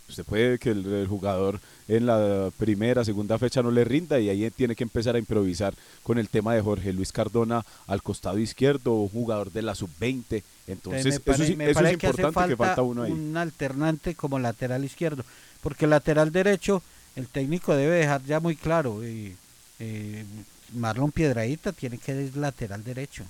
Usted 0.09 0.25
puede 0.25 0.59
que 0.59 0.71
el, 0.71 0.87
el 0.91 1.07
jugador 1.07 1.61
en 1.87 2.07
la 2.07 2.51
primera, 2.57 3.05
segunda 3.05 3.39
fecha 3.39 3.63
no 3.63 3.71
le 3.71 3.85
rinda 3.85 4.19
y 4.19 4.31
ahí 4.31 4.51
tiene 4.51 4.75
que 4.75 4.85
empezar 4.85 5.15
a 5.17 5.19
improvisar 5.19 5.75
con 6.03 6.19
el 6.19 6.29
tema 6.31 6.55
de 6.55 6.63
Jorge 6.63 6.95
Luis 6.95 7.13
Cardona 7.13 7.63
al 7.87 8.03
costado 8.03 8.39
izquierdo, 8.39 8.95
un 8.95 9.09
jugador 9.11 9.53
de 9.53 9.61
la 9.63 9.75
sub-20. 9.75 10.43
Entonces, 10.67 11.05
me 11.05 11.11
eso, 11.11 11.21
pare- 11.21 11.57
me 11.57 11.65
eso 11.65 11.71
es 11.71 11.75
parece 11.75 11.99
que 11.99 12.07
hace 12.07 12.23
importante 12.23 12.49
que 12.51 12.57
falta 12.57 12.83
uno 12.83 13.03
ahí. 13.03 13.13
Un 13.13 13.37
alternante 13.37 14.15
como 14.15 14.39
lateral 14.39 14.83
izquierdo, 14.85 15.25
porque 15.63 15.87
lateral 15.87 16.33
derecho 16.33 16.83
el 17.15 17.27
técnico 17.27 17.75
debe 17.77 17.97
dejar 17.97 18.23
ya 18.25 18.41
muy 18.41 18.57
claro. 18.57 19.03
eh, 19.03 19.35
eh, 19.79 20.25
Marlon 20.75 21.13
Piedradita 21.13 21.73
tiene 21.73 21.99
que 21.99 22.13
ser 22.15 22.37
lateral 22.37 22.83
derecho. 22.83 23.25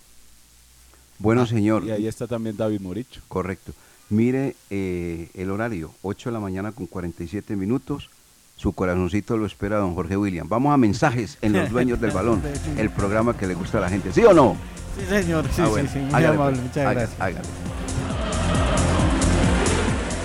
Bueno, 1.18 1.42
Ah, 1.42 1.46
señor. 1.46 1.84
Y 1.84 1.90
ahí 1.90 2.06
está 2.06 2.26
también 2.26 2.56
David 2.56 2.80
Moricho. 2.80 3.20
Correcto. 3.28 3.72
Mire 4.10 4.56
eh, 4.70 5.28
el 5.34 5.50
horario, 5.50 5.92
8 6.02 6.30
de 6.30 6.32
la 6.32 6.40
mañana 6.40 6.72
con 6.72 6.86
47 6.86 7.56
minutos. 7.56 8.08
Su 8.56 8.72
corazoncito 8.72 9.36
lo 9.36 9.46
espera 9.46 9.76
don 9.78 9.94
Jorge 9.94 10.16
William. 10.16 10.48
Vamos 10.48 10.72
a 10.74 10.76
mensajes 10.76 11.38
en 11.42 11.52
Los 11.52 11.70
Dueños 11.70 12.00
del 12.00 12.10
Balón, 12.10 12.42
el 12.76 12.90
programa 12.90 13.36
que 13.36 13.46
le 13.46 13.54
gusta 13.54 13.78
a 13.78 13.82
la 13.82 13.88
gente. 13.88 14.12
¿Sí 14.12 14.24
o 14.24 14.32
no? 14.32 14.56
Sí, 14.98 15.04
señor, 15.08 15.44
sí, 15.46 15.60
Ah, 15.60 15.64
sí, 15.66 15.70
bueno. 15.70 15.90
sí, 15.92 15.98
muy 16.00 16.08
Hágale, 16.14 16.26
amable, 16.34 16.52
pues. 16.56 16.62
muchas 16.68 16.76
Hágale, 16.78 17.00
gracias. 17.00 17.20
hágale. 17.20 17.48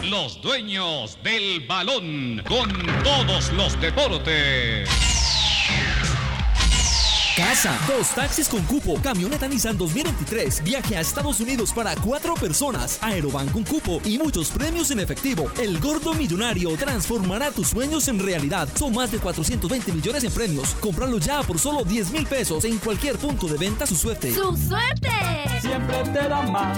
Los 0.09 0.41
dueños 0.41 1.17
del 1.23 1.65
balón 1.67 2.41
con 2.47 2.69
todos 3.03 3.51
los 3.53 3.79
deportes. 3.81 4.87
Casa, 7.35 7.75
dos 7.87 8.09
taxis 8.09 8.47
con 8.47 8.61
cupo, 8.65 8.93
camioneta 9.01 9.47
Nissan 9.47 9.75
2023, 9.75 10.63
viaje 10.63 10.95
a 10.95 11.01
Estados 11.01 11.39
Unidos 11.39 11.73
para 11.73 11.95
cuatro 11.95 12.35
personas, 12.35 12.99
Aeroban 13.01 13.49
con 13.49 13.63
cupo 13.63 13.99
y 14.05 14.19
muchos 14.19 14.51
premios 14.51 14.91
en 14.91 14.99
efectivo. 14.99 15.51
El 15.59 15.79
Gordo 15.79 16.13
Millonario 16.13 16.77
transformará 16.77 17.49
tus 17.49 17.69
sueños 17.69 18.07
en 18.07 18.19
realidad. 18.19 18.69
Son 18.75 18.93
más 18.93 19.11
de 19.11 19.17
420 19.17 19.93
millones 19.93 20.23
en 20.23 20.31
premios. 20.31 20.75
Comprarlo 20.75 21.17
ya 21.17 21.41
por 21.41 21.57
solo 21.57 21.83
10 21.83 22.11
mil 22.11 22.27
pesos 22.27 22.65
en 22.65 22.77
cualquier 22.77 23.17
punto 23.17 23.47
de 23.47 23.57
venta 23.57 23.87
su 23.87 23.95
suerte. 23.95 24.31
¡Su 24.31 24.55
suerte! 24.55 25.09
Siempre 25.59 26.03
te 26.03 26.29
da 26.29 26.43
más. 26.43 26.77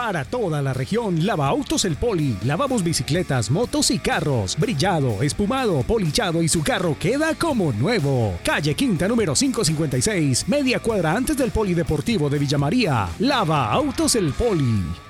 Para 0.00 0.24
toda 0.24 0.62
la 0.62 0.72
región, 0.72 1.26
Lava 1.26 1.48
Autos 1.48 1.84
El 1.84 1.96
Poli. 1.96 2.34
Lavamos 2.44 2.82
bicicletas, 2.82 3.50
motos 3.50 3.90
y 3.90 3.98
carros. 3.98 4.56
Brillado, 4.58 5.22
espumado, 5.22 5.82
polichado 5.82 6.42
y 6.42 6.48
su 6.48 6.62
carro 6.62 6.96
queda 6.98 7.34
como 7.34 7.70
nuevo. 7.70 8.38
Calle 8.42 8.74
Quinta 8.74 9.06
número 9.06 9.34
556, 9.34 10.48
media 10.48 10.80
cuadra 10.80 11.14
antes 11.14 11.36
del 11.36 11.50
Polideportivo 11.50 12.30
de 12.30 12.38
Villa 12.38 12.56
María. 12.56 13.10
Lava 13.18 13.70
Autos 13.70 14.14
El 14.14 14.32
Poli. 14.32 15.09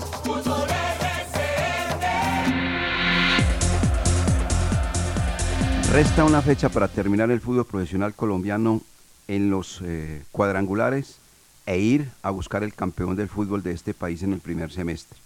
Resta 5.91 6.23
una 6.23 6.41
fecha 6.41 6.69
para 6.69 6.87
terminar 6.87 7.31
el 7.31 7.41
fútbol 7.41 7.65
profesional 7.65 8.13
colombiano 8.13 8.81
en 9.27 9.49
los 9.49 9.81
eh, 9.83 10.23
cuadrangulares 10.31 11.17
e 11.65 11.79
ir 11.79 12.09
a 12.21 12.29
buscar 12.29 12.63
el 12.63 12.73
campeón 12.73 13.17
del 13.17 13.27
fútbol 13.27 13.61
de 13.61 13.73
este 13.73 13.93
país 13.93 14.23
en 14.23 14.31
el 14.31 14.39
primer 14.39 14.71
semestre. 14.71 15.19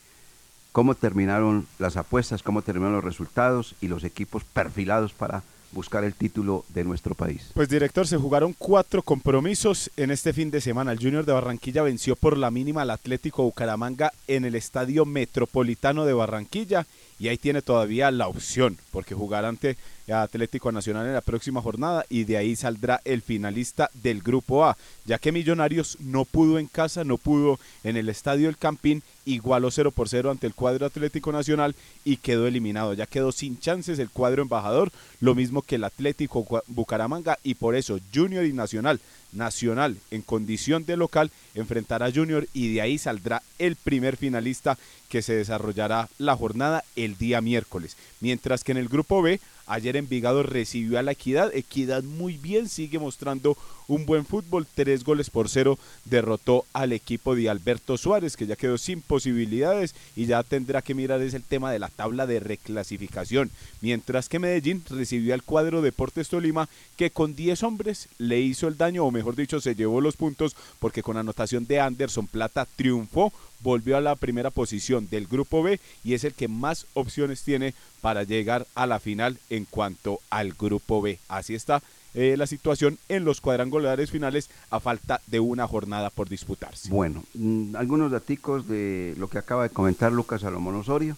¿Cómo 0.71 0.95
terminaron 0.95 1.67
las 1.77 1.97
apuestas, 1.97 2.41
cómo 2.41 2.63
terminaron 2.63 2.95
los 2.95 3.03
resultados 3.03 3.75
y 3.79 3.89
los 3.89 4.03
equipos 4.03 4.43
perfilados 4.43 5.13
para 5.13 5.43
buscar 5.71 6.03
el 6.03 6.15
título 6.15 6.65
de 6.69 6.83
nuestro 6.83 7.13
país? 7.13 7.51
Pues 7.53 7.69
director, 7.69 8.07
se 8.07 8.17
jugaron 8.17 8.55
cuatro 8.57 9.03
compromisos 9.03 9.91
en 9.97 10.09
este 10.09 10.33
fin 10.33 10.49
de 10.49 10.61
semana. 10.61 10.93
El 10.93 10.99
Junior 10.99 11.25
de 11.25 11.33
Barranquilla 11.33 11.83
venció 11.83 12.15
por 12.15 12.37
la 12.37 12.49
mínima 12.49 12.81
al 12.81 12.89
Atlético 12.89 13.43
Bucaramanga 13.43 14.11
en 14.27 14.45
el 14.45 14.55
Estadio 14.55 15.05
Metropolitano 15.05 16.05
de 16.05 16.13
Barranquilla 16.13 16.87
y 17.19 17.27
ahí 17.27 17.37
tiene 17.37 17.61
todavía 17.61 18.09
la 18.09 18.27
opción 18.27 18.77
porque 18.91 19.13
jugar 19.13 19.45
ante 19.45 19.77
Atlético 20.13 20.71
Nacional 20.71 21.07
en 21.07 21.13
la 21.13 21.21
próxima 21.21 21.61
jornada 21.61 22.05
y 22.09 22.25
de 22.25 22.37
ahí 22.37 22.55
saldrá 22.55 23.01
el 23.05 23.21
finalista 23.21 23.89
del 23.93 24.21
Grupo 24.21 24.65
A, 24.65 24.77
ya 25.05 25.17
que 25.17 25.31
Millonarios 25.31 25.97
no 25.99 26.25
pudo 26.25 26.59
en 26.59 26.67
casa, 26.67 27.03
no 27.03 27.17
pudo 27.17 27.59
en 27.83 27.97
el 27.97 28.09
Estadio 28.09 28.49
El 28.49 28.57
Campín, 28.57 29.01
igualó 29.25 29.71
0 29.71 29.91
por 29.91 30.07
0 30.07 30.31
ante 30.31 30.47
el 30.47 30.53
cuadro 30.53 30.85
Atlético 30.85 31.31
Nacional 31.31 31.75
y 32.03 32.17
quedó 32.17 32.47
eliminado, 32.47 32.93
ya 32.93 33.07
quedó 33.07 33.31
sin 33.31 33.59
chances 33.59 33.97
el 33.99 34.09
cuadro 34.09 34.41
embajador, 34.41 34.91
lo 35.19 35.33
mismo 35.33 35.61
que 35.61 35.75
el 35.75 35.83
Atlético 35.83 36.45
Bucaramanga 36.67 37.39
y 37.43 37.55
por 37.55 37.75
eso 37.75 37.99
Junior 38.13 38.45
y 38.45 38.53
Nacional 38.53 38.99
Nacional 39.31 39.97
en 40.11 40.21
condición 40.21 40.85
de 40.85 40.97
local 40.97 41.29
enfrentará 41.55 42.05
a 42.05 42.11
Junior 42.11 42.47
y 42.53 42.73
de 42.73 42.81
ahí 42.81 42.97
saldrá 42.97 43.41
el 43.59 43.75
primer 43.75 44.17
finalista 44.17 44.77
que 45.09 45.21
se 45.21 45.35
desarrollará 45.35 46.09
la 46.17 46.35
jornada 46.35 46.83
el 46.95 47.17
día 47.17 47.41
miércoles. 47.41 47.97
Mientras 48.21 48.63
que 48.63 48.71
en 48.71 48.77
el 48.77 48.87
grupo 48.87 49.21
B, 49.21 49.39
ayer 49.67 49.97
Envigado 49.97 50.43
recibió 50.43 50.99
a 50.99 51.03
la 51.03 51.11
Equidad. 51.11 51.55
Equidad 51.55 52.03
muy 52.03 52.37
bien, 52.37 52.69
sigue 52.69 52.99
mostrando 52.99 53.57
un 53.87 54.05
buen 54.05 54.25
fútbol. 54.25 54.67
Tres 54.73 55.03
goles 55.03 55.29
por 55.29 55.49
cero 55.49 55.77
derrotó 56.05 56.65
al 56.73 56.93
equipo 56.93 57.35
de 57.35 57.49
Alberto 57.49 57.97
Suárez, 57.97 58.37
que 58.37 58.47
ya 58.47 58.55
quedó 58.55 58.77
sin 58.77 59.01
posibilidades 59.01 59.95
y 60.15 60.25
ya 60.25 60.43
tendrá 60.43 60.81
que 60.81 60.95
mirar 60.95 61.21
es 61.21 61.33
el 61.33 61.43
tema 61.43 61.71
de 61.71 61.79
la 61.79 61.89
tabla 61.89 62.25
de 62.27 62.39
reclasificación. 62.39 63.51
Mientras 63.81 64.29
que 64.29 64.39
Medellín 64.39 64.83
recibió 64.89 65.33
al 65.33 65.43
cuadro 65.43 65.81
Deportes 65.81 66.29
Tolima, 66.29 66.69
que 66.97 67.11
con 67.11 67.35
10 67.35 67.63
hombres 67.63 68.07
le 68.17 68.39
hizo 68.39 68.67
el 68.67 68.77
daño, 68.77 69.05
o 69.05 69.11
mejor 69.11 69.35
dicho, 69.35 69.59
se 69.61 69.75
llevó 69.75 70.01
los 70.01 70.17
puntos, 70.17 70.55
porque 70.79 71.03
con 71.03 71.17
anotación 71.17 71.65
de 71.67 71.79
Anderson 71.79 72.27
Plata 72.27 72.67
triunfó 72.75 73.31
volvió 73.65 73.97
a 73.97 74.01
la 74.01 74.15
primera 74.15 74.51
posición 74.51 75.09
del 75.09 75.25
grupo 75.25 75.63
B 75.63 75.79
y 76.03 76.13
es 76.13 76.23
el 76.23 76.35
que 76.35 76.47
más 76.47 76.85
opciones 76.93 77.41
tiene 77.41 77.73
para 77.99 78.21
llegar 78.21 78.67
a 78.75 78.85
la 78.85 78.99
final 78.99 79.39
en 79.49 79.65
cuanto 79.65 80.19
al 80.29 80.53
grupo 80.53 81.01
B. 81.01 81.17
Así 81.27 81.55
está 81.55 81.81
eh, 82.13 82.35
la 82.37 82.45
situación 82.45 82.99
en 83.09 83.25
los 83.25 83.41
cuadrangulares 83.41 84.11
finales 84.11 84.51
a 84.69 84.79
falta 84.79 85.19
de 85.25 85.39
una 85.39 85.67
jornada 85.67 86.11
por 86.11 86.29
disputarse. 86.29 86.89
Bueno, 86.89 87.23
mm, 87.33 87.75
algunos 87.75 88.11
daticos 88.11 88.67
de 88.67 89.15
lo 89.17 89.29
que 89.29 89.39
acaba 89.39 89.63
de 89.63 89.71
comentar 89.71 90.11
Lucas 90.11 90.41
Salomón 90.41 90.75
Osorio. 90.75 91.17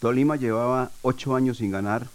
Tolima 0.00 0.36
llevaba 0.36 0.90
ocho 1.02 1.36
años 1.36 1.58
sin 1.58 1.70
ganar 1.70 2.08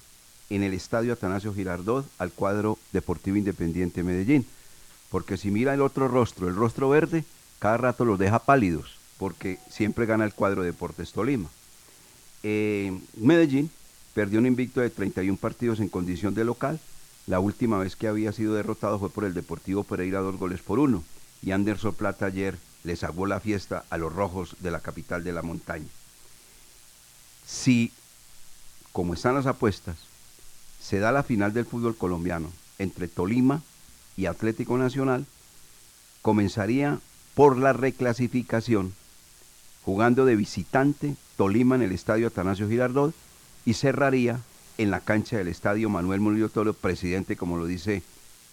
en 0.50 0.64
el 0.64 0.74
estadio 0.74 1.14
Atanasio 1.14 1.54
Girardot 1.54 2.08
al 2.18 2.32
cuadro 2.32 2.80
Deportivo 2.92 3.38
Independiente 3.38 4.02
Medellín. 4.02 4.48
Porque 5.12 5.38
si 5.38 5.52
mira 5.52 5.76
el 5.76 5.82
otro 5.82 6.08
rostro, 6.08 6.48
el 6.48 6.56
rostro 6.56 6.90
verde, 6.90 7.24
cada 7.60 7.78
rato 7.78 8.04
los 8.04 8.18
deja 8.18 8.40
pálidos, 8.40 8.99
porque 9.20 9.60
siempre 9.70 10.08
gana 10.08 10.26
el 10.26 10.34
cuadro 10.34 10.64
Deportes 10.64 11.12
Tolima. 11.12 11.50
Eh, 12.42 12.98
Medellín 13.18 13.70
perdió 14.16 14.40
un 14.40 14.48
invicto 14.48 14.80
de 14.82 14.90
31 14.90 15.38
partidos 15.38 15.80
en 15.82 15.90
condición 15.90 16.34
de 16.34 16.46
local. 16.46 16.80
La 17.28 17.40
última 17.40 17.78
vez 17.78 17.96
que 17.96 18.08
había 18.08 18.32
sido 18.32 18.56
derrotado 18.56 18.98
fue 18.98 19.12
por 19.12 19.26
el 19.26 19.34
Deportivo 19.34 19.84
Pereira 19.84 20.22
dos 20.22 20.38
goles 20.38 20.62
por 20.62 20.80
uno. 20.80 21.04
Y 21.44 21.52
Anderson 21.52 21.94
Plata 21.94 22.26
ayer 22.26 22.58
les 22.84 23.04
aguó 23.04 23.28
la 23.28 23.40
fiesta 23.40 23.84
a 23.90 23.98
los 23.98 24.12
rojos 24.12 24.56
de 24.62 24.72
la 24.72 24.80
capital 24.80 25.24
de 25.24 25.34
la 25.34 25.42
montaña. 25.42 25.86
Si, 27.46 27.92
como 28.94 29.14
están 29.14 29.36
las 29.36 29.46
apuestas, 29.46 29.98
se 30.82 31.00
da 31.00 31.12
la 31.12 31.24
final 31.24 31.54
del 31.54 31.66
fútbol 31.66 31.96
colombiano 31.96 32.52
entre 32.78 33.08
Tolima 33.08 33.62
y 34.16 34.28
Atlético 34.28 34.78
Nacional, 34.78 35.26
comenzaría 36.22 37.00
por 37.36 37.58
la 37.58 37.74
reclasificación, 37.74 38.94
jugando 39.90 40.24
de 40.24 40.36
visitante 40.36 41.16
Tolima 41.36 41.74
en 41.74 41.82
el 41.82 41.92
estadio 41.92 42.28
Atanasio 42.28 42.70
Girardot 42.70 43.12
y 43.66 43.74
cerraría 43.74 44.40
en 44.78 44.92
la 44.92 45.00
cancha 45.00 45.38
del 45.38 45.48
estadio 45.48 45.90
Manuel 45.90 46.20
Murillo 46.20 46.50
Toro, 46.50 46.76
presidente, 46.76 47.36
como 47.36 47.58
lo 47.58 47.66
dice 47.66 48.04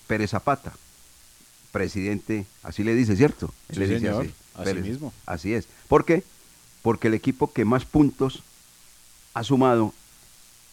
Pérez 0.07 0.31
Zapata. 0.31 0.73
Presidente, 1.73 2.47
así 2.63 2.85
le 2.85 2.95
dice, 2.95 3.17
¿cierto? 3.17 3.53
Sí, 3.69 3.79
le 3.79 3.87
dice 3.87 4.01
señor, 4.01 4.23
así, 4.23 4.35
así 4.55 4.65
Pérez. 4.65 4.85
mismo. 4.87 5.13
Así 5.27 5.53
es. 5.53 5.69
¿Por 5.89 6.07
qué? 6.07 6.25
Porque 6.81 7.09
el 7.09 7.15
equipo 7.15 7.53
que 7.53 7.67
más 7.67 7.85
puntos 7.85 8.43
ha 9.35 9.45
sumado 9.45 9.93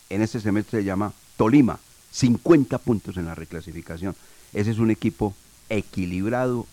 en 0.09 0.21
este 0.21 0.39
semestre 0.39 0.79
se 0.79 0.85
llama 0.85 1.11
Tolima, 1.35 1.77
50 2.11 2.77
puntos 2.77 3.17
en 3.17 3.25
la 3.25 3.35
reclasificación. 3.35 4.15
Ese 4.53 4.71
es 4.71 4.77
un 4.77 4.91
equipo 4.91 5.35
equilibrado 5.67 6.67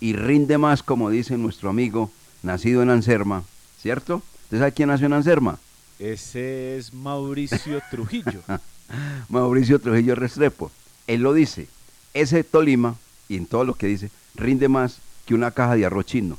y 0.00 0.14
rinde 0.14 0.58
más, 0.58 0.82
como 0.82 1.08
dice 1.08 1.38
nuestro 1.38 1.70
amigo, 1.70 2.10
nacido 2.42 2.82
en 2.82 2.90
Anserma, 2.90 3.44
¿cierto? 3.80 4.22
¿Usted 4.44 4.58
sabe 4.58 4.72
quién 4.72 4.88
nació 4.88 5.06
en 5.06 5.12
Anserma? 5.14 5.58
Ese 5.98 6.76
es 6.76 6.92
Mauricio 6.94 7.80
Trujillo. 7.90 8.42
Mauricio 9.28 9.78
Trujillo 9.80 10.14
Restrepo. 10.14 10.70
Él 11.06 11.22
lo 11.22 11.32
dice, 11.32 11.68
ese 12.14 12.44
Tolima, 12.44 12.96
y 13.28 13.36
en 13.36 13.46
todo 13.46 13.64
lo 13.64 13.74
que 13.74 13.86
dice, 13.86 14.10
rinde 14.34 14.68
más 14.68 14.98
que 15.26 15.34
una 15.34 15.50
caja 15.50 15.76
de 15.76 15.86
arroz 15.86 16.06
chino. 16.06 16.38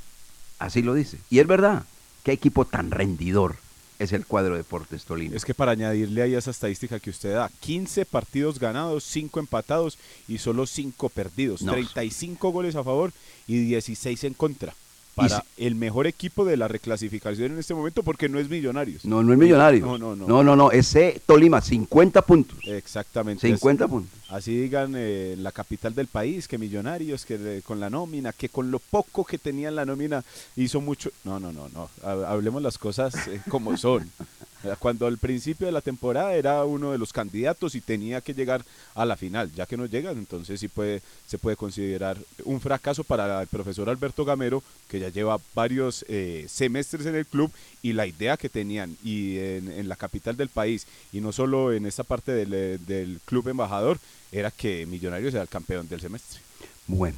Así 0.57 0.81
lo 0.81 0.93
dice. 0.93 1.17
Y 1.29 1.39
es 1.39 1.47
verdad, 1.47 1.83
qué 2.23 2.31
equipo 2.31 2.65
tan 2.65 2.91
rendidor 2.91 3.55
es 3.99 4.13
el 4.13 4.25
cuadro 4.25 4.55
Deportes 4.55 5.03
Tolima. 5.03 5.35
Es 5.35 5.43
que 5.43 5.53
para 5.53 5.73
añadirle 5.73 6.21
ahí 6.21 6.33
esa 6.33 6.51
estadística 6.51 6.99
que 6.99 7.09
usted 7.09 7.33
da, 7.33 7.51
15 7.59 8.05
partidos 8.05 8.57
ganados, 8.57 9.03
5 9.03 9.39
empatados 9.41 9.97
y 10.27 10.37
solo 10.37 10.65
5 10.65 11.09
perdidos, 11.09 11.61
No. 11.61 11.73
35 11.73 12.49
goles 12.51 12.75
a 12.75 12.83
favor 12.83 13.11
y 13.45 13.59
16 13.59 14.23
en 14.23 14.33
contra. 14.33 14.73
Para 15.19 15.45
el 15.57 15.75
mejor 15.75 16.07
equipo 16.07 16.45
de 16.45 16.57
la 16.57 16.67
reclasificación 16.67 17.51
en 17.53 17.59
este 17.59 17.73
momento 17.73 18.03
porque 18.03 18.29
no 18.29 18.39
es 18.39 18.49
Millonarios. 18.49 19.05
No, 19.05 19.21
no 19.23 19.33
es 19.33 19.39
millonario. 19.39 19.85
No, 19.85 19.97
no, 19.97 20.15
no. 20.15 20.27
No, 20.27 20.43
no, 20.43 20.55
no, 20.55 20.71
ese 20.71 21.21
Tolima, 21.25 21.61
50 21.61 22.21
puntos. 22.23 22.57
Exactamente. 22.65 23.47
50 23.47 23.83
así- 23.85 23.91
puntos. 23.91 24.19
Así 24.29 24.55
digan 24.55 24.93
eh, 24.95 25.35
la 25.39 25.51
capital 25.51 25.95
del 25.95 26.05
país, 26.07 26.47
que 26.47 26.57
Millonarios, 26.57 27.25
que 27.25 27.37
de- 27.37 27.61
con 27.63 27.79
la 27.79 27.89
nómina, 27.89 28.31
que 28.33 28.49
con 28.49 28.69
lo 28.71 28.77
poco 28.79 29.23
que 29.25 29.37
tenía 29.37 29.69
en 29.69 29.75
la 29.75 29.85
nómina 29.85 30.23
hizo 30.55 30.81
mucho. 30.81 31.09
No, 31.23 31.39
no, 31.39 31.51
no, 31.51 31.67
no. 31.69 31.89
Ha- 32.03 32.31
Hablemos 32.31 32.61
las 32.61 32.77
cosas 32.77 33.15
eh, 33.27 33.41
como 33.49 33.75
son. 33.77 34.09
Eh, 34.63 34.75
Cuando 34.77 35.07
al 35.07 35.17
principio 35.17 35.65
de 35.67 35.71
la 35.71 35.81
temporada 35.81 36.33
era 36.33 36.65
uno 36.65 36.91
de 36.91 36.97
los 36.97 37.13
candidatos 37.13 37.75
y 37.75 37.81
tenía 37.81 38.21
que 38.21 38.33
llegar 38.33 38.63
a 38.93 39.05
la 39.05 39.15
final, 39.15 39.51
ya 39.53 39.65
que 39.65 39.77
no 39.77 39.85
llegan, 39.85 40.17
entonces 40.17 40.59
sí 40.59 40.67
puede, 40.67 41.01
se 41.27 41.37
puede 41.37 41.55
considerar 41.55 42.17
un 42.43 42.59
fracaso 42.59 43.03
para 43.03 43.41
el 43.41 43.47
profesor 43.47 43.89
Alberto 43.89 44.25
Gamero, 44.25 44.61
que 44.89 44.99
ya 44.99 45.09
lleva 45.09 45.39
varios 45.55 46.03
eh, 46.09 46.45
semestres 46.49 47.05
en 47.05 47.15
el 47.15 47.25
club 47.25 47.51
y 47.81 47.93
la 47.93 48.05
idea 48.05 48.35
que 48.35 48.49
tenían 48.49 48.97
y 49.03 49.37
en, 49.37 49.71
en 49.71 49.87
la 49.87 49.95
capital 49.95 50.35
del 50.35 50.49
país 50.49 50.85
y 51.13 51.21
no 51.21 51.31
solo 51.31 51.71
en 51.71 51.85
esta 51.85 52.03
parte 52.03 52.33
del, 52.33 52.53
eh, 52.53 52.77
del 52.85 53.19
club 53.25 53.47
embajador 53.47 53.99
era 54.31 54.51
que 54.51 54.85
Millonarios 54.85 55.33
era 55.33 55.43
el 55.43 55.49
campeón 55.49 55.87
del 55.87 56.01
semestre. 56.01 56.41
Bueno, 56.87 57.15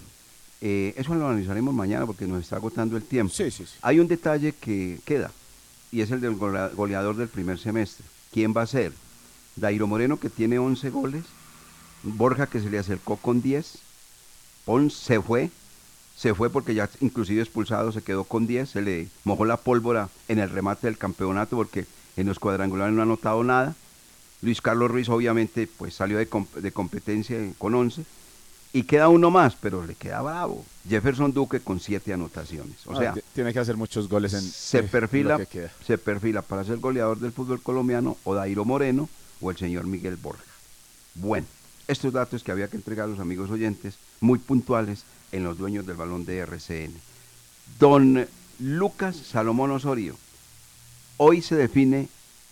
eh, 0.61 0.93
eso 0.95 1.15
lo 1.15 1.27
analizaremos 1.27 1.73
mañana 1.73 2.05
porque 2.05 2.27
nos 2.27 2.43
está 2.43 2.57
agotando 2.57 2.97
el 2.97 3.03
tiempo. 3.03 3.33
Sí, 3.33 3.49
sí, 3.49 3.65
sí. 3.65 3.73
Hay 3.81 3.99
un 3.99 4.07
detalle 4.07 4.53
que 4.53 4.99
queda 5.05 5.31
y 5.91 6.01
es 6.01 6.11
el 6.11 6.21
del 6.21 6.35
golea- 6.35 6.69
goleador 6.69 7.15
del 7.15 7.27
primer 7.27 7.59
semestre. 7.59 8.05
¿Quién 8.31 8.53
va 8.55 8.61
a 8.63 8.67
ser? 8.67 8.93
Dairo 9.55 9.87
Moreno 9.87 10.19
que 10.19 10.29
tiene 10.29 10.59
11 10.59 10.89
goles, 10.89 11.23
Borja 12.03 12.47
que 12.47 12.59
se 12.61 12.69
le 12.69 12.79
acercó 12.79 13.17
con 13.17 13.41
10, 13.41 13.79
Pons 14.65 14.93
se 14.93 15.21
fue, 15.21 15.49
se 16.15 16.33
fue 16.33 16.49
porque 16.49 16.73
ya 16.73 16.89
inclusive 17.01 17.41
expulsado 17.41 17.91
se 17.91 18.01
quedó 18.03 18.23
con 18.23 18.47
10, 18.47 18.69
se 18.69 18.81
le 18.81 19.07
mojó 19.23 19.45
la 19.45 19.57
pólvora 19.57 20.09
en 20.27 20.39
el 20.39 20.49
remate 20.49 20.87
del 20.87 20.97
campeonato 20.97 21.55
porque 21.57 21.85
en 22.15 22.27
los 22.27 22.39
cuadrangulares 22.39 22.93
no 22.93 23.01
ha 23.01 23.03
anotado 23.03 23.43
nada. 23.43 23.75
Luis 24.41 24.61
Carlos 24.61 24.89
Ruiz 24.89 25.09
obviamente 25.09 25.67
pues 25.77 25.93
salió 25.95 26.17
de, 26.17 26.27
de 26.61 26.71
competencia 26.71 27.37
con 27.57 27.75
11 27.75 28.03
y 28.73 28.83
queda 28.83 29.09
uno 29.09 29.29
más, 29.29 29.55
pero 29.55 29.85
le 29.85 29.95
queda 29.95 30.21
bravo. 30.21 30.65
Jefferson 30.87 31.33
Duque 31.33 31.59
con 31.59 31.79
7 31.79 32.13
anotaciones. 32.13 32.75
O 32.87 32.93
Ah, 32.93 32.97
sea, 32.99 33.15
tiene 33.33 33.51
que 33.53 33.59
hacer 33.59 33.75
muchos 33.77 34.07
goles 34.07 34.33
en 34.33 34.41
se 34.41 34.79
eh, 34.79 34.83
perfila, 34.83 35.45
que 35.45 35.67
se 35.85 35.97
perfila 35.97 36.41
para 36.41 36.63
ser 36.63 36.77
goleador 36.77 37.19
del 37.19 37.31
fútbol 37.33 37.61
colombiano 37.61 38.17
o 38.23 38.33
Dairo 38.33 38.63
Moreno 38.65 39.09
o 39.41 39.51
el 39.51 39.57
señor 39.57 39.85
Miguel 39.85 40.15
Borja. 40.15 40.43
Bueno, 41.15 41.45
estos 41.87 42.13
datos 42.13 42.43
que 42.43 42.51
había 42.51 42.69
que 42.69 42.77
entregar 42.77 43.05
a 43.05 43.09
los 43.09 43.19
amigos 43.19 43.49
oyentes, 43.51 43.95
muy 44.21 44.39
puntuales 44.39 45.03
en 45.33 45.43
los 45.43 45.57
dueños 45.57 45.85
del 45.85 45.97
balón 45.97 46.25
de 46.25 46.37
RCN. 46.39 46.93
Don 47.79 48.25
Lucas 48.59 49.15
Salomón 49.17 49.71
Osorio, 49.71 50.15
hoy 51.17 51.41
se 51.41 51.55
define 51.55 52.07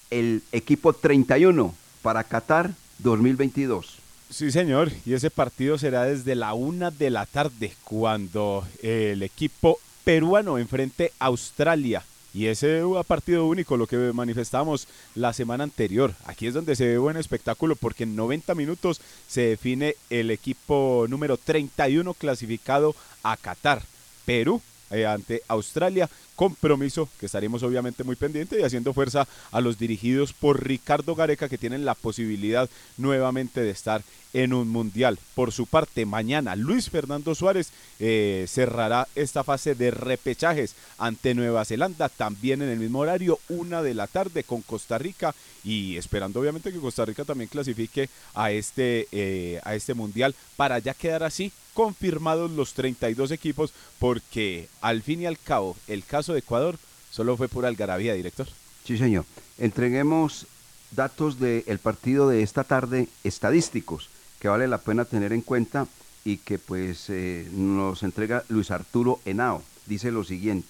el 0.10 0.44
equipo 0.52 0.94
31 0.94 1.74
para 2.02 2.24
Qatar 2.24 2.72
2022. 3.00 3.99
Sí, 4.30 4.52
señor, 4.52 4.92
y 5.08 5.14
ese 5.14 5.32
partido 5.32 5.80
será 5.80 6.04
desde 6.04 6.36
la 6.36 6.54
una 6.54 6.92
de 6.92 7.10
la 7.10 7.26
tarde 7.26 7.74
cuando 7.84 8.64
el 8.84 9.24
equipo 9.24 9.80
peruano 10.04 10.60
enfrente 10.60 11.12
a 11.18 11.26
Australia. 11.26 12.04
Y 12.32 12.46
ese 12.46 12.84
partido 13.08 13.48
único, 13.48 13.76
lo 13.76 13.88
que 13.88 13.98
manifestamos 14.14 14.88
la 15.16 15.34
semana 15.34 15.64
anterior. 15.64 16.14
Aquí 16.26 16.46
es 16.46 16.54
donde 16.54 16.76
se 16.76 16.86
ve 16.86 17.00
buen 17.00 17.18
espectáculo 17.18 17.76
porque 17.76 18.04
en 18.04 18.16
90 18.16 18.54
minutos 18.54 19.02
se 19.28 19.42
define 19.42 19.96
el 20.12 20.30
equipo 20.30 21.08
número 21.10 21.38
31 21.38 22.14
clasificado 22.14 22.96
a 23.24 23.36
Qatar. 23.36 23.82
Perú 24.26 24.62
eh, 24.92 25.06
ante 25.06 25.42
Australia. 25.48 26.10
Compromiso 26.36 27.10
que 27.20 27.26
estaremos 27.26 27.64
obviamente 27.64 28.04
muy 28.04 28.16
pendientes 28.16 28.60
y 28.60 28.64
haciendo 28.64 28.94
fuerza 28.94 29.28
a 29.52 29.62
los 29.62 29.78
dirigidos 29.78 30.34
por 30.34 30.66
Ricardo 30.66 31.16
Gareca 31.16 31.50
que 31.50 31.58
tienen 31.58 31.86
la 31.86 31.96
posibilidad 31.96 32.70
nuevamente 32.98 33.62
de 33.62 33.72
estar 33.72 34.02
en 34.34 34.54
un 34.54 34.70
mundial. 34.70 35.18
Por 35.36 35.52
su 35.52 35.66
parte, 35.66 36.06
mañana 36.06 36.56
Luis 36.56 36.90
Fernando 36.90 37.36
Suárez 37.36 37.72
eh, 38.00 38.46
cerrará 38.48 39.08
esta 39.16 39.44
fase 39.44 39.76
de 39.76 39.92
repechajes 39.92 40.76
ante 40.98 41.34
Nueva 41.34 41.66
Zelanda, 41.66 42.10
también 42.10 42.62
en 42.62 42.70
el 42.70 42.80
mismo 42.80 43.00
horario, 43.00 43.40
una 43.50 43.82
de 43.82 43.94
la 43.94 44.08
tarde 44.08 44.44
con 44.44 44.62
Costa 44.62 44.98
Rica 44.98 45.34
y 45.64 45.98
esperando 45.98 46.40
obviamente 46.40 46.72
que 46.72 46.80
Costa 46.80 47.06
Rica 47.06 47.26
también 47.26 47.50
clasifique 47.50 48.10
a 48.34 48.52
este, 48.52 49.08
eh, 49.12 49.60
a 49.64 49.76
este 49.76 49.94
mundial 49.94 50.36
para 50.56 50.80
ya 50.80 50.94
quedar 50.94 51.24
así 51.24 51.52
confirmados 51.80 52.52
los 52.52 52.74
32 52.74 53.32
equipos 53.32 53.72
porque 54.00 54.68
al 54.82 55.02
fin 55.02 55.22
y 55.22 55.28
al 55.28 55.40
cabo 55.40 55.78
el 55.88 56.04
caso 56.04 56.34
de 56.34 56.40
Ecuador 56.40 56.78
solo 57.10 57.38
fue 57.38 57.48
pura 57.48 57.70
algarabía, 57.70 58.16
director. 58.16 58.50
Sí, 58.84 58.98
señor. 58.98 59.24
Entreguemos 59.58 60.46
datos 60.92 61.40
del 61.40 61.80
partido 61.80 62.28
de 62.28 62.44
esta 62.44 62.66
tarde 62.66 63.08
estadísticos 63.24 64.10
que 64.42 64.50
vale 64.50 64.68
la 64.68 64.80
pena 64.80 65.06
tener 65.06 65.32
en 65.32 65.40
cuenta 65.40 65.88
y 66.26 66.40
que 66.40 66.60
pues 66.60 67.06
eh, 67.08 67.48
nos 67.54 68.04
entrega 68.04 68.44
Luis 68.50 68.72
Arturo 68.72 69.22
Henao. 69.24 69.64
Dice 69.86 70.12
lo 70.12 70.26
siguiente. 70.26 70.68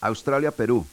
Australia-Perú. 0.00 0.84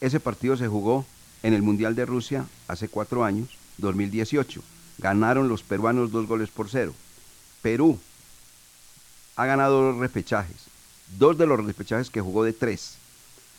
Ese 0.00 0.20
partido 0.20 0.56
se 0.56 0.68
jugó 0.68 1.04
en 1.42 1.52
el 1.52 1.62
Mundial 1.62 1.96
de 1.96 2.06
Rusia 2.06 2.46
hace 2.68 2.86
cuatro 2.86 3.24
años, 3.24 3.48
2018. 3.78 4.62
Ganaron 4.98 5.48
los 5.48 5.64
peruanos 5.64 6.12
dos 6.12 6.28
goles 6.28 6.50
por 6.50 6.68
cero. 6.68 6.94
Perú 7.60 7.98
ha 9.36 9.46
ganado 9.46 9.82
los 9.82 9.98
repechajes. 9.98 10.56
Dos 11.18 11.36
de 11.38 11.46
los 11.46 11.64
repechajes 11.64 12.10
que 12.10 12.20
jugó 12.20 12.44
de 12.44 12.52
tres. 12.52 12.96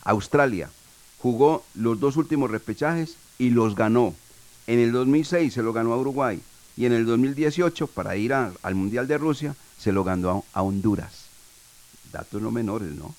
Australia 0.04 0.70
jugó 1.20 1.64
los 1.76 2.00
dos 2.00 2.18
últimos 2.18 2.50
repechajes 2.50 3.16
y 3.38 3.50
los 3.50 3.76
ganó. 3.76 4.16
En 4.68 4.80
el 4.80 4.92
2006 4.92 5.54
se 5.54 5.64
lo 5.64 5.74
ganó 5.74 5.94
a 5.94 5.98
Uruguay 5.98 6.42
y 6.78 6.86
en 6.86 6.94
el 6.94 7.06
2018, 7.06 7.88
para 7.88 8.16
ir 8.16 8.34
al 8.34 8.76
Mundial 8.76 9.08
de 9.08 9.18
Rusia, 9.18 9.56
se 9.78 9.92
lo 9.92 10.04
ganó 10.04 10.46
a, 10.54 10.60
a 10.60 10.64
Honduras. 10.64 11.26
Datos 12.12 12.42
no 12.42 12.52
menores, 12.52 12.90
¿no? 12.92 13.14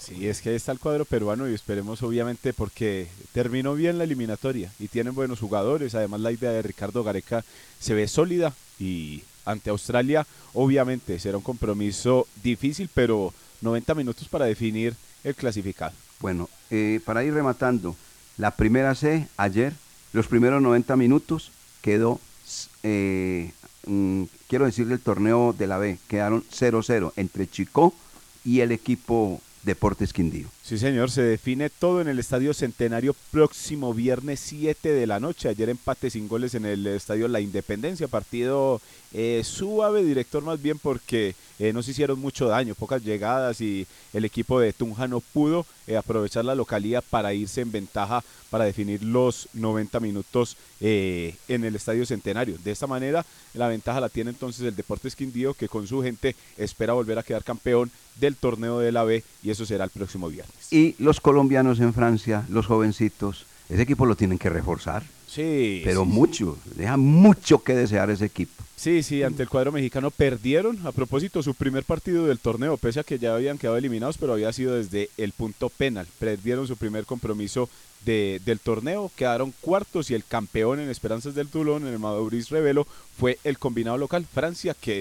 Sí, 0.00 0.26
es 0.26 0.40
que 0.40 0.48
ahí 0.48 0.56
está 0.56 0.72
el 0.72 0.78
cuadro 0.78 1.04
peruano 1.04 1.48
y 1.48 1.52
esperemos 1.52 2.02
obviamente 2.02 2.54
porque 2.54 3.08
terminó 3.32 3.74
bien 3.74 3.98
la 3.98 4.04
eliminatoria 4.04 4.72
y 4.78 4.88
tienen 4.88 5.14
buenos 5.14 5.40
jugadores. 5.40 5.94
Además 5.94 6.20
la 6.20 6.32
idea 6.32 6.50
de 6.52 6.62
Ricardo 6.62 7.04
Gareca 7.04 7.44
se 7.78 7.92
ve 7.92 8.08
sólida 8.08 8.54
y 8.78 9.22
ante 9.50 9.70
Australia 9.70 10.26
obviamente 10.54 11.18
será 11.18 11.36
un 11.36 11.42
compromiso 11.42 12.26
difícil, 12.42 12.88
pero 12.92 13.32
90 13.60 13.94
minutos 13.94 14.28
para 14.28 14.46
definir 14.46 14.94
el 15.24 15.34
clasificado. 15.34 15.92
Bueno, 16.20 16.48
eh, 16.70 17.00
para 17.04 17.24
ir 17.24 17.34
rematando, 17.34 17.96
la 18.36 18.52
primera 18.52 18.94
C, 18.94 19.28
ayer, 19.36 19.74
los 20.12 20.26
primeros 20.26 20.62
90 20.62 20.96
minutos 20.96 21.52
quedó, 21.82 22.20
eh, 22.82 23.52
mm, 23.86 24.24
quiero 24.48 24.64
decirle 24.64 24.94
el 24.94 25.00
torneo 25.00 25.54
de 25.56 25.66
la 25.66 25.78
B, 25.78 25.98
quedaron 26.08 26.44
0-0 26.50 27.12
entre 27.16 27.48
Chicó 27.48 27.94
y 28.44 28.60
el 28.60 28.72
equipo 28.72 29.40
Deportes 29.62 30.12
Quindío. 30.12 30.48
Sí, 30.70 30.78
señor, 30.78 31.10
se 31.10 31.22
define 31.22 31.68
todo 31.68 32.00
en 32.00 32.06
el 32.06 32.20
Estadio 32.20 32.54
Centenario 32.54 33.16
próximo 33.32 33.92
viernes 33.92 34.38
7 34.38 34.92
de 34.92 35.04
la 35.04 35.18
noche. 35.18 35.48
Ayer 35.48 35.68
empate 35.68 36.10
sin 36.10 36.28
goles 36.28 36.54
en 36.54 36.64
el 36.64 36.86
Estadio 36.86 37.26
La 37.26 37.40
Independencia, 37.40 38.06
partido 38.06 38.80
eh, 39.12 39.42
suave, 39.44 40.04
director, 40.04 40.44
más 40.44 40.62
bien 40.62 40.78
porque 40.78 41.34
eh, 41.58 41.72
no 41.72 41.82
se 41.82 41.90
hicieron 41.90 42.20
mucho 42.20 42.46
daño, 42.46 42.76
pocas 42.76 43.02
llegadas 43.02 43.60
y 43.60 43.84
el 44.12 44.24
equipo 44.24 44.60
de 44.60 44.72
Tunja 44.72 45.08
no 45.08 45.18
pudo 45.18 45.66
eh, 45.88 45.96
aprovechar 45.96 46.44
la 46.44 46.54
localía 46.54 47.00
para 47.00 47.34
irse 47.34 47.62
en 47.62 47.72
ventaja 47.72 48.22
para 48.50 48.64
definir 48.64 49.02
los 49.02 49.48
90 49.54 49.98
minutos 49.98 50.56
en 50.80 51.64
el 51.64 51.76
Estadio 51.76 52.06
Centenario. 52.06 52.56
De 52.62 52.70
esta 52.70 52.86
manera, 52.86 53.24
la 53.54 53.68
ventaja 53.68 54.00
la 54.00 54.08
tiene 54.08 54.30
entonces 54.30 54.62
el 54.64 54.74
Deportes 54.74 55.14
Quindío, 55.14 55.54
que 55.54 55.68
con 55.68 55.86
su 55.86 56.02
gente 56.02 56.34
espera 56.56 56.94
volver 56.94 57.18
a 57.18 57.22
quedar 57.22 57.44
campeón 57.44 57.90
del 58.16 58.36
torneo 58.36 58.78
de 58.78 58.92
la 58.92 59.04
B 59.04 59.24
y 59.42 59.50
eso 59.50 59.66
será 59.66 59.84
el 59.84 59.90
próximo 59.90 60.28
viernes. 60.28 60.59
Y 60.70 60.94
los 60.98 61.20
colombianos 61.20 61.80
en 61.80 61.92
Francia, 61.94 62.44
los 62.48 62.66
jovencitos, 62.66 63.46
ese 63.68 63.82
equipo 63.82 64.06
lo 64.06 64.16
tienen 64.16 64.38
que 64.38 64.50
reforzar. 64.50 65.02
Sí. 65.26 65.82
Pero 65.84 66.04
sí, 66.04 66.10
sí. 66.10 66.14
mucho, 66.16 66.58
deja 66.76 66.96
mucho 66.96 67.62
que 67.62 67.74
desear 67.74 68.10
ese 68.10 68.24
equipo. 68.24 68.52
Sí, 68.76 69.02
sí, 69.02 69.22
ante 69.22 69.42
el 69.42 69.48
cuadro 69.48 69.72
mexicano 69.72 70.10
perdieron, 70.10 70.78
a 70.86 70.92
propósito, 70.92 71.42
su 71.42 71.54
primer 71.54 71.84
partido 71.84 72.26
del 72.26 72.38
torneo, 72.38 72.78
pese 72.78 73.00
a 73.00 73.04
que 73.04 73.18
ya 73.18 73.34
habían 73.34 73.58
quedado 73.58 73.76
eliminados, 73.76 74.16
pero 74.16 74.32
había 74.32 74.52
sido 74.54 74.74
desde 74.74 75.10
el 75.18 75.32
punto 75.32 75.68
penal. 75.68 76.06
Perdieron 76.18 76.66
su 76.66 76.76
primer 76.78 77.04
compromiso 77.04 77.68
de- 78.06 78.40
del 78.46 78.58
torneo, 78.58 79.10
quedaron 79.14 79.52
cuartos 79.60 80.10
y 80.10 80.14
el 80.14 80.24
campeón 80.24 80.80
en 80.80 80.88
Esperanzas 80.88 81.34
del 81.34 81.48
Tulón, 81.48 81.86
en 81.86 81.92
el 81.92 81.98
Maurice 81.98 82.54
Revelo, 82.54 82.86
fue 83.18 83.38
el 83.44 83.58
combinado 83.58 83.98
local, 83.98 84.24
Francia, 84.32 84.74
que 84.80 84.96